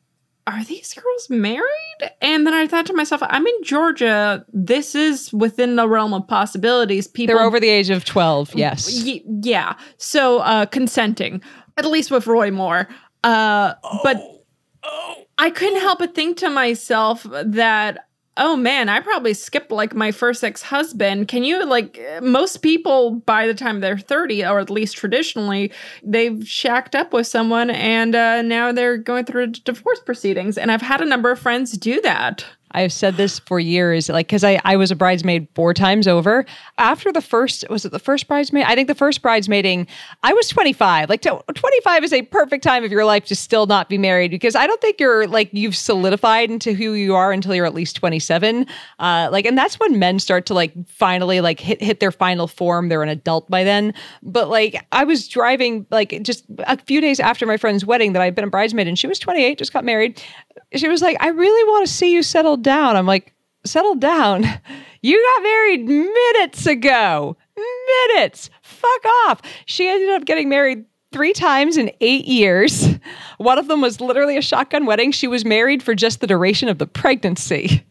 are 0.51 0.65
these 0.65 0.93
girls 0.95 1.31
married? 1.31 2.11
And 2.21 2.47
then 2.47 2.55
I 2.55 2.67
thought 2.67 2.87
to 2.87 2.93
myself, 2.93 3.23
I'm 3.25 3.47
in 3.47 3.63
Georgia. 3.63 4.45
This 4.53 4.95
is 4.95 5.33
within 5.33 5.77
the 5.77 5.89
realm 5.89 6.13
of 6.15 6.27
possibilities. 6.27 7.07
People 7.07 7.37
they're 7.37 7.45
over 7.45 7.61
the 7.61 7.69
age 7.69 7.91
of 7.91 8.05
twelve. 8.05 8.55
Yes. 8.55 9.03
Y- 9.05 9.23
yeah. 9.43 9.77
So 9.97 10.39
uh 10.41 10.67
consenting, 10.67 11.43
at 11.77 11.87
least 11.87 12.11
with 12.11 12.27
Roy 12.27 12.51
Moore. 12.51 12.89
Uh 13.25 13.75
but 14.03 14.17
I 15.39 15.51
couldn't 15.51 15.81
help 15.81 15.99
but 15.99 16.15
think 16.15 16.37
to 16.39 16.51
myself 16.51 17.27
that 17.33 18.07
oh 18.37 18.57
man, 18.57 18.89
I 18.89 19.01
probably 19.01 19.35
skipped 19.35 19.71
like 19.71 19.95
my 19.95 20.13
first 20.13 20.43
ex-husband. 20.43 21.29
Can 21.29 21.45
you 21.45 21.65
like 21.65 22.01
most 22.23 22.59
people 22.59 23.17
by 23.27 23.47
the 23.47 23.55
time 23.55 23.81
they're 23.81 23.99
30 23.99 24.45
or 24.45 24.59
at 24.61 24.71
least 24.71 24.97
traditionally 24.97 25.73
they've 26.03 26.47
shacked 26.47 26.95
up 26.95 27.13
with 27.13 27.27
someone 27.27 27.71
and 27.71 28.15
uh 28.15 28.43
now 28.43 28.73
they're 28.73 28.97
going 28.97 29.25
through 29.25 29.49
divorce 29.49 30.01
proceedings 30.01 30.57
and 30.57 30.71
I've 30.71 30.83
had 30.83 31.01
a 31.01 31.07
number 31.07 31.31
of 31.31 31.39
friends 31.39 31.73
do 31.73 32.01
that. 32.03 32.45
I've 32.73 32.93
said 32.93 33.17
this 33.17 33.39
for 33.41 33.59
years, 33.59 34.09
like 34.09 34.29
because 34.29 34.45
I, 34.45 34.61
I 34.65 34.77
was 34.77 34.91
a 34.91 34.97
bridesmaid 34.97 35.49
four 35.55 35.75
times 35.75 36.07
over. 36.07 36.45
After 36.79 37.13
the 37.13 37.21
first, 37.21 37.65
was 37.69 37.85
it 37.85 37.93
the 37.93 37.99
first 37.99 38.29
bridesmaid? 38.29 38.65
I 38.65 38.75
think 38.75 38.89
the 38.89 38.95
first 38.95 39.23
bridesmaiding, 39.23 39.87
I 40.23 40.33
was 40.33 40.49
25. 40.49 41.09
Like 41.09 41.23
25 41.23 42.05
is 42.05 42.13
a 42.13 42.23
perfect 42.23 42.63
time 42.63 42.85
of 42.85 42.93
your 42.93 43.05
life 43.05 43.25
to 43.27 43.35
still 43.35 43.67
not 43.67 43.89
be 43.89 43.99
married 43.99 44.31
because 44.31 44.55
I 44.55 44.67
don't 44.67 44.81
think 44.81 45.01
you're 45.01 45.27
like 45.27 45.51
you've 45.53 45.77
solidified 45.77 46.51
into 46.51 46.73
who 46.73 46.93
you 46.93 47.15
are 47.15 47.33
until 47.33 47.55
you're 47.55 47.67
at 47.67 47.75
least 47.75 47.97
27. 47.97 48.67
Uh, 48.99 49.29
like, 49.33 49.47
and 49.47 49.59
that's 49.59 49.79
when 49.81 49.99
men 49.99 50.19
start 50.19 50.47
to 50.47 50.55
like 50.55 50.73
finally 50.89 51.41
like 51.41 51.59
hit 51.59 51.83
hit 51.83 52.01
their 52.01 52.13
final 52.13 52.47
form. 52.47 52.89
They're 52.89 53.03
an 53.03 53.09
adult 53.09 53.51
by 53.51 53.65
then. 53.65 53.95
But 54.23 54.49
like 54.49 54.87
I 54.93 55.05
was 55.05 55.27
driving 55.27 55.87
like 55.91 56.23
just 56.23 56.45
a 56.61 56.77
few 56.79 57.01
days 57.01 57.21
after 57.21 57.47
my 57.47 57.57
friend's 57.57 57.85
wedding 57.85 58.13
that 58.13 58.23
I'd 58.23 58.35
been 58.35 58.45
a 58.45 58.51
bridesmaid 58.51 58.87
and 58.87 58.99
she 58.99 59.07
was 59.07 59.19
28, 59.19 59.59
just 59.59 59.73
got 59.73 59.85
married. 59.85 60.23
She 60.75 60.89
was 60.89 61.03
like, 61.03 61.17
I 61.21 61.29
really 61.29 61.71
want 61.71 61.87
to 61.87 61.93
see 61.93 62.13
you 62.13 62.23
settle 62.23 62.57
down. 62.57 62.97
I'm 62.97 63.07
like, 63.07 63.35
settle 63.65 63.95
down. 63.95 64.45
You 65.03 65.17
got 65.35 65.43
married 65.43 65.87
minutes 65.87 66.67
ago. 66.67 67.35
Minutes. 68.17 68.51
Fuck 68.61 69.05
off. 69.25 69.41
She 69.65 69.89
ended 69.89 70.11
up 70.11 70.27
getting 70.27 70.51
married 70.51 70.85
three 71.11 71.33
times 71.33 71.79
in 71.79 71.91
eight 72.03 72.27
years. 72.27 72.87
One 73.39 73.59
of 73.59 73.67
them 73.67 73.81
was 73.81 74.01
literally 74.01 74.37
a 74.37 74.43
shotgun 74.43 74.85
wedding. 74.85 75.11
She 75.13 75.27
was 75.27 75.43
married 75.43 75.83
for 75.83 75.95
just 75.95 76.21
the 76.21 76.27
duration 76.27 76.69
of 76.69 76.77
the 76.77 76.87
pregnancy. 76.87 77.83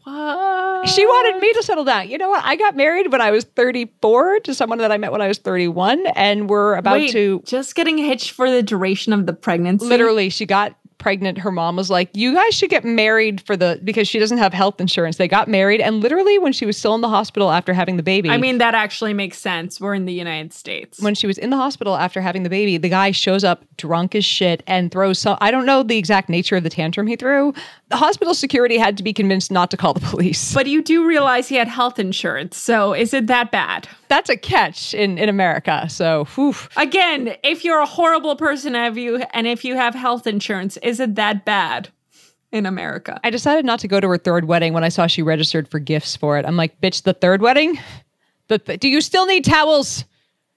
She 0.86 1.04
wanted 1.04 1.40
me 1.40 1.52
to 1.52 1.62
settle 1.62 1.84
down. 1.84 2.08
You 2.08 2.16
know 2.16 2.30
what? 2.30 2.42
I 2.44 2.56
got 2.56 2.74
married 2.76 3.12
when 3.12 3.20
I 3.20 3.30
was 3.30 3.44
34 3.44 4.40
to 4.40 4.54
someone 4.54 4.78
that 4.78 4.90
I 4.90 4.96
met 4.96 5.12
when 5.12 5.20
I 5.20 5.28
was 5.28 5.38
31, 5.38 6.06
and 6.16 6.48
we're 6.48 6.74
about 6.76 6.94
Wait, 6.94 7.12
to 7.12 7.42
just 7.44 7.74
getting 7.74 7.98
hitched 7.98 8.30
for 8.30 8.50
the 8.50 8.62
duration 8.62 9.12
of 9.12 9.26
the 9.26 9.32
pregnancy. 9.34 9.84
literally 9.84 10.30
she 10.30 10.46
got 10.46 10.74
pregnant 11.00 11.38
her 11.38 11.50
mom 11.50 11.74
was 11.74 11.90
like 11.90 12.08
you 12.14 12.32
guys 12.34 12.54
should 12.54 12.70
get 12.70 12.84
married 12.84 13.40
for 13.40 13.56
the 13.56 13.80
because 13.82 14.06
she 14.06 14.18
doesn't 14.20 14.38
have 14.38 14.52
health 14.52 14.80
insurance 14.80 15.16
they 15.16 15.26
got 15.26 15.48
married 15.48 15.80
and 15.80 16.00
literally 16.00 16.38
when 16.38 16.52
she 16.52 16.64
was 16.64 16.76
still 16.76 16.94
in 16.94 17.00
the 17.00 17.08
hospital 17.08 17.50
after 17.50 17.72
having 17.72 17.96
the 17.96 18.02
baby 18.02 18.30
I 18.30 18.36
mean, 18.36 18.58
that 18.58 18.74
actually 18.74 19.14
makes 19.14 19.38
sense. 19.38 19.80
We're 19.80 19.94
in 19.94 20.04
the 20.04 20.12
United 20.12 20.52
States. 20.52 21.00
when 21.00 21.14
she 21.16 21.26
was 21.26 21.38
in 21.38 21.50
the 21.50 21.56
hospital 21.56 21.96
after 21.96 22.20
having 22.20 22.44
the 22.44 22.50
baby 22.50 22.76
the 22.76 22.88
guy 22.88 23.10
shows 23.10 23.42
up 23.42 23.64
drunk 23.76 24.14
as 24.14 24.24
shit 24.24 24.62
and 24.66 24.92
throws 24.92 25.18
some 25.18 25.36
i 25.40 25.50
don't 25.50 25.64
know 25.66 25.82
the 25.82 25.96
exact 25.96 26.28
nature 26.28 26.56
of 26.56 26.62
the 26.62 26.70
tantrum 26.70 27.06
he 27.06 27.16
threw 27.16 27.52
the 27.90 27.96
hospital 27.96 28.34
security 28.34 28.78
had 28.78 28.96
to 28.96 29.02
be 29.02 29.12
convinced 29.12 29.50
not 29.50 29.70
to 29.70 29.76
call 29.76 29.92
the 29.94 30.00
police 30.00 30.54
but 30.54 30.66
you 30.66 30.80
do 30.82 31.06
realize 31.06 31.48
he 31.48 31.56
had 31.56 31.68
health 31.68 31.98
insurance. 31.98 32.56
So 32.56 32.94
is 32.94 33.12
it 33.12 33.26
that 33.26 33.50
bad? 33.50 33.88
that's 34.08 34.28
a 34.30 34.36
catch 34.36 34.92
in 34.94 35.18
in 35.18 35.28
america 35.28 35.88
so 35.88 36.24
whew. 36.34 36.54
Again, 36.76 37.36
if 37.44 37.64
you're 37.64 37.80
a 37.80 37.86
horrible 37.86 38.34
person, 38.36 38.74
have 38.74 38.96
you, 38.98 39.22
and 39.32 39.46
if 39.46 39.64
you 39.64 39.74
have 39.76 39.94
health 39.94 40.26
insurance, 40.26 40.76
is 40.78 40.98
it 41.00 41.14
that 41.16 41.44
bad 41.44 41.90
in 42.52 42.66
America? 42.66 43.20
I 43.22 43.30
decided 43.30 43.64
not 43.64 43.78
to 43.80 43.88
go 43.88 44.00
to 44.00 44.08
her 44.08 44.18
third 44.18 44.46
wedding 44.46 44.72
when 44.72 44.82
I 44.84 44.88
saw 44.88 45.06
she 45.06 45.22
registered 45.22 45.68
for 45.68 45.78
gifts 45.78 46.16
for 46.16 46.38
it. 46.38 46.44
I'm 46.46 46.56
like, 46.56 46.80
bitch, 46.80 47.02
the 47.02 47.12
third 47.12 47.42
wedding? 47.42 47.78
The 48.48 48.58
th- 48.58 48.80
do 48.80 48.88
you 48.88 49.00
still 49.00 49.26
need 49.26 49.44
towels? 49.44 50.04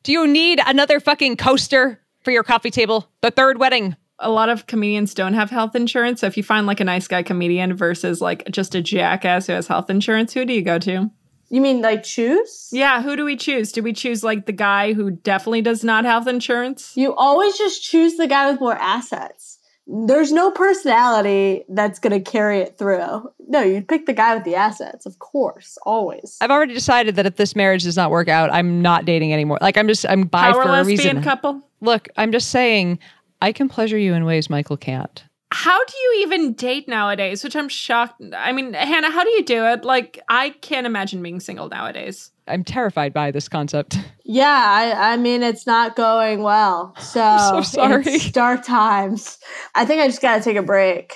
Do 0.02 0.12
you 0.12 0.26
need 0.28 0.60
another 0.66 1.00
fucking 1.00 1.38
coaster 1.38 2.00
for 2.22 2.32
your 2.32 2.44
coffee 2.44 2.72
table? 2.72 3.08
The 3.22 3.32
third 3.32 3.60
wedding. 3.60 3.96
A 4.20 4.30
lot 4.30 4.50
of 4.50 4.68
comedians 4.68 5.14
don't 5.14 5.34
have 5.34 5.50
health 5.50 5.76
insurance. 5.76 6.22
So 6.22 6.28
if 6.28 6.38
you 6.38 6.44
find 6.44 6.68
like 6.68 6.80
a 6.80 6.86
nice 6.86 7.08
guy 7.08 7.24
comedian 7.24 7.76
versus 7.76 8.22
like 8.22 8.44
just 8.52 8.76
a 8.76 8.82
jackass 8.82 9.48
who 9.48 9.54
has 9.54 9.68
health 9.68 9.90
insurance, 9.90 10.34
who 10.34 10.46
do 10.46 10.54
you 10.54 10.62
go 10.62 10.80
to? 10.80 11.10
You 11.50 11.62
mean 11.62 11.82
like 11.82 12.04
choose? 12.04 12.70
Yeah, 12.72 13.04
who 13.04 13.16
do 13.16 13.26
we 13.26 13.36
choose? 13.36 13.72
Do 13.72 13.84
we 13.84 13.94
choose 13.94 14.24
like 14.24 14.46
the 14.46 14.52
guy 14.54 14.94
who 14.94 15.12
definitely 15.12 15.62
does 15.62 15.84
not 15.84 16.06
have 16.06 16.28
insurance? 16.28 16.94
You 16.96 17.14
always 17.16 17.58
just 17.58 17.84
choose 17.84 18.16
the 18.18 18.28
guy 18.28 18.50
with 18.50 18.60
more 18.60 18.76
assets. 18.76 19.60
There's 19.86 20.32
no 20.32 20.50
personality 20.50 21.66
that's 21.68 22.00
going 22.00 22.24
to 22.24 22.32
carry 22.32 22.60
it 22.60 22.78
through. 22.78 23.30
No, 23.50 23.62
you 23.62 23.82
pick 23.82 24.06
the 24.06 24.14
guy 24.14 24.34
with 24.34 24.46
the 24.46 24.56
assets, 24.56 25.06
of 25.06 25.20
course, 25.20 25.78
always. 25.86 26.38
I've 26.40 26.52
already 26.52 26.74
decided 26.74 27.18
that 27.18 27.26
if 27.26 27.36
this 27.36 27.54
marriage 27.56 27.84
does 27.84 27.98
not 27.98 28.10
work 28.10 28.30
out, 28.30 28.52
I'm 28.52 28.82
not 28.82 29.04
dating 29.04 29.34
anymore. 29.34 29.58
Like 29.62 29.78
I'm 29.78 29.88
just 29.88 30.06
I'm 30.08 30.24
bi 30.24 30.52
Power 30.54 30.64
for 30.64 30.70
a 30.70 30.72
lesbian 30.72 30.98
reason. 30.98 31.22
couple. 31.24 31.62
Look, 31.82 32.08
I'm 32.16 32.32
just 32.32 32.50
saying 32.50 32.98
I 33.44 33.52
can 33.52 33.68
pleasure 33.68 33.98
you 33.98 34.14
in 34.14 34.24
ways 34.24 34.50
Michael 34.50 34.78
can't. 34.78 35.22
How 35.52 35.84
do 35.84 35.94
you 35.98 36.22
even 36.22 36.54
date 36.54 36.88
nowadays? 36.88 37.44
Which 37.44 37.58
I'm 37.58 37.68
shocked. 37.68 38.22
I 38.34 38.54
mean, 38.54 38.72
Hannah, 38.74 39.12
how 39.12 39.26
do 39.26 39.30
you 39.32 39.44
do 39.44 39.66
it? 39.66 39.84
Like, 39.84 40.18
I 40.30 40.52
can't 40.62 40.88
imagine 40.88 41.22
being 41.22 41.42
single 41.42 41.68
nowadays. 41.68 42.32
I'm 42.48 42.64
terrified 42.64 43.12
by 43.12 43.32
this 43.32 43.50
concept. 43.50 43.98
Yeah, 44.26 44.48
I, 44.48 45.14
I 45.14 45.18
mean, 45.18 45.44
it's 45.44 45.68
not 45.68 45.98
going 45.98 46.44
well. 46.44 46.96
So, 46.98 47.22
I'm 47.22 47.62
so 47.62 47.76
sorry. 47.76 48.04
it's 48.08 48.32
dark 48.32 48.64
times. 48.64 49.38
I 49.76 49.84
think 49.84 50.02
I 50.02 50.08
just 50.08 50.22
got 50.22 50.38
to 50.38 50.42
take 50.42 50.56
a 50.56 50.64
break. 50.64 51.14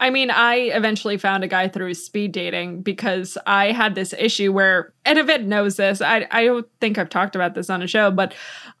I 0.00 0.10
mean, 0.10 0.30
I 0.30 0.54
eventually 0.74 1.16
found 1.18 1.42
a 1.42 1.48
guy 1.48 1.66
through 1.66 1.94
speed 1.94 2.30
dating 2.32 2.82
because 2.82 3.36
I 3.46 3.72
had 3.72 3.96
this 3.96 4.14
issue 4.16 4.52
where, 4.52 4.92
and 5.04 5.18
Yvette 5.18 5.44
knows 5.44 5.76
this. 5.76 6.00
I, 6.00 6.26
I 6.30 6.44
don't 6.44 6.66
think 6.80 6.98
I've 6.98 7.08
talked 7.08 7.34
about 7.34 7.54
this 7.54 7.68
on 7.68 7.82
a 7.82 7.86
show, 7.88 8.10
but 8.12 8.32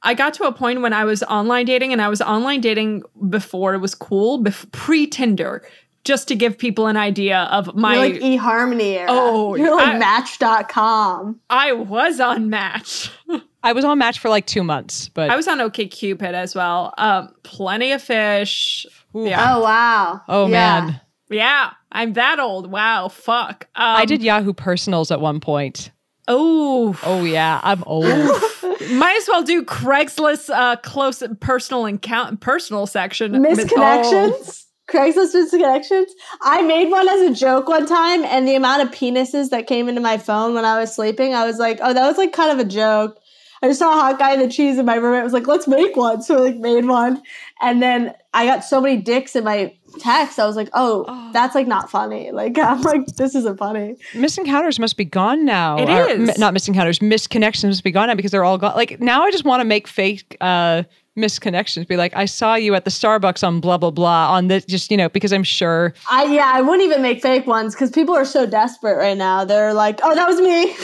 I 0.04 0.14
got 0.14 0.32
to 0.34 0.44
a 0.44 0.52
point 0.52 0.80
when 0.80 0.92
I 0.92 1.04
was 1.04 1.24
online 1.24 1.66
dating, 1.66 1.92
and 1.92 2.00
I 2.00 2.08
was 2.08 2.20
online 2.22 2.60
dating 2.60 3.02
before 3.28 3.74
it 3.74 3.78
was 3.78 3.96
cool, 3.96 4.42
bef- 4.44 4.70
pre 4.70 5.08
Tinder, 5.08 5.66
just 6.04 6.28
to 6.28 6.36
give 6.36 6.56
people 6.56 6.86
an 6.86 6.96
idea 6.96 7.48
of 7.50 7.74
my. 7.74 7.94
You're 8.06 8.14
like 8.14 8.22
eHarmony 8.40 8.98
era. 8.98 9.06
Oh, 9.10 9.54
You're 9.56 9.74
like 9.74 9.88
I- 9.88 9.98
Match.com. 9.98 11.40
I 11.50 11.72
was 11.72 12.20
on 12.20 12.48
Match. 12.50 13.10
I 13.64 13.72
was 13.72 13.84
on 13.84 13.98
Match 13.98 14.20
for 14.20 14.28
like 14.28 14.46
two 14.46 14.62
months, 14.62 15.08
but 15.08 15.30
I 15.30 15.36
was 15.36 15.48
on 15.48 15.58
OkCupid 15.58 16.32
as 16.32 16.54
well. 16.54 16.94
Um, 16.96 17.34
plenty 17.42 17.90
of 17.92 18.00
fish. 18.00 18.86
Yeah. 19.14 19.56
Oh, 19.56 19.62
wow. 19.62 20.20
oh 20.28 20.46
Yeah. 20.46 20.50
man, 20.86 21.00
Yeah, 21.30 21.72
I'm 21.92 22.14
that 22.14 22.38
old. 22.38 22.70
Wow, 22.70 23.08
fuck. 23.08 23.68
Um, 23.74 23.96
I 23.96 24.04
did 24.04 24.22
Yahoo 24.22 24.52
Personals 24.52 25.10
at 25.10 25.20
one 25.20 25.40
point. 25.40 25.90
Oh, 26.26 26.98
Oh 27.04 27.24
yeah, 27.24 27.60
I'm 27.62 27.82
old. 27.84 28.04
might 28.90 29.16
as 29.16 29.28
well 29.28 29.42
do 29.42 29.64
Craigslist 29.64 30.50
uh, 30.50 30.76
close 30.76 31.22
personal 31.40 31.86
encounter 31.86 32.36
personal 32.36 32.86
section. 32.86 33.32
Misconnections. 33.32 34.64
Craigslist 34.88 35.34
misconnections. 35.34 36.06
I 36.40 36.62
made 36.62 36.90
one 36.90 37.08
as 37.08 37.20
a 37.20 37.34
joke 37.34 37.68
one 37.68 37.86
time, 37.86 38.24
and 38.24 38.48
the 38.48 38.54
amount 38.54 38.82
of 38.82 38.90
penises 38.90 39.50
that 39.50 39.66
came 39.66 39.88
into 39.88 40.00
my 40.00 40.16
phone 40.16 40.54
when 40.54 40.64
I 40.64 40.80
was 40.80 40.94
sleeping, 40.94 41.34
I 41.34 41.46
was 41.46 41.58
like, 41.58 41.78
oh, 41.82 41.92
that 41.92 42.06
was 42.06 42.16
like 42.16 42.32
kind 42.32 42.50
of 42.50 42.64
a 42.64 42.68
joke. 42.68 43.18
I 43.62 43.68
just 43.68 43.80
saw 43.80 43.90
a 43.90 44.00
hot 44.00 44.18
guy 44.18 44.34
in 44.34 44.40
the 44.40 44.48
cheese, 44.48 44.78
and 44.78 44.86
my 44.86 44.94
room. 44.94 45.04
roommate 45.04 45.24
was 45.24 45.32
like, 45.32 45.46
let's 45.46 45.66
make 45.66 45.96
one. 45.96 46.22
So 46.22 46.42
we 46.42 46.50
like 46.50 46.58
made 46.58 46.86
one. 46.86 47.22
And 47.60 47.82
then 47.82 48.14
I 48.34 48.44
got 48.46 48.62
so 48.64 48.80
many 48.80 48.98
dicks 49.00 49.34
in 49.34 49.44
my 49.44 49.74
text, 50.00 50.38
I 50.38 50.46
was 50.46 50.54
like, 50.54 50.68
oh, 50.74 51.30
that's 51.32 51.54
like 51.54 51.66
not 51.66 51.90
funny. 51.90 52.30
Like, 52.30 52.58
I'm 52.62 52.82
like, 52.82 53.06
this 53.16 53.34
isn't 53.34 53.56
funny. 53.58 53.96
Misencounters 54.14 54.78
must 54.78 54.96
be 54.98 55.04
gone 55.04 55.44
now. 55.46 55.78
It 55.78 55.88
Or, 55.88 56.08
is. 56.08 56.18
mi- 56.28 56.34
not 56.38 56.52
misencounters. 56.52 56.98
Misconnections 56.98 57.64
must 57.68 57.84
be 57.84 57.90
gone 57.90 58.08
now 58.08 58.14
because 58.14 58.30
they're 58.30 58.44
all 58.44 58.58
gone. 58.58 58.74
Like 58.76 59.00
now, 59.00 59.22
I 59.24 59.30
just 59.30 59.44
want 59.44 59.60
to 59.60 59.64
make 59.64 59.88
fake 59.88 60.36
uh, 60.42 60.82
misconnections. 61.16 61.88
Be 61.88 61.96
like, 61.96 62.14
I 62.14 62.26
saw 62.26 62.54
you 62.54 62.74
at 62.74 62.84
the 62.84 62.90
Starbucks 62.90 63.42
on 63.46 63.60
blah 63.60 63.78
blah 63.78 63.90
blah 63.90 64.30
on 64.34 64.48
this. 64.48 64.64
Just 64.66 64.90
you 64.90 64.96
know, 64.98 65.08
because 65.08 65.32
I'm 65.32 65.42
sure. 65.42 65.94
I 66.10 66.24
yeah, 66.24 66.52
I 66.54 66.60
wouldn't 66.60 66.82
even 66.82 67.00
make 67.02 67.22
fake 67.22 67.46
ones 67.46 67.74
because 67.74 67.90
people 67.90 68.14
are 68.14 68.26
so 68.26 68.44
desperate 68.46 68.96
right 68.98 69.16
now. 69.16 69.44
They're 69.46 69.72
like, 69.74 70.00
oh, 70.02 70.14
that 70.14 70.28
was 70.28 70.38
me. 70.40 70.76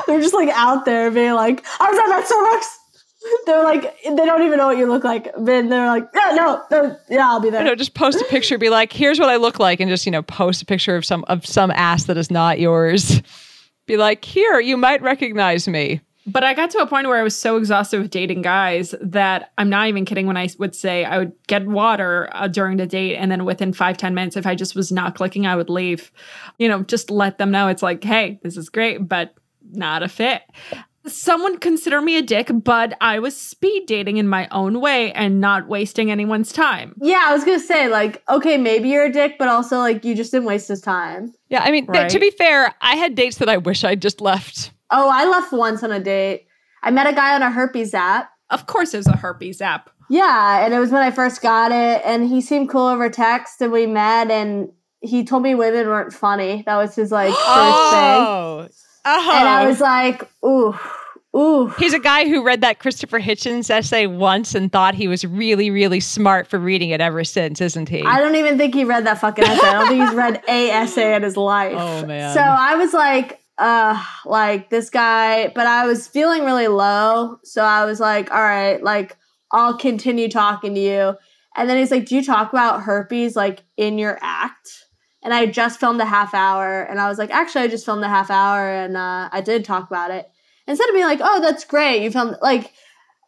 They're 0.06 0.20
just 0.20 0.34
like 0.34 0.50
out 0.50 0.84
there 0.84 1.10
being 1.10 1.32
like, 1.32 1.64
I 1.80 1.90
was 1.90 1.98
at 1.98 2.06
that 2.08 2.26
Starbucks. 2.28 2.82
They're 3.46 3.64
like, 3.64 3.82
they 4.02 4.14
don't 4.14 4.42
even 4.42 4.58
know 4.58 4.66
what 4.66 4.78
you 4.78 4.86
look 4.86 5.04
like. 5.04 5.28
Then 5.38 5.68
they're 5.68 5.86
like, 5.86 6.08
yeah, 6.14 6.32
no, 6.34 6.62
no, 6.70 6.96
yeah, 7.08 7.28
I'll 7.28 7.40
be 7.40 7.50
there. 7.50 7.62
You 7.62 7.68
know, 7.68 7.74
just 7.74 7.94
post 7.94 8.20
a 8.20 8.24
picture, 8.24 8.58
be 8.58 8.70
like, 8.70 8.92
here's 8.92 9.18
what 9.18 9.28
I 9.28 9.36
look 9.36 9.58
like, 9.58 9.80
and 9.80 9.88
just, 9.88 10.06
you 10.06 10.12
know, 10.12 10.22
post 10.22 10.62
a 10.62 10.66
picture 10.66 10.96
of 10.96 11.04
some 11.04 11.24
of 11.28 11.46
some 11.46 11.70
ass 11.70 12.04
that 12.04 12.16
is 12.16 12.30
not 12.30 12.58
yours. 12.58 13.22
Be 13.86 13.96
like, 13.96 14.24
here, 14.24 14.58
you 14.58 14.76
might 14.76 15.00
recognize 15.02 15.68
me. 15.68 16.00
But 16.28 16.42
I 16.42 16.54
got 16.54 16.70
to 16.70 16.78
a 16.78 16.86
point 16.88 17.06
where 17.06 17.20
I 17.20 17.22
was 17.22 17.36
so 17.36 17.56
exhausted 17.56 18.02
with 18.02 18.10
dating 18.10 18.42
guys 18.42 18.96
that 19.00 19.52
I'm 19.58 19.70
not 19.70 19.86
even 19.86 20.04
kidding 20.04 20.26
when 20.26 20.36
I 20.36 20.48
would 20.58 20.74
say 20.74 21.04
I 21.04 21.18
would 21.18 21.32
get 21.46 21.64
water 21.66 22.28
uh, 22.32 22.48
during 22.48 22.78
the 22.78 22.86
date. 22.86 23.14
And 23.14 23.30
then 23.30 23.44
within 23.44 23.72
five 23.72 23.96
ten 23.96 24.12
minutes, 24.12 24.36
if 24.36 24.44
I 24.44 24.56
just 24.56 24.74
was 24.74 24.90
not 24.90 25.14
clicking, 25.14 25.46
I 25.46 25.54
would 25.54 25.70
leave. 25.70 26.10
You 26.58 26.66
know, 26.66 26.82
just 26.82 27.12
let 27.12 27.38
them 27.38 27.52
know 27.52 27.68
it's 27.68 27.82
like, 27.82 28.02
hey, 28.02 28.40
this 28.42 28.56
is 28.56 28.68
great, 28.68 29.08
but 29.08 29.34
not 29.70 30.02
a 30.02 30.08
fit. 30.08 30.42
Someone 31.06 31.58
consider 31.58 32.00
me 32.02 32.16
a 32.16 32.22
dick, 32.22 32.50
but 32.52 32.96
I 33.00 33.18
was 33.18 33.36
speed 33.36 33.86
dating 33.86 34.16
in 34.16 34.26
my 34.28 34.48
own 34.50 34.80
way 34.80 35.12
and 35.12 35.40
not 35.40 35.68
wasting 35.68 36.10
anyone's 36.10 36.52
time. 36.52 36.94
Yeah, 37.00 37.22
I 37.26 37.32
was 37.32 37.44
gonna 37.44 37.60
say, 37.60 37.88
like, 37.88 38.22
okay, 38.28 38.56
maybe 38.58 38.88
you're 38.88 39.04
a 39.06 39.12
dick, 39.12 39.36
but 39.38 39.48
also 39.48 39.78
like 39.78 40.04
you 40.04 40.14
just 40.14 40.30
didn't 40.32 40.46
waste 40.46 40.68
his 40.68 40.80
time. 40.80 41.32
Yeah, 41.48 41.62
I 41.62 41.70
mean, 41.70 41.86
th- 41.92 42.12
to 42.12 42.18
be 42.18 42.30
fair, 42.30 42.74
I 42.80 42.96
had 42.96 43.14
dates 43.14 43.38
that 43.38 43.48
I 43.48 43.56
wish 43.56 43.84
I'd 43.84 44.02
just 44.02 44.20
left. 44.20 44.72
Oh, 44.90 45.08
I 45.12 45.24
left 45.26 45.52
once 45.52 45.82
on 45.82 45.92
a 45.92 46.00
date. 46.00 46.46
I 46.82 46.90
met 46.90 47.06
a 47.06 47.12
guy 47.12 47.34
on 47.34 47.42
a 47.42 47.50
herpes 47.50 47.94
app. 47.94 48.30
Of 48.50 48.66
course, 48.66 48.94
it 48.94 48.98
was 48.98 49.06
a 49.08 49.16
herpes 49.16 49.60
app. 49.60 49.90
Yeah, 50.08 50.64
and 50.64 50.72
it 50.72 50.78
was 50.78 50.90
when 50.92 51.02
I 51.02 51.10
first 51.10 51.42
got 51.42 51.72
it, 51.72 52.00
and 52.04 52.28
he 52.28 52.40
seemed 52.40 52.68
cool 52.68 52.86
over 52.86 53.08
text, 53.10 53.60
and 53.60 53.72
we 53.72 53.86
met, 53.86 54.30
and 54.30 54.70
he 55.00 55.24
told 55.24 55.42
me 55.42 55.54
women 55.56 55.86
weren't 55.88 56.12
funny. 56.12 56.62
That 56.66 56.76
was 56.76 56.94
his 56.94 57.10
like 57.10 57.28
first 57.34 57.40
thing, 57.40 57.46
Oh, 57.48 58.68
oh. 59.04 59.30
and 59.36 59.48
I 59.48 59.66
was 59.66 59.80
like, 59.80 60.28
ooh, 60.44 60.76
ooh. 61.36 61.68
He's 61.78 61.94
a 61.94 61.98
guy 61.98 62.28
who 62.28 62.42
read 62.42 62.60
that 62.62 62.78
Christopher 62.78 63.20
Hitchens 63.20 63.70
essay 63.70 64.06
once 64.06 64.54
and 64.54 64.72
thought 64.72 64.94
he 64.94 65.08
was 65.08 65.24
really, 65.24 65.70
really 65.70 66.00
smart 66.00 66.46
for 66.46 66.58
reading 66.58 66.90
it 66.90 67.00
ever 67.00 67.24
since, 67.24 67.60
isn't 67.60 67.88
he? 67.88 68.02
I 68.02 68.20
don't 68.20 68.36
even 68.36 68.58
think 68.58 68.74
he 68.74 68.84
read 68.84 69.06
that 69.06 69.20
fucking 69.20 69.44
essay. 69.44 69.66
I 69.66 69.72
don't 69.72 69.88
think 69.88 70.02
he's 70.02 70.14
read 70.14 70.42
a 70.48 70.70
essay 70.70 71.14
in 71.14 71.22
his 71.22 71.36
life. 71.36 71.74
Oh, 71.76 72.06
man. 72.06 72.34
So 72.34 72.40
I 72.40 72.76
was 72.76 72.92
like, 72.92 73.40
uh, 73.58 74.02
like 74.24 74.70
this 74.70 74.90
guy, 74.90 75.48
but 75.48 75.66
I 75.66 75.86
was 75.86 76.06
feeling 76.06 76.44
really 76.44 76.68
low. 76.68 77.38
So 77.44 77.62
I 77.62 77.84
was 77.84 78.00
like, 78.00 78.30
all 78.30 78.42
right, 78.42 78.82
like 78.82 79.16
I'll 79.50 79.76
continue 79.76 80.28
talking 80.28 80.74
to 80.74 80.80
you. 80.80 81.14
And 81.56 81.70
then 81.70 81.78
he's 81.78 81.90
like, 81.90 82.06
Do 82.06 82.16
you 82.16 82.22
talk 82.22 82.52
about 82.52 82.82
herpes 82.82 83.34
like 83.34 83.64
in 83.76 83.98
your 83.98 84.18
act? 84.20 84.84
And 85.22 85.32
I 85.32 85.46
just 85.46 85.80
filmed 85.80 86.00
a 86.00 86.04
half 86.04 86.34
hour 86.34 86.82
and 86.82 87.00
I 87.00 87.08
was 87.08 87.18
like, 87.18 87.30
actually 87.30 87.62
I 87.62 87.68
just 87.68 87.84
filmed 87.84 88.04
a 88.04 88.08
half 88.08 88.30
hour 88.30 88.68
and 88.68 88.96
uh, 88.96 89.28
I 89.32 89.40
did 89.40 89.64
talk 89.64 89.88
about 89.88 90.10
it. 90.10 90.30
Instead 90.66 90.88
of 90.88 90.94
being 90.94 91.06
like, 91.06 91.20
oh, 91.22 91.40
that's 91.40 91.64
great, 91.64 92.02
you 92.02 92.10
filmed 92.10 92.36
like 92.42 92.72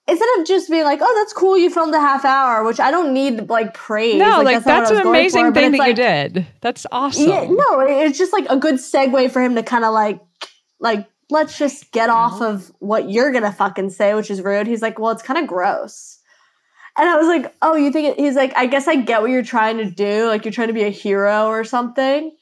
instead 0.09 0.29
of 0.39 0.47
just 0.47 0.71
being 0.71 0.85
like, 0.85 1.01
oh, 1.03 1.15
that's 1.19 1.33
cool, 1.33 1.57
you 1.57 1.71
filmed 1.71 1.95
a 1.95 2.01
half 2.01 2.25
hour, 2.25 2.65
which 2.65 2.81
I 2.81 2.91
don't 2.91 3.13
need 3.13 3.49
like 3.49 3.75
praise. 3.75 4.17
no, 4.19 4.43
like, 4.43 4.55
not 4.57 4.65
that's, 4.65 4.91
what 4.91 4.99
I 4.99 5.01
an 5.03 5.07
was 5.07 5.19
amazing 5.19 5.47
for, 5.47 5.53
thing 5.53 5.75
it's 5.75 5.79
that 5.79 5.89
you 5.89 5.95
did. 5.95 6.47
That's 6.61 6.87
awesome. 6.91 7.29
yeah, 7.29 7.45
no, 7.45 7.81
it's 7.81 8.19
just 8.19 8.33
like 8.33 8.47
a 8.49 8.57
good 8.57 8.77
segue 8.77 9.31
for 9.31 9.43
him 9.43 9.55
to 9.55 9.63
kind 9.63 9.85
of 9.85 9.93
like, 9.93 10.21
like, 10.81 11.07
let's 11.31 11.59
just 11.59 11.93
get 11.93 12.09
off 12.09 12.41
of 12.41 12.73
what 12.79 13.11
you're 13.11 13.31
gonna 13.31 13.53
fucking 13.53 13.91
say, 13.91 14.15
which 14.15 14.31
is 14.31 14.41
rude. 14.41 14.67
He's 14.67 14.83
like, 14.83 14.99
well, 14.99 15.13
it's 15.13 15.23
kind 15.23 15.39
of 15.39 15.47
gross. 15.47 16.19
And 16.97 17.09
I 17.09 17.17
was 17.17 17.29
like, 17.29 17.55
oh, 17.63 17.77
you 17.77 17.93
think 17.93 18.09
it, 18.09 18.19
he's 18.19 18.35
like, 18.35 18.53
I 18.57 18.67
guess 18.67 18.89
I 18.89 18.97
get 18.97 19.21
what 19.21 19.31
you're 19.31 19.45
trying 19.45 19.77
to 19.77 19.89
do. 19.89 20.27
Like, 20.27 20.45
you're 20.45 20.53
trying 20.53 20.69
to 20.69 20.75
be 20.75 20.83
a 20.83 20.91
hero 20.91 21.47
or 21.47 21.63
something. 21.63 22.33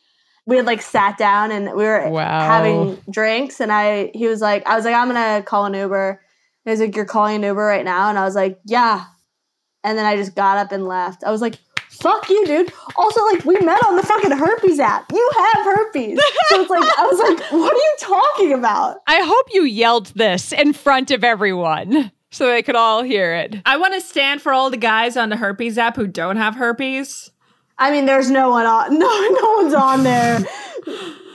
We 0.46 0.56
had 0.56 0.66
like 0.66 0.80
sat 0.82 1.18
down 1.18 1.50
and 1.50 1.66
we 1.76 1.84
were 1.84 2.08
Wow. 2.08 2.40
having 2.40 2.98
drinks, 3.10 3.60
and 3.60 3.72
I, 3.72 4.10
he 4.14 4.26
was 4.28 4.40
like, 4.40 4.66
I 4.66 4.76
was 4.76 4.84
like, 4.84 4.94
I'm 4.94 5.08
gonna 5.08 5.42
call 5.42 5.64
an 5.66 5.74
Uber. 5.74 6.20
He 6.64 6.70
was 6.70 6.80
like, 6.80 6.94
you're 6.96 7.04
calling 7.04 7.36
an 7.36 7.42
Uber 7.42 7.64
right 7.64 7.84
now, 7.84 8.08
and 8.08 8.18
I 8.18 8.24
was 8.24 8.34
like, 8.34 8.58
yeah. 8.64 9.04
And 9.84 9.96
then 9.98 10.04
I 10.06 10.16
just 10.16 10.34
got 10.34 10.58
up 10.58 10.72
and 10.72 10.86
left. 10.86 11.22
I 11.24 11.30
was 11.30 11.40
like, 11.40 11.56
fuck 11.88 12.28
you, 12.28 12.44
dude. 12.46 12.72
Also, 12.96 13.22
like, 13.26 13.44
we 13.44 13.54
met 13.60 13.84
on 13.86 13.94
the 13.96 14.02
fucking 14.02 14.32
herpes 14.32 14.80
app. 14.80 15.10
You 15.12 15.30
have 15.38 15.64
herpes. 15.64 16.18
So 16.48 16.60
it's 16.60 16.70
like, 16.70 16.82
I 16.98 17.06
was 17.06 17.18
like, 17.20 17.52
what 17.52 17.72
are 17.72 17.76
you 17.76 17.96
talking 18.00 18.52
about? 18.52 18.96
I 19.06 19.22
hope 19.22 19.46
you 19.52 19.62
yelled 19.64 20.06
this 20.16 20.52
in 20.52 20.72
front 20.72 21.10
of 21.12 21.22
everyone 21.22 22.10
so 22.32 22.48
they 22.48 22.62
could 22.62 22.74
all 22.76 23.02
hear 23.04 23.32
it. 23.34 23.56
I 23.64 23.76
want 23.76 23.94
to 23.94 24.00
stand 24.00 24.42
for 24.42 24.52
all 24.52 24.70
the 24.70 24.76
guys 24.76 25.16
on 25.16 25.28
the 25.28 25.36
herpes 25.36 25.78
app 25.78 25.94
who 25.96 26.06
don't 26.08 26.36
have 26.36 26.56
herpes. 26.56 27.30
I 27.78 27.90
mean, 27.90 28.06
there's 28.06 28.30
no 28.30 28.50
one 28.50 28.66
on, 28.66 28.98
no, 28.98 29.28
no 29.30 29.52
one's 29.62 29.74
on 29.74 30.02
there. 30.02 30.40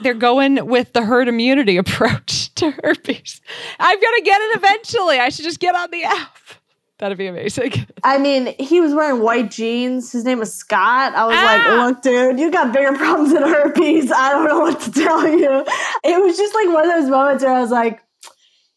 They're 0.02 0.14
going 0.14 0.66
with 0.66 0.94
the 0.94 1.04
herd 1.04 1.28
immunity 1.28 1.78
approach 1.78 2.54
to 2.56 2.72
herpes. 2.84 3.42
I'm 3.80 4.00
to 4.00 4.22
get 4.24 4.42
it 4.42 4.58
eventually. 4.58 5.20
I 5.20 5.30
should 5.30 5.46
just 5.46 5.60
get 5.60 5.76
on 5.76 5.92
the 5.92 6.04
app. 6.04 6.38
That'd 6.98 7.18
be 7.18 7.26
amazing. 7.28 7.74
I 8.04 8.20
mean, 8.20 8.54
he 8.60 8.80
was 8.80 8.94
wearing 8.94 9.24
white 9.24 9.50
jeans. 9.50 10.12
His 10.12 10.24
name 10.24 10.38
was 10.38 10.54
Scott. 10.54 11.16
I 11.16 11.26
was 11.26 11.36
Ah! 11.38 11.46
like, 11.46 11.88
look, 11.88 12.02
dude, 12.04 12.40
you 12.40 12.52
got 12.52 12.72
bigger 12.74 12.96
problems 12.96 13.34
than 13.34 13.42
herpes. 13.42 14.12
I 14.12 14.30
don't 14.32 14.48
know 14.48 14.60
what 14.60 14.80
to 14.82 14.92
tell 14.92 15.28
you. 15.28 15.66
It 16.04 16.22
was 16.22 16.38
just 16.38 16.54
like 16.54 16.68
one 16.68 16.88
of 16.88 16.92
those 17.02 17.10
moments 17.10 17.44
where 17.44 17.54
I 17.54 17.60
was 17.60 17.72
like, 17.72 18.04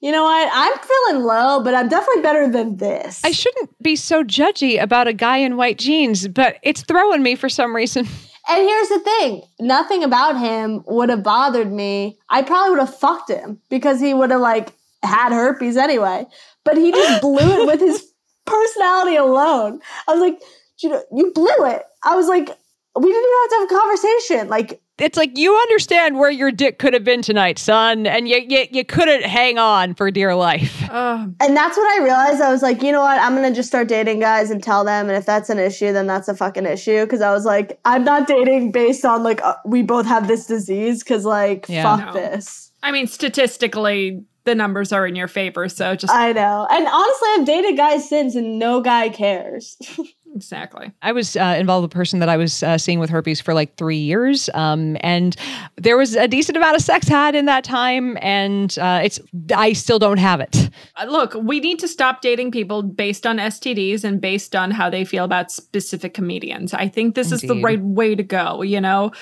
you 0.05 0.13
know 0.13 0.25
what? 0.25 0.51
I'm 0.53 0.79
feeling 0.81 1.25
low, 1.25 1.63
but 1.65 1.75
I'm 1.75 1.89
definitely 1.89 2.21
better 2.21 2.47
than 2.47 2.77
this. 2.77 3.23
I 3.25 3.31
shouldn't 3.31 3.71
be 3.83 3.97
so 3.97 4.23
judgy 4.23 4.79
about 4.79 5.09
a 5.09 5.15
guy 5.15 5.39
in 5.39 5.57
white 5.57 5.79
jeans, 5.79 6.29
but 6.29 6.59
it's 6.63 6.83
throwing 6.83 7.23
me 7.23 7.37
for 7.37 7.49
some 7.49 7.75
reason. 7.75 8.07
And 8.47 8.61
here's 8.61 8.89
the 8.91 8.99
thing 8.99 9.43
nothing 9.59 10.05
about 10.05 10.39
him 10.39 10.85
would 10.87 11.09
have 11.09 11.23
bothered 11.23 11.73
me. 11.73 12.19
I 12.29 12.43
probably 12.43 12.73
would 12.73 12.81
have 12.81 12.95
fucked 12.95 13.31
him 13.31 13.59
because 13.71 14.03
he 14.03 14.13
would 14.13 14.31
have, 14.31 14.43
like, 14.43 14.75
had 15.03 15.33
herpes 15.33 15.79
anyway. 15.79 16.27
But 16.63 16.77
he 16.77 16.93
just 16.93 17.23
blew 17.23 17.39
it 17.39 17.67
with 17.67 17.81
his 17.81 18.07
personality 18.45 19.17
alone. 19.17 19.81
I 20.07 20.13
was 20.13 20.21
like, 20.21 20.43
you 20.83 20.91
know, 20.91 21.03
you 21.11 21.33
blew 21.33 21.65
it. 21.65 21.85
I 22.03 22.17
was 22.17 22.29
like, 22.29 22.51
we 22.95 23.11
didn't 23.11 23.23
even 23.23 23.39
have 23.41 23.49
to 23.49 23.57
have 23.57 23.71
a 23.71 23.81
conversation. 23.81 24.49
Like, 24.51 24.83
It's 24.99 25.17
like 25.19 25.37
you 25.37 25.53
understand 25.57 26.19
where 26.21 26.31
your 26.31 26.53
dick 26.53 26.79
could 26.79 26.95
have 26.95 27.03
been 27.03 27.21
tonight, 27.21 27.59
son, 27.59 28.07
and 28.07 28.29
you 28.29 28.37
you, 28.49 28.67
you 28.71 28.85
couldn't 28.85 29.25
hang 29.25 29.59
on 29.59 29.95
for 29.95 30.11
dear 30.11 30.35
life. 30.35 30.83
Uh, 30.95 31.27
and 31.41 31.57
that's 31.57 31.77
when 31.77 31.87
I 31.87 31.99
realized 32.05 32.41
I 32.41 32.53
was 32.53 32.63
like, 32.63 32.81
you 32.81 32.93
know 32.93 33.01
what? 33.01 33.21
I'm 33.21 33.35
gonna 33.35 33.53
just 33.53 33.67
start 33.67 33.89
dating 33.89 34.21
guys 34.21 34.49
and 34.49 34.63
tell 34.63 34.85
them. 34.85 35.09
And 35.09 35.19
if 35.19 35.27
that's 35.27 35.51
an 35.51 35.59
issue, 35.59 35.93
then 35.93 36.07
that's 36.07 36.29
a 36.29 36.37
fucking 36.37 36.67
issue. 36.67 37.03
Because 37.05 37.21
I 37.21 37.33
was 37.33 37.45
like, 37.45 37.81
I'm 37.85 38.05
not 38.05 38.29
dating 38.29 38.71
based 38.71 39.05
on 39.05 39.25
like 39.25 39.43
uh, 39.43 39.57
we 39.67 39.83
both 39.83 40.07
have 40.07 40.29
this 40.29 40.47
disease. 40.47 41.03
Because 41.03 41.25
like, 41.25 41.67
Yeah. 41.69 41.83
fuck 41.97 42.15
No. 42.15 42.21
this. 42.21 42.71
I 42.85 42.93
mean, 42.93 43.09
statistically, 43.09 44.23
the 44.45 44.55
numbers 44.55 44.93
are 44.93 45.05
in 45.05 45.17
your 45.17 45.27
favor. 45.27 45.69
So 45.69 45.97
just 45.97 46.13
I 46.13 46.31
know. 46.33 46.69
And 46.71 46.87
honestly, 46.87 47.29
I've 47.33 47.45
dated 47.47 47.77
guys 47.77 48.09
since, 48.09 48.37
and 48.37 48.61
no 48.61 48.81
guy 48.81 49.09
cares. 49.09 49.77
exactly. 50.35 50.93
I 51.03 51.13
was 51.13 51.37
uh, 51.37 51.57
involved 51.59 51.85
with 51.85 51.93
a 51.93 51.97
person 51.97 52.19
that 52.21 52.29
I 52.29 52.37
was 52.37 52.63
uh, 52.63 52.79
seeing 52.79 52.99
with 52.99 53.11
herpes 53.11 53.41
for 53.41 53.55
like 53.55 53.77
three 53.77 53.97
years, 53.97 54.51
um, 54.55 54.97
and 55.01 55.37
there 55.77 55.97
was 55.97 56.15
a 56.15 56.29
decent 56.29 56.57
amount 56.57 56.77
of 56.77 56.83
sex 56.83 57.09
had 57.09 57.35
in 57.35 57.47
that 57.47 57.65
time, 57.65 58.19
and 58.21 58.77
uh, 58.79 59.01
it's 59.03 59.21
I 59.55 59.73
still 59.73 59.99
don't 59.99 60.19
have 60.19 60.41
it. 60.41 60.71
Uh, 60.97 61.07
Look, 61.07 61.35
we 61.35 61.61
need 61.61 61.79
to 61.81 61.89
stop 61.89 62.23
dating 62.23 62.51
people 62.51 62.83
based 62.83 63.27
on 63.27 63.39
STDs 63.39 64.05
and 64.05 64.21
based 64.21 64.55
on 64.57 64.71
how 64.71 64.91
they 64.91 65.05
feel 65.05 65.25
about 65.25 65.51
specific 65.51 66.15
comedians. 66.15 66.75
I 66.75 66.89
think 66.89 67.15
this 67.15 67.33
is 67.33 67.43
the 67.43 67.61
right 67.61 67.81
way 67.81 68.15
to 68.15 68.23
go, 68.23 68.63
you 68.63 68.81
know? 68.81 69.13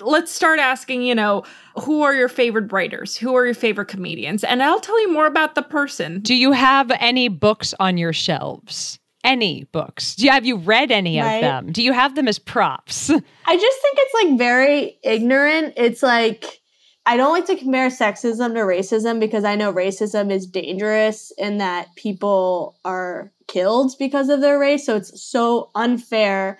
Let's 0.00 0.32
start 0.32 0.58
asking, 0.58 1.02
you 1.02 1.14
know, 1.14 1.44
who 1.80 2.02
are 2.02 2.14
your 2.14 2.28
favorite 2.28 2.72
writers? 2.72 3.16
Who 3.16 3.34
are 3.34 3.44
your 3.44 3.54
favorite 3.54 3.88
comedians? 3.88 4.44
And 4.44 4.62
I'll 4.62 4.80
tell 4.80 5.00
you 5.00 5.12
more 5.12 5.26
about 5.26 5.54
the 5.54 5.62
person. 5.62 6.20
Do 6.20 6.34
you 6.34 6.52
have 6.52 6.90
any 6.98 7.28
books 7.28 7.74
on 7.78 7.96
your 7.96 8.12
shelves? 8.12 8.98
Any 9.24 9.64
books? 9.64 10.14
Do 10.14 10.26
you 10.26 10.30
have 10.30 10.44
you 10.44 10.56
read 10.56 10.92
any 10.92 11.18
Right. 11.18 11.36
of 11.36 11.40
them? 11.40 11.72
Do 11.72 11.82
you 11.82 11.92
have 11.94 12.14
them 12.14 12.28
as 12.28 12.38
props? 12.38 13.08
I 13.46 13.56
just 13.56 13.80
think 13.82 13.98
it's 13.98 14.14
like 14.22 14.38
very 14.38 14.98
ignorant. 15.02 15.74
It's 15.76 16.02
like 16.02 16.60
I 17.06 17.16
don't 17.16 17.32
like 17.32 17.46
to 17.46 17.56
compare 17.56 17.88
sexism 17.88 18.54
to 18.54 18.60
racism 18.60 19.20
because 19.20 19.44
I 19.44 19.56
know 19.56 19.72
racism 19.72 20.30
is 20.30 20.46
dangerous 20.46 21.32
in 21.36 21.58
that 21.58 21.94
people 21.96 22.78
are 22.84 23.32
killed 23.48 23.92
because 23.98 24.28
of 24.28 24.40
their 24.40 24.58
race. 24.58 24.86
So 24.86 24.96
it's 24.96 25.22
so 25.22 25.70
unfair 25.74 26.58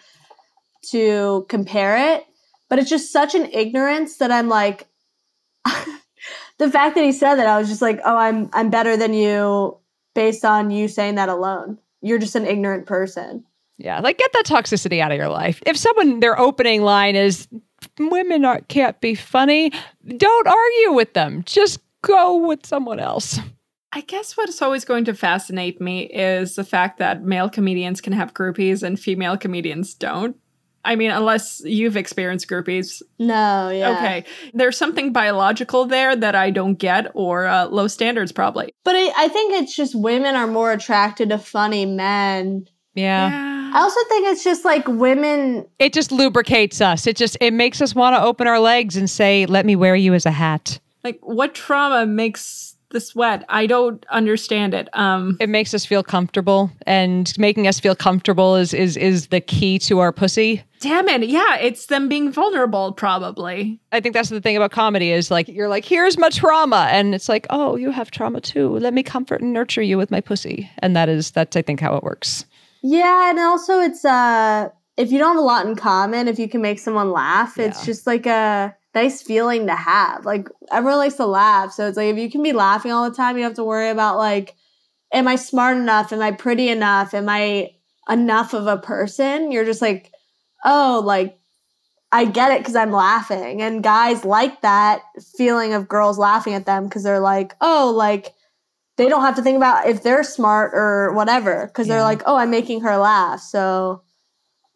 to 0.90 1.46
compare 1.48 2.14
it. 2.14 2.26
But 2.68 2.78
it's 2.78 2.90
just 2.90 3.12
such 3.12 3.34
an 3.34 3.46
ignorance 3.52 4.16
that 4.18 4.30
I'm 4.30 4.48
like 4.48 4.86
the 6.58 6.70
fact 6.70 6.94
that 6.94 7.04
he 7.04 7.12
said 7.12 7.36
that 7.36 7.46
I 7.46 7.58
was 7.58 7.68
just 7.68 7.82
like, 7.82 8.00
"Oh, 8.04 8.16
I'm 8.16 8.48
I'm 8.54 8.70
better 8.70 8.96
than 8.96 9.12
you 9.12 9.76
based 10.14 10.44
on 10.44 10.70
you 10.70 10.88
saying 10.88 11.16
that 11.16 11.28
alone. 11.28 11.78
You're 12.05 12.18
just 12.18 12.36
an 12.36 12.46
ignorant 12.46 12.86
person." 12.86 13.44
yeah, 13.78 14.00
like 14.00 14.18
get 14.18 14.32
that 14.32 14.44
toxicity 14.46 15.00
out 15.00 15.11
of 15.11 15.18
your 15.18 15.28
life. 15.28 15.62
If 15.66 15.76
someone 15.76 16.20
their 16.20 16.38
opening 16.38 16.82
line 16.82 17.16
is 17.16 17.48
"Women 17.98 18.44
are, 18.44 18.61
can't 18.68 19.00
be 19.00 19.14
funny," 19.14 19.72
don't 20.16 20.46
argue 20.46 20.92
with 20.92 21.12
them. 21.14 21.42
Just 21.44 21.80
go 22.02 22.36
with 22.36 22.64
someone 22.66 23.00
else. 23.00 23.38
I 23.92 24.00
guess 24.00 24.36
what's 24.36 24.61
always 24.61 24.84
going 24.84 25.05
to 25.05 25.14
fascinate 25.14 25.80
me 25.80 26.02
is 26.02 26.57
the 26.57 26.64
fact 26.64 26.98
that 26.98 27.22
male 27.22 27.48
comedians 27.48 28.00
can 28.00 28.12
have 28.12 28.34
groupies 28.34 28.82
and 28.82 28.98
female 28.98 29.36
comedians 29.36 29.94
don't. 29.94 30.36
I 30.85 30.97
mean, 30.97 31.11
unless 31.11 31.62
you've 31.64 31.97
experienced 31.97 32.49
groupies. 32.49 33.03
No, 33.18 33.70
yeah. 33.70 33.97
Okay. 33.97 34.24
There's 34.53 34.76
something 34.76 35.12
biological 35.12 35.87
there 35.87 36.14
that 36.14 36.35
I 36.35 36.51
don't 36.51 36.78
get, 36.78 37.11
or 37.14 37.47
uh, 37.47 37.66
low 37.66 37.89
standards, 37.89 38.32
probably. 38.32 38.74
But 38.85 38.95
I, 38.97 39.12
I 39.16 39.28
think 39.28 39.55
it's 39.55 39.74
just 39.74 39.95
women 39.95 40.35
are 40.35 40.47
more 40.47 40.72
attracted 40.72 41.30
to 41.30 41.39
funny 41.39 41.87
men. 41.87 42.68
Yeah. 42.95 43.70
I 43.74 43.80
also 43.80 44.01
think 44.09 44.28
it's 44.28 44.45
just 44.45 44.64
like 44.64 44.87
women. 44.87 45.66
It 45.78 45.93
just 45.93 46.12
lubricates 46.12 46.80
us. 46.80 47.07
It 47.07 47.16
just 47.16 47.37
it 47.41 47.53
makes 47.53 47.80
us 47.80 47.95
want 47.95 48.14
to 48.14 48.22
open 48.22 48.47
our 48.47 48.61
legs 48.61 48.97
and 48.97 49.11
say, 49.11 49.47
"Let 49.47 49.66
me 49.66 49.74
wear 49.74 49.97
you 49.97 50.14
as 50.14 50.26
a 50.26 50.30
hat." 50.30 50.78
Like, 51.03 51.18
what 51.22 51.55
trauma 51.55 52.07
makes 52.07 52.74
the 52.95 53.01
sweat? 53.01 53.45
I 53.51 53.66
don't 53.66 54.03
understand 54.09 54.72
it. 54.72 54.88
Um, 54.97 55.36
It 55.40 55.51
makes 55.51 55.74
us 55.74 55.84
feel 55.84 56.03
comfortable, 56.03 56.70
and 56.86 57.30
making 57.36 57.66
us 57.66 57.78
feel 57.78 57.95
comfortable 57.95 58.57
is 58.57 58.72
is 58.72 58.97
is 58.97 59.26
the 59.26 59.42
key 59.42 59.78
to 59.80 59.99
our 59.99 60.12
pussy. 60.12 60.62
damn 60.80 61.09
it. 61.09 61.28
Yeah, 61.28 61.57
it's 61.57 61.86
them 61.86 62.09
being 62.09 62.30
vulnerable, 62.32 62.92
probably. 62.92 63.80
I 63.92 64.01
think 64.01 64.14
that's 64.14 64.28
the 64.30 64.40
thing 64.40 64.57
about 64.57 64.70
comedy 64.70 65.11
is 65.12 65.30
like 65.30 65.49
you're 65.49 65.68
like, 65.68 65.84
here's 65.84 66.16
my 66.18 66.30
trauma, 66.30 66.88
and 66.90 67.14
it's 67.14 67.28
like, 67.28 67.47
oh, 67.51 67.76
you 67.76 67.90
have 67.90 68.11
trauma 68.11 68.40
too. 68.40 68.78
Let 68.78 68.95
me 68.95 69.03
comfort 69.03 69.40
and 69.42 69.53
nurture 69.53 69.82
you 69.82 69.99
with 69.99 70.11
my 70.11 70.20
pussy, 70.20 70.70
and 70.78 70.97
that 70.97 71.09
is 71.09 71.30
that's 71.30 71.57
I 71.57 71.62
think 71.62 71.80
how 71.80 71.97
it 71.97 72.03
works. 72.03 72.47
Yeah, 72.82 73.30
and 73.30 73.38
also 73.38 73.80
it's 73.80 74.05
uh 74.05 74.68
if 74.97 75.11
you 75.11 75.18
don't 75.18 75.34
have 75.34 75.42
a 75.42 75.47
lot 75.47 75.66
in 75.66 75.74
common, 75.74 76.28
if 76.28 76.38
you 76.38 76.49
can 76.49 76.62
make 76.62 76.78
someone 76.78 77.11
laugh, 77.11 77.59
it's 77.59 77.84
just 77.84 78.07
like 78.07 78.26
a 78.26 78.74
nice 78.95 79.22
feeling 79.22 79.66
to 79.66 79.74
have. 79.74 80.24
Like 80.24 80.49
everyone 80.72 80.99
likes 80.99 81.14
to 81.16 81.26
laugh, 81.26 81.72
so 81.72 81.88
it's 81.88 81.97
like 81.97 82.09
if 82.12 82.18
you 82.18 82.30
can 82.30 82.42
be 82.42 82.53
laughing 82.53 82.92
all 82.92 83.09
the 83.09 83.16
time, 83.16 83.36
you 83.36 83.42
don't 83.42 83.51
have 83.51 83.57
to 83.57 83.64
worry 83.64 83.90
about 83.90 84.16
like, 84.18 84.55
am 85.12 85.28
I 85.28 85.36
smart 85.36 85.76
enough? 85.76 86.12
Am 86.12 86.20
I 86.22 86.32
pretty 86.32 86.68
enough? 86.68 87.14
Am 87.14 87.28
I 87.28 87.70
enough 88.09 88.53
of 88.55 88.66
a 88.66 88.76
person? 88.78 89.51
You're 89.53 89.64
just 89.64 89.82
like, 89.82 90.12
oh, 90.64 91.03
like 91.05 91.38
I 92.12 92.24
get 92.26 92.53
it 92.53 92.59
because 92.61 92.76
I'm 92.76 92.92
laughing, 92.92 93.61
and 93.62 93.82
guys 93.82 94.24
like 94.24 94.61
that 94.62 95.03
feeling 95.36 95.74
of 95.74 95.88
girls 95.88 96.18
laughing 96.18 96.55
at 96.55 96.66
them 96.66 96.84
because 96.84 97.03
they're 97.03 97.20
like, 97.20 97.55
oh, 97.61 97.92
like 97.97 98.34
they 98.97 99.09
don't 99.09 99.22
have 99.22 99.34
to 99.36 99.42
think 99.42 99.57
about 99.57 99.88
if 99.88 100.05
they're 100.05 100.22
smart 100.22 100.70
or 100.72 101.12
whatever 101.14 101.66
because 101.66 101.88
Yeah. 101.88 101.95
they're 101.95 102.05
like, 102.05 102.22
oh, 102.26 102.36
I'm 102.36 102.51
making 102.51 102.82
her 102.82 102.97
laugh. 102.97 103.40
So 103.40 104.03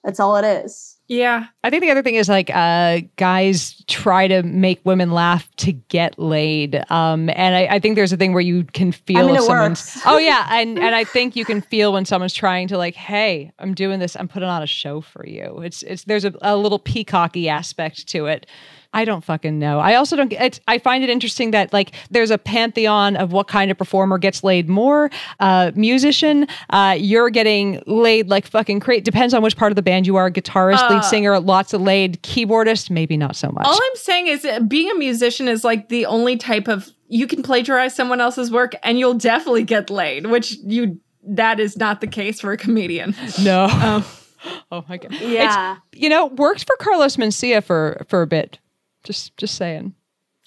that's 0.02 0.18
all 0.18 0.36
it 0.36 0.44
is. 0.44 0.97
Yeah. 1.08 1.46
I 1.64 1.70
think 1.70 1.82
the 1.82 1.90
other 1.90 2.02
thing 2.02 2.16
is 2.16 2.28
like 2.28 2.50
uh, 2.54 3.00
guys 3.16 3.82
try 3.86 4.28
to 4.28 4.42
make 4.42 4.78
women 4.84 5.10
laugh 5.10 5.50
to 5.56 5.72
get 5.72 6.18
laid, 6.18 6.84
um, 6.90 7.30
and 7.30 7.56
I, 7.56 7.66
I 7.76 7.78
think 7.78 7.96
there's 7.96 8.12
a 8.12 8.16
thing 8.18 8.34
where 8.34 8.42
you 8.42 8.64
can 8.64 8.92
feel 8.92 9.18
I 9.18 9.22
mean, 9.22 9.34
if 9.36 9.40
it 9.40 9.44
someone's. 9.44 9.94
works. 9.94 10.02
Oh 10.04 10.18
yeah, 10.18 10.46
and 10.50 10.78
and 10.78 10.94
I 10.94 11.04
think 11.04 11.34
you 11.34 11.46
can 11.46 11.62
feel 11.62 11.94
when 11.94 12.04
someone's 12.04 12.34
trying 12.34 12.68
to 12.68 12.76
like, 12.76 12.94
hey, 12.94 13.50
I'm 13.58 13.72
doing 13.72 14.00
this. 14.00 14.16
I'm 14.16 14.28
putting 14.28 14.50
on 14.50 14.62
a 14.62 14.66
show 14.66 15.00
for 15.00 15.26
you. 15.26 15.60
It's 15.62 15.82
it's 15.82 16.04
there's 16.04 16.26
a, 16.26 16.34
a 16.42 16.56
little 16.58 16.78
peacocky 16.78 17.48
aspect 17.48 18.06
to 18.08 18.26
it. 18.26 18.46
I 18.94 19.04
don't 19.04 19.22
fucking 19.22 19.58
know. 19.58 19.80
I 19.80 19.96
also 19.96 20.16
don't. 20.16 20.28
get- 20.28 20.42
It's, 20.42 20.60
I 20.66 20.78
find 20.78 21.04
it 21.04 21.10
interesting 21.10 21.50
that 21.50 21.72
like 21.74 21.92
there's 22.10 22.30
a 22.30 22.38
pantheon 22.38 23.16
of 23.16 23.32
what 23.32 23.46
kind 23.46 23.70
of 23.70 23.76
performer 23.76 24.16
gets 24.16 24.42
laid 24.42 24.68
more. 24.68 25.10
Uh, 25.40 25.72
musician, 25.74 26.46
uh, 26.70 26.96
you're 26.98 27.28
getting 27.28 27.82
laid 27.86 28.28
like 28.30 28.46
fucking 28.46 28.80
crazy. 28.80 29.02
Depends 29.02 29.34
on 29.34 29.42
which 29.42 29.56
part 29.58 29.70
of 29.72 29.76
the 29.76 29.82
band 29.82 30.06
you 30.06 30.16
are. 30.16 30.30
Guitarist, 30.30 30.88
lead 30.88 30.98
Uh, 30.98 31.02
singer, 31.02 31.38
lots 31.38 31.74
of 31.74 31.82
laid. 31.82 32.22
Keyboardist, 32.22 32.88
maybe 32.90 33.16
not 33.18 33.36
so 33.36 33.50
much. 33.50 33.66
All 33.66 33.74
I'm 33.74 33.96
saying 33.96 34.26
is 34.28 34.44
uh, 34.46 34.60
being 34.60 34.90
a 34.90 34.94
musician 34.94 35.48
is 35.48 35.64
like 35.64 35.90
the 35.90 36.06
only 36.06 36.36
type 36.38 36.66
of 36.66 36.88
you 37.08 37.26
can 37.26 37.42
plagiarize 37.42 37.94
someone 37.94 38.20
else's 38.22 38.50
work 38.50 38.72
and 38.82 38.98
you'll 38.98 39.14
definitely 39.14 39.64
get 39.64 39.90
laid, 39.90 40.26
which 40.26 40.56
you 40.64 40.98
that 41.24 41.60
is 41.60 41.76
not 41.76 42.00
the 42.00 42.06
case 42.06 42.40
for 42.40 42.52
a 42.52 42.56
comedian. 42.56 43.14
no. 43.42 43.64
Um, 43.66 44.04
oh 44.72 44.82
my 44.88 44.96
god. 44.96 45.12
Yeah. 45.20 45.76
You 45.92 46.08
know, 46.08 46.26
worked 46.26 46.64
for 46.66 46.74
Carlos 46.76 47.16
Mencia 47.16 47.62
for 47.62 48.02
for 48.08 48.22
a 48.22 48.26
bit. 48.26 48.58
Just 49.08 49.36
just 49.38 49.54
saying. 49.56 49.94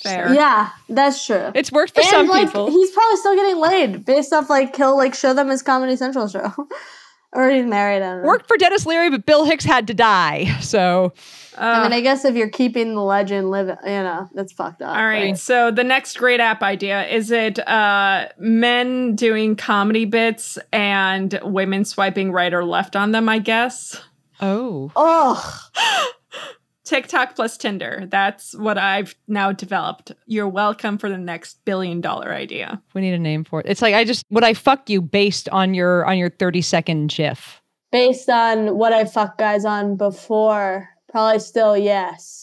fair. 0.04 0.34
Yeah, 0.34 0.70
that's 0.88 1.26
true. 1.26 1.52
It's 1.56 1.72
worked 1.72 1.96
for 1.96 2.02
and 2.02 2.10
some 2.10 2.28
like 2.28 2.48
people. 2.48 2.70
he's 2.72 2.92
probably 2.92 3.18
still 3.18 3.36
getting 3.36 3.60
laid 3.60 4.06
based 4.06 4.32
off 4.32 4.50
like 4.50 4.76
he'll 4.76 4.96
like 4.96 5.14
show 5.16 5.34
them 5.34 5.50
his 5.50 5.62
Comedy 5.64 5.96
Central 5.98 6.28
show. 6.28 6.54
or 7.34 7.50
he's 7.50 7.66
married. 7.66 8.02
I. 8.04 8.20
Worked 8.22 8.48
for 8.48 8.56
Denis 8.58 8.86
Leary, 8.86 9.10
but 9.10 9.26
Bill 9.26 9.46
Hicks 9.46 9.66
had 9.66 9.88
to 9.88 9.94
die. 9.96 10.46
So 10.62 11.12
I 11.58 11.80
Uh, 11.80 11.84
mean, 11.84 11.94
I 11.94 12.02
guess 12.02 12.24
if 12.24 12.36
you're 12.36 12.50
keeping 12.50 12.94
the 12.94 13.02
legend 13.02 13.50
living, 13.50 13.78
you 13.84 13.90
know, 13.90 14.30
that's 14.36 14.54
fucked 14.54 14.82
up. 14.84 14.96
all 14.96 15.04
right. 15.06 15.36
So 15.38 15.72
the 15.72 15.84
next 15.84 16.18
great 16.20 16.40
app 16.40 16.62
idea 16.62 17.08
is 17.08 17.32
it 17.32 17.58
uh, 17.68 18.28
men 18.38 19.16
doing 19.16 19.56
comedy 19.56 20.06
bits 20.06 20.58
and 20.72 21.40
women 21.44 21.84
swiping 21.86 22.32
right 22.32 22.54
or 22.54 22.64
left 22.64 22.96
on 22.96 23.12
them? 23.12 23.28
I 23.28 23.40
guess. 23.40 24.00
Oh. 24.40 24.92
Oh, 24.96 25.70
TikTok 26.84 27.36
plus 27.36 27.58
Tinder. 27.58 28.06
That's 28.10 28.56
what 28.58 28.78
I've 28.78 29.16
now 29.28 29.52
developed. 29.52 30.12
You're 30.26 30.48
welcome 30.50 30.98
for 30.98 31.10
the 31.10 31.18
next 31.18 31.64
billion 31.66 32.02
dollar 32.02 32.34
idea. 32.34 32.82
We 32.94 33.02
need 33.02 33.14
a 33.14 33.20
name 33.20 33.44
for 33.44 33.60
it. 33.60 33.68
It's 33.70 33.82
like 33.82 33.94
I 33.94 34.04
just 34.04 34.26
would 34.32 34.44
I 34.44 34.54
fuck 34.54 34.90
you 34.90 35.02
based 35.02 35.48
on 35.50 35.74
your 35.74 36.06
on 36.06 36.18
your 36.18 36.30
30 36.30 36.62
second 36.62 37.08
gif. 37.16 37.62
based 37.92 38.30
on 38.30 38.78
what 38.78 38.94
I 38.94 39.06
fuck 39.06 39.38
guys 39.38 39.66
on 39.66 39.96
before, 39.98 40.90
probably 41.10 41.40
still 41.40 41.78
yes. 41.78 42.41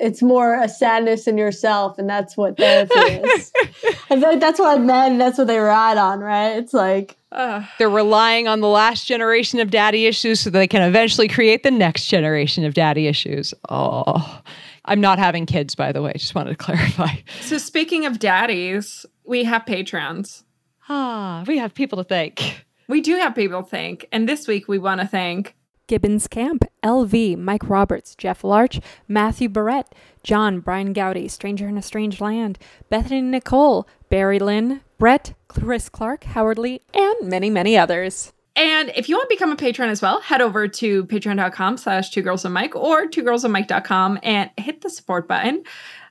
It's 0.00 0.22
more 0.22 0.60
a 0.62 0.68
sadness 0.68 1.26
in 1.26 1.36
yourself, 1.38 1.98
and 1.98 2.08
that's 2.08 2.36
what 2.36 2.56
therapy 2.56 2.94
is. 2.94 3.52
I 4.10 4.18
feel 4.18 4.20
like 4.20 4.40
that's 4.40 4.58
what 4.60 4.80
men, 4.80 5.18
that's 5.18 5.38
what 5.38 5.46
they 5.46 5.58
ride 5.58 5.96
on, 5.98 6.20
right? 6.20 6.56
It's 6.56 6.72
like, 6.72 7.16
Uh, 7.32 7.64
They're 7.78 7.90
relying 7.90 8.48
on 8.48 8.60
the 8.60 8.68
last 8.68 9.06
generation 9.06 9.60
of 9.60 9.70
daddy 9.70 10.06
issues 10.06 10.40
so 10.40 10.50
they 10.50 10.66
can 10.66 10.82
eventually 10.82 11.28
create 11.28 11.62
the 11.62 11.70
next 11.70 12.06
generation 12.06 12.64
of 12.64 12.74
daddy 12.74 13.06
issues. 13.06 13.52
Oh. 13.68 14.40
I'm 14.88 15.00
not 15.00 15.18
having 15.18 15.46
kids, 15.46 15.74
by 15.74 15.90
the 15.90 16.00
way. 16.00 16.12
Just 16.14 16.34
wanted 16.36 16.50
to 16.50 16.56
clarify. 16.56 17.08
so 17.40 17.58
speaking 17.58 18.06
of 18.06 18.18
daddies, 18.20 19.04
we 19.24 19.42
have 19.44 19.66
patrons. 19.66 20.44
Ah, 20.88 21.42
we 21.46 21.58
have 21.58 21.74
people 21.74 21.98
to 21.98 22.04
thank. 22.04 22.64
We 22.88 23.00
do 23.00 23.16
have 23.16 23.34
people 23.34 23.64
to 23.64 23.68
thank, 23.68 24.06
and 24.12 24.28
this 24.28 24.46
week 24.46 24.68
we 24.68 24.78
want 24.78 25.00
to 25.00 25.06
thank 25.08 25.56
Gibbons 25.86 26.26
Camp, 26.26 26.64
LV, 26.82 27.38
Mike 27.38 27.68
Roberts, 27.68 28.14
Jeff 28.14 28.42
Larch, 28.42 28.80
Matthew 29.08 29.48
Barrett, 29.48 29.94
John, 30.22 30.60
Brian 30.60 30.92
Gowdy, 30.92 31.28
Stranger 31.28 31.68
in 31.68 31.78
a 31.78 31.82
Strange 31.82 32.20
Land, 32.20 32.58
Bethany 32.90 33.20
Nicole, 33.20 33.86
Barry 34.08 34.38
Lynn, 34.38 34.80
Brett, 34.98 35.34
Chris 35.48 35.88
Clark, 35.88 36.24
Howard 36.24 36.58
Lee, 36.58 36.80
and 36.92 37.28
many, 37.28 37.50
many 37.50 37.76
others. 37.76 38.32
And 38.56 38.90
if 38.96 39.08
you 39.08 39.16
want 39.16 39.28
to 39.28 39.34
become 39.34 39.52
a 39.52 39.56
patron 39.56 39.90
as 39.90 40.00
well, 40.00 40.20
head 40.20 40.40
over 40.40 40.66
to 40.66 41.04
patreon.com 41.04 41.76
slash 41.76 42.10
two 42.10 42.22
girls 42.22 42.44
and 42.44 42.54
Mike 42.54 42.74
or 42.74 43.06
two 43.06 43.22
girls 43.22 43.44
and 43.44 43.52
Mike.com 43.52 44.18
and 44.22 44.50
hit 44.56 44.80
the 44.80 44.88
support 44.88 45.28
button. 45.28 45.62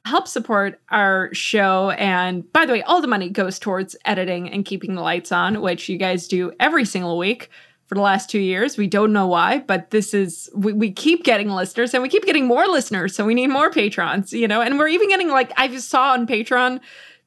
Help 0.05 0.27
support 0.27 0.79
our 0.89 1.33
show. 1.33 1.89
And 1.89 2.51
by 2.53 2.67
the 2.67 2.73
way, 2.73 2.83
all 2.83 3.01
the 3.01 3.07
money 3.07 3.29
goes 3.29 3.57
towards 3.57 3.95
editing 4.05 4.47
and 4.51 4.63
keeping 4.63 4.93
the 4.93 5.01
lights 5.01 5.31
on, 5.31 5.59
which 5.61 5.89
you 5.89 5.97
guys 5.97 6.27
do 6.27 6.53
every 6.59 6.85
single 6.85 7.17
week 7.17 7.49
for 7.85 7.95
the 7.95 8.01
last 8.01 8.29
two 8.29 8.39
years. 8.39 8.77
We 8.77 8.87
don't 8.87 9.13
know 9.13 9.27
why, 9.27 9.59
but 9.59 9.91
this 9.91 10.13
is, 10.13 10.49
we, 10.55 10.73
we 10.73 10.91
keep 10.91 11.23
getting 11.23 11.49
listeners 11.49 11.93
and 11.93 12.01
we 12.01 12.09
keep 12.09 12.25
getting 12.25 12.45
more 12.45 12.65
listeners. 12.67 13.15
So 13.15 13.25
we 13.25 13.35
need 13.35 13.47
more 13.47 13.69
patrons, 13.69 14.33
you 14.33 14.47
know, 14.47 14.61
and 14.61 14.79
we're 14.79 14.87
even 14.87 15.09
getting 15.09 15.29
like, 15.29 15.51
I 15.57 15.67
just 15.67 15.89
saw 15.89 16.13
on 16.13 16.25
Patreon 16.25 16.79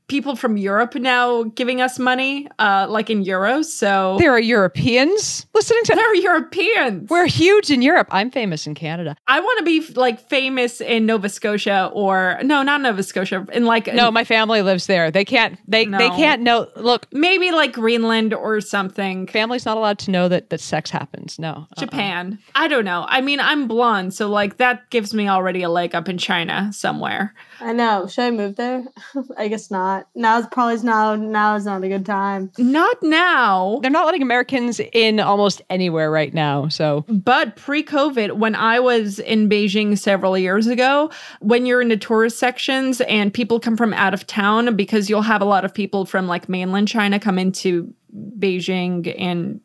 people 0.08 0.34
from 0.34 0.56
Europe 0.56 0.94
now 0.94 1.44
giving 1.44 1.80
us 1.80 1.98
money, 1.98 2.48
uh, 2.58 2.86
like 2.88 3.10
in 3.10 3.24
euros. 3.24 3.66
So 3.66 4.16
There 4.18 4.32
are 4.32 4.40
Europeans 4.40 5.46
listening 5.54 5.82
to. 5.84 5.94
they're 5.98 6.14
Europeans. 6.16 7.08
We're 7.10 7.26
huge 7.26 7.70
in 7.70 7.82
Europe. 7.82 8.08
I'm 8.10 8.30
famous 8.30 8.66
in 8.66 8.74
Canada. 8.74 9.16
I 9.28 9.38
want 9.40 9.58
to 9.58 9.64
be 9.64 9.80
like 9.94 10.18
famous 10.28 10.80
in 10.80 11.06
Nova 11.06 11.28
Scotia 11.28 11.90
or 11.92 12.38
no, 12.42 12.62
not 12.62 12.80
Nova 12.80 13.02
Scotia. 13.02 13.46
In 13.52 13.66
like 13.66 13.86
No, 13.92 14.10
my 14.10 14.24
family 14.24 14.62
lives 14.62 14.86
there. 14.86 15.10
They 15.10 15.24
can't. 15.24 15.58
They 15.68 15.84
they 15.84 16.08
can't 16.10 16.42
know. 16.42 16.68
Look, 16.76 17.06
maybe 17.12 17.50
like 17.50 17.72
Greenland 17.72 18.32
or 18.32 18.60
something. 18.60 19.26
family's 19.26 19.66
not 19.66 19.76
allowed 19.76 19.98
to 20.00 20.10
know 20.10 20.28
that 20.28 20.50
that 20.50 20.60
sex 20.60 20.90
happens. 20.90 21.38
No, 21.38 21.50
uh-uh. 21.50 21.80
Japan. 21.80 22.38
I 22.54 22.68
don't 22.68 22.84
know. 22.84 23.04
I 23.08 23.20
mean, 23.20 23.40
I'm 23.40 23.68
blonde, 23.68 24.14
so 24.14 24.28
like 24.28 24.56
that 24.56 24.88
gives 24.90 25.12
me 25.12 25.28
already 25.28 25.62
a 25.62 25.68
leg 25.68 25.94
up 25.94 26.08
in 26.08 26.16
China 26.16 26.70
somewhere. 26.72 27.34
I 27.60 27.72
know. 27.72 28.06
Should 28.06 28.24
I 28.24 28.30
move 28.30 28.56
there? 28.56 28.84
I 29.36 29.48
guess 29.48 29.70
not. 29.70 30.08
Now's 30.14 30.46
probably 30.48 30.82
now. 30.84 31.14
Now 31.14 31.56
is 31.56 31.64
not 31.64 31.82
a 31.82 31.88
good 31.88 32.06
time. 32.06 32.50
Not 32.58 33.02
now, 33.02 33.78
They're 33.82 33.90
not 33.90 34.06
letting 34.06 34.22
Americans 34.22 34.80
in 34.92 35.20
almost 35.20 35.62
anywhere 35.70 36.10
right 36.10 36.32
now. 36.32 36.68
So 36.68 37.04
but 37.08 37.56
pre-COVID, 37.56 38.32
when 38.32 38.54
I 38.54 38.80
was 38.80 39.18
in 39.18 39.48
Beijing 39.48 39.98
several 39.98 40.38
years 40.38 40.66
ago, 40.66 41.10
when 41.40 41.66
you're 41.66 41.80
in 41.80 41.88
the 41.88 41.96
tourist 41.96 42.38
sections 42.38 43.00
and 43.02 43.32
people 43.32 43.60
come 43.60 43.76
from 43.76 43.92
out 43.94 44.14
of 44.14 44.26
town, 44.26 44.76
because 44.76 45.10
you'll 45.10 45.22
have 45.22 45.42
a 45.42 45.46
lot 45.46 45.64
of 45.64 45.72
people 45.74 46.04
from 46.04 46.26
like 46.26 46.48
mainland 46.48 46.88
China 46.88 47.18
come 47.18 47.38
into 47.38 47.92
Beijing 48.38 49.14
and 49.18 49.60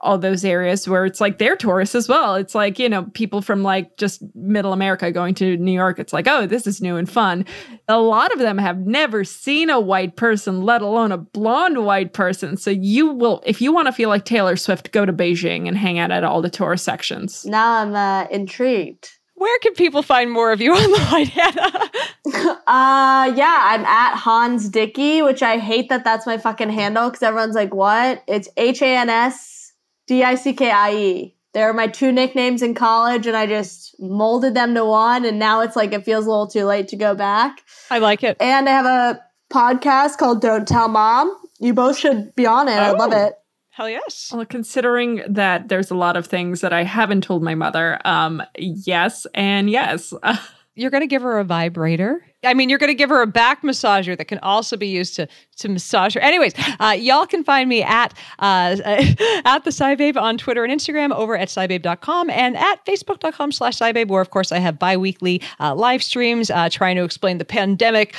all 0.00 0.18
those 0.18 0.44
areas 0.44 0.88
where 0.88 1.04
it's 1.04 1.20
like 1.20 1.38
they're 1.38 1.56
tourists 1.56 1.94
as 1.94 2.08
well. 2.08 2.34
It's 2.34 2.54
like, 2.54 2.78
you 2.78 2.88
know, 2.88 3.04
people 3.14 3.42
from 3.42 3.62
like 3.62 3.96
just 3.96 4.22
middle 4.34 4.72
America 4.72 5.10
going 5.10 5.34
to 5.36 5.56
New 5.56 5.72
York. 5.72 5.98
It's 5.98 6.12
like, 6.12 6.26
oh, 6.28 6.46
this 6.46 6.66
is 6.66 6.80
new 6.80 6.96
and 6.96 7.10
fun. 7.10 7.44
A 7.88 7.98
lot 7.98 8.32
of 8.32 8.38
them 8.38 8.58
have 8.58 8.78
never 8.78 9.24
seen 9.24 9.70
a 9.70 9.80
white 9.80 10.16
person, 10.16 10.62
let 10.62 10.82
alone 10.82 11.12
a 11.12 11.18
blonde 11.18 11.84
white 11.84 12.12
person. 12.12 12.56
So 12.56 12.70
you 12.70 13.08
will, 13.08 13.42
if 13.46 13.60
you 13.60 13.72
want 13.72 13.86
to 13.86 13.92
feel 13.92 14.08
like 14.08 14.24
Taylor 14.24 14.56
Swift, 14.56 14.92
go 14.92 15.04
to 15.04 15.12
Beijing 15.12 15.66
and 15.66 15.76
hang 15.76 15.98
out 15.98 16.10
at 16.10 16.24
all 16.24 16.42
the 16.42 16.50
tourist 16.50 16.84
sections. 16.84 17.44
Now 17.44 17.74
I'm 17.74 17.94
uh, 17.94 18.26
intrigued. 18.30 19.10
Where 19.34 19.58
can 19.60 19.74
people 19.74 20.02
find 20.02 20.32
more 20.32 20.50
of 20.50 20.60
you 20.60 20.74
online, 20.74 21.26
Hannah? 21.26 21.90
Uh, 22.68 23.32
yeah, 23.34 23.60
I'm 23.62 23.86
at 23.86 24.14
Hans 24.14 24.68
Dickie, 24.68 25.22
which 25.22 25.42
I 25.42 25.56
hate 25.56 25.88
that 25.88 26.04
that's 26.04 26.26
my 26.26 26.36
fucking 26.36 26.68
handle 26.68 27.08
because 27.08 27.22
everyone's 27.22 27.54
like, 27.54 27.72
what? 27.72 28.22
It's 28.26 28.50
H 28.58 28.82
A 28.82 28.96
N 28.98 29.08
S 29.08 29.57
D 30.08 30.24
I 30.24 30.34
C 30.34 30.52
K 30.52 30.70
I 30.72 30.94
E. 30.94 31.34
They're 31.54 31.72
my 31.72 31.86
two 31.86 32.10
nicknames 32.12 32.62
in 32.62 32.74
college, 32.74 33.26
and 33.26 33.36
I 33.36 33.46
just 33.46 33.94
molded 34.00 34.54
them 34.54 34.74
to 34.74 34.84
one. 34.84 35.24
And 35.24 35.38
now 35.38 35.60
it's 35.60 35.76
like 35.76 35.92
it 35.92 36.04
feels 36.04 36.26
a 36.26 36.28
little 36.30 36.46
too 36.48 36.64
late 36.64 36.88
to 36.88 36.96
go 36.96 37.14
back. 37.14 37.62
I 37.90 37.98
like 37.98 38.22
it. 38.24 38.36
And 38.40 38.68
I 38.68 38.72
have 38.72 38.86
a 38.86 39.20
podcast 39.50 40.18
called 40.18 40.42
Don't 40.42 40.66
Tell 40.68 40.88
Mom. 40.88 41.34
You 41.60 41.72
both 41.74 41.96
should 41.98 42.34
be 42.34 42.46
on 42.46 42.68
it. 42.68 42.72
I 42.72 42.90
love 42.90 43.12
Oh. 43.14 43.26
it. 43.26 43.34
Hell 43.70 43.88
yes. 43.88 44.30
Well, 44.34 44.44
considering 44.44 45.22
that 45.28 45.68
there's 45.68 45.90
a 45.90 45.94
lot 45.94 46.16
of 46.16 46.26
things 46.26 46.60
that 46.62 46.72
I 46.72 46.82
haven't 46.82 47.22
told 47.22 47.42
my 47.44 47.54
mother, 47.54 47.98
um, 48.04 48.42
yes 48.56 49.24
and 49.34 49.70
yes. 49.70 50.12
You're 50.74 50.90
going 50.90 51.00
to 51.02 51.06
give 51.08 51.22
her 51.22 51.38
a 51.38 51.44
vibrator. 51.44 52.24
I 52.44 52.54
mean, 52.54 52.68
you're 52.68 52.78
going 52.78 52.90
to 52.90 52.94
give 52.94 53.10
her 53.10 53.20
a 53.20 53.26
back 53.26 53.62
massager 53.62 54.16
that 54.16 54.26
can 54.26 54.38
also 54.40 54.76
be 54.76 54.86
used 54.86 55.16
to 55.16 55.28
to 55.56 55.68
massage 55.68 56.14
her. 56.14 56.20
Anyways, 56.20 56.54
uh, 56.78 56.96
y'all 56.96 57.26
can 57.26 57.42
find 57.42 57.68
me 57.68 57.82
at 57.82 58.14
uh, 58.38 58.76
at 59.44 59.64
the 59.64 59.70
SciBabe 59.70 60.16
on 60.16 60.38
Twitter 60.38 60.64
and 60.64 60.72
Instagram, 60.72 61.12
over 61.12 61.36
at 61.36 61.48
scibabe.com, 61.48 62.30
and 62.30 62.56
at 62.56 62.84
facebook.com 62.86 63.50
slash 63.50 63.76
scibabe, 63.78 64.06
where 64.06 64.22
of 64.22 64.30
course 64.30 64.52
I 64.52 64.58
have 64.58 64.78
bi-weekly 64.78 65.42
uh, 65.58 65.74
live 65.74 66.02
streams 66.02 66.50
uh, 66.50 66.68
trying 66.70 66.96
to 66.96 67.02
explain 67.02 67.38
the 67.38 67.44
pandemic 67.44 68.14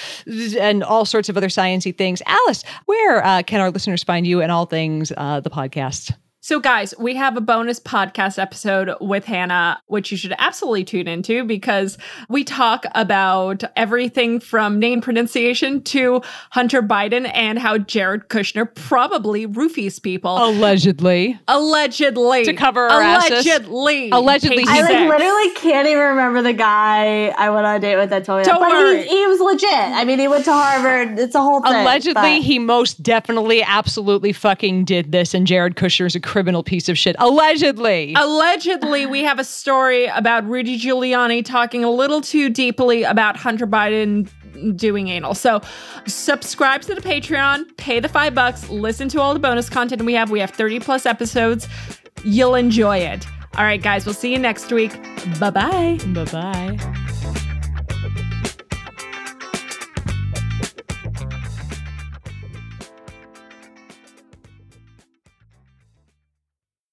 and 0.59 0.83
all 0.83 1.05
sorts 1.05 1.29
of 1.29 1.37
other 1.37 1.47
sciencey 1.47 1.97
things. 1.97 2.21
Alice, 2.25 2.63
where 2.85 3.25
uh, 3.25 3.41
can 3.43 3.61
our 3.61 3.71
listeners 3.71 4.03
find 4.03 4.27
you 4.27 4.41
and 4.41 4.51
all 4.51 4.65
things 4.65 5.13
uh, 5.15 5.39
the 5.39 5.49
podcast? 5.49 6.13
So, 6.41 6.61
guys, 6.61 6.93
we 6.97 7.15
have 7.15 7.35
a 7.35 7.41
bonus 7.41 7.81
podcast 7.81 8.39
episode 8.39 8.95
with 9.01 9.25
Hannah, 9.25 9.81
which 9.87 10.09
you 10.09 10.15
should 10.15 10.33
absolutely 10.37 10.85
tune 10.85 11.05
into 11.05 11.43
because 11.43 11.97
we 12.29 12.45
talk 12.45 12.85
about 12.95 13.65
everything 13.75 14.39
from 14.39 14.79
name 14.79 15.01
pronunciation 15.01 15.81
to 15.83 16.21
Hunter 16.51 16.81
Biden 16.81 17.29
and 17.33 17.59
how 17.59 17.77
Jared 17.77 18.29
Kushner 18.29 18.73
probably 18.73 19.47
roofies 19.47 20.01
people. 20.01 20.37
Allegedly. 20.41 21.37
Allegedly. 21.49 22.45
To 22.45 22.53
cover 22.53 22.87
our 22.87 23.01
asses. 23.01 23.45
Allegedly. 23.45 24.09
Allegedly, 24.11 24.63
I 24.65 24.81
like 24.81 25.09
literally 25.09 25.53
can't 25.55 25.89
even 25.89 26.03
remember 26.03 26.41
the 26.41 26.53
guy 26.53 27.27
I 27.37 27.49
went 27.49 27.65
on 27.65 27.75
a 27.75 27.79
date 27.81 27.97
with 27.97 28.11
that 28.11 28.23
told 28.23 28.39
me 28.39 28.43
Don't 28.45 28.61
that. 28.61 28.69
But 28.69 28.77
worry. 28.77 29.03
He, 29.03 29.09
he 29.09 29.27
was 29.27 29.41
legit. 29.41 29.69
I 29.73 30.05
mean, 30.05 30.19
he 30.19 30.29
went 30.29 30.45
to 30.45 30.53
Harvard. 30.53 31.19
It's 31.19 31.35
a 31.35 31.41
whole 31.41 31.59
thing. 31.61 31.73
Allegedly, 31.73 32.13
but- 32.13 32.41
he 32.43 32.59
most 32.59 33.03
definitely, 33.03 33.61
absolutely 33.61 34.31
fucking 34.31 34.85
did 34.85 35.11
this, 35.11 35.33
and 35.33 35.45
Jared 35.45 35.75
Kushner's 35.75 36.15
a 36.15 36.28
criminal 36.29 36.61
piece 36.61 36.87
of 36.89 36.97
shit. 36.97 37.15
Allegedly. 37.17 38.13
Allegedly, 38.15 39.07
we 39.07 39.23
have 39.23 39.39
a 39.39 39.43
story 39.43 40.05
about 40.05 40.47
Rudy 40.47 40.79
Giuliani 40.79 41.43
talking 41.43 41.83
a 41.83 41.89
little 41.89 42.21
too 42.21 42.49
deeply 42.49 43.01
about 43.01 43.35
Hunter 43.35 43.65
Biden 43.65 44.29
doing 44.75 45.07
anal. 45.07 45.33
So, 45.33 45.59
subscribe 46.05 46.81
to 46.83 46.93
the 46.93 47.01
Patreon, 47.01 47.75
pay 47.77 47.99
the 47.99 48.09
five 48.09 48.35
bucks, 48.35 48.69
listen 48.69 49.09
to 49.09 49.21
all 49.21 49.33
the 49.33 49.39
bonus 49.39 49.69
content 49.69 50.03
we 50.03 50.13
have. 50.13 50.29
We 50.29 50.39
have 50.39 50.51
30 50.51 50.81
plus 50.81 51.07
episodes. 51.07 51.67
You'll 52.23 52.53
enjoy 52.53 52.97
it. 52.97 53.25
All 53.57 53.63
right, 53.63 53.81
guys, 53.81 54.05
we'll 54.05 54.13
see 54.13 54.31
you 54.31 54.37
next 54.37 54.71
week. 54.71 54.93
Bye 55.39 55.49
bye. 55.49 55.97
Bye 56.13 56.25
bye. 56.25 57.05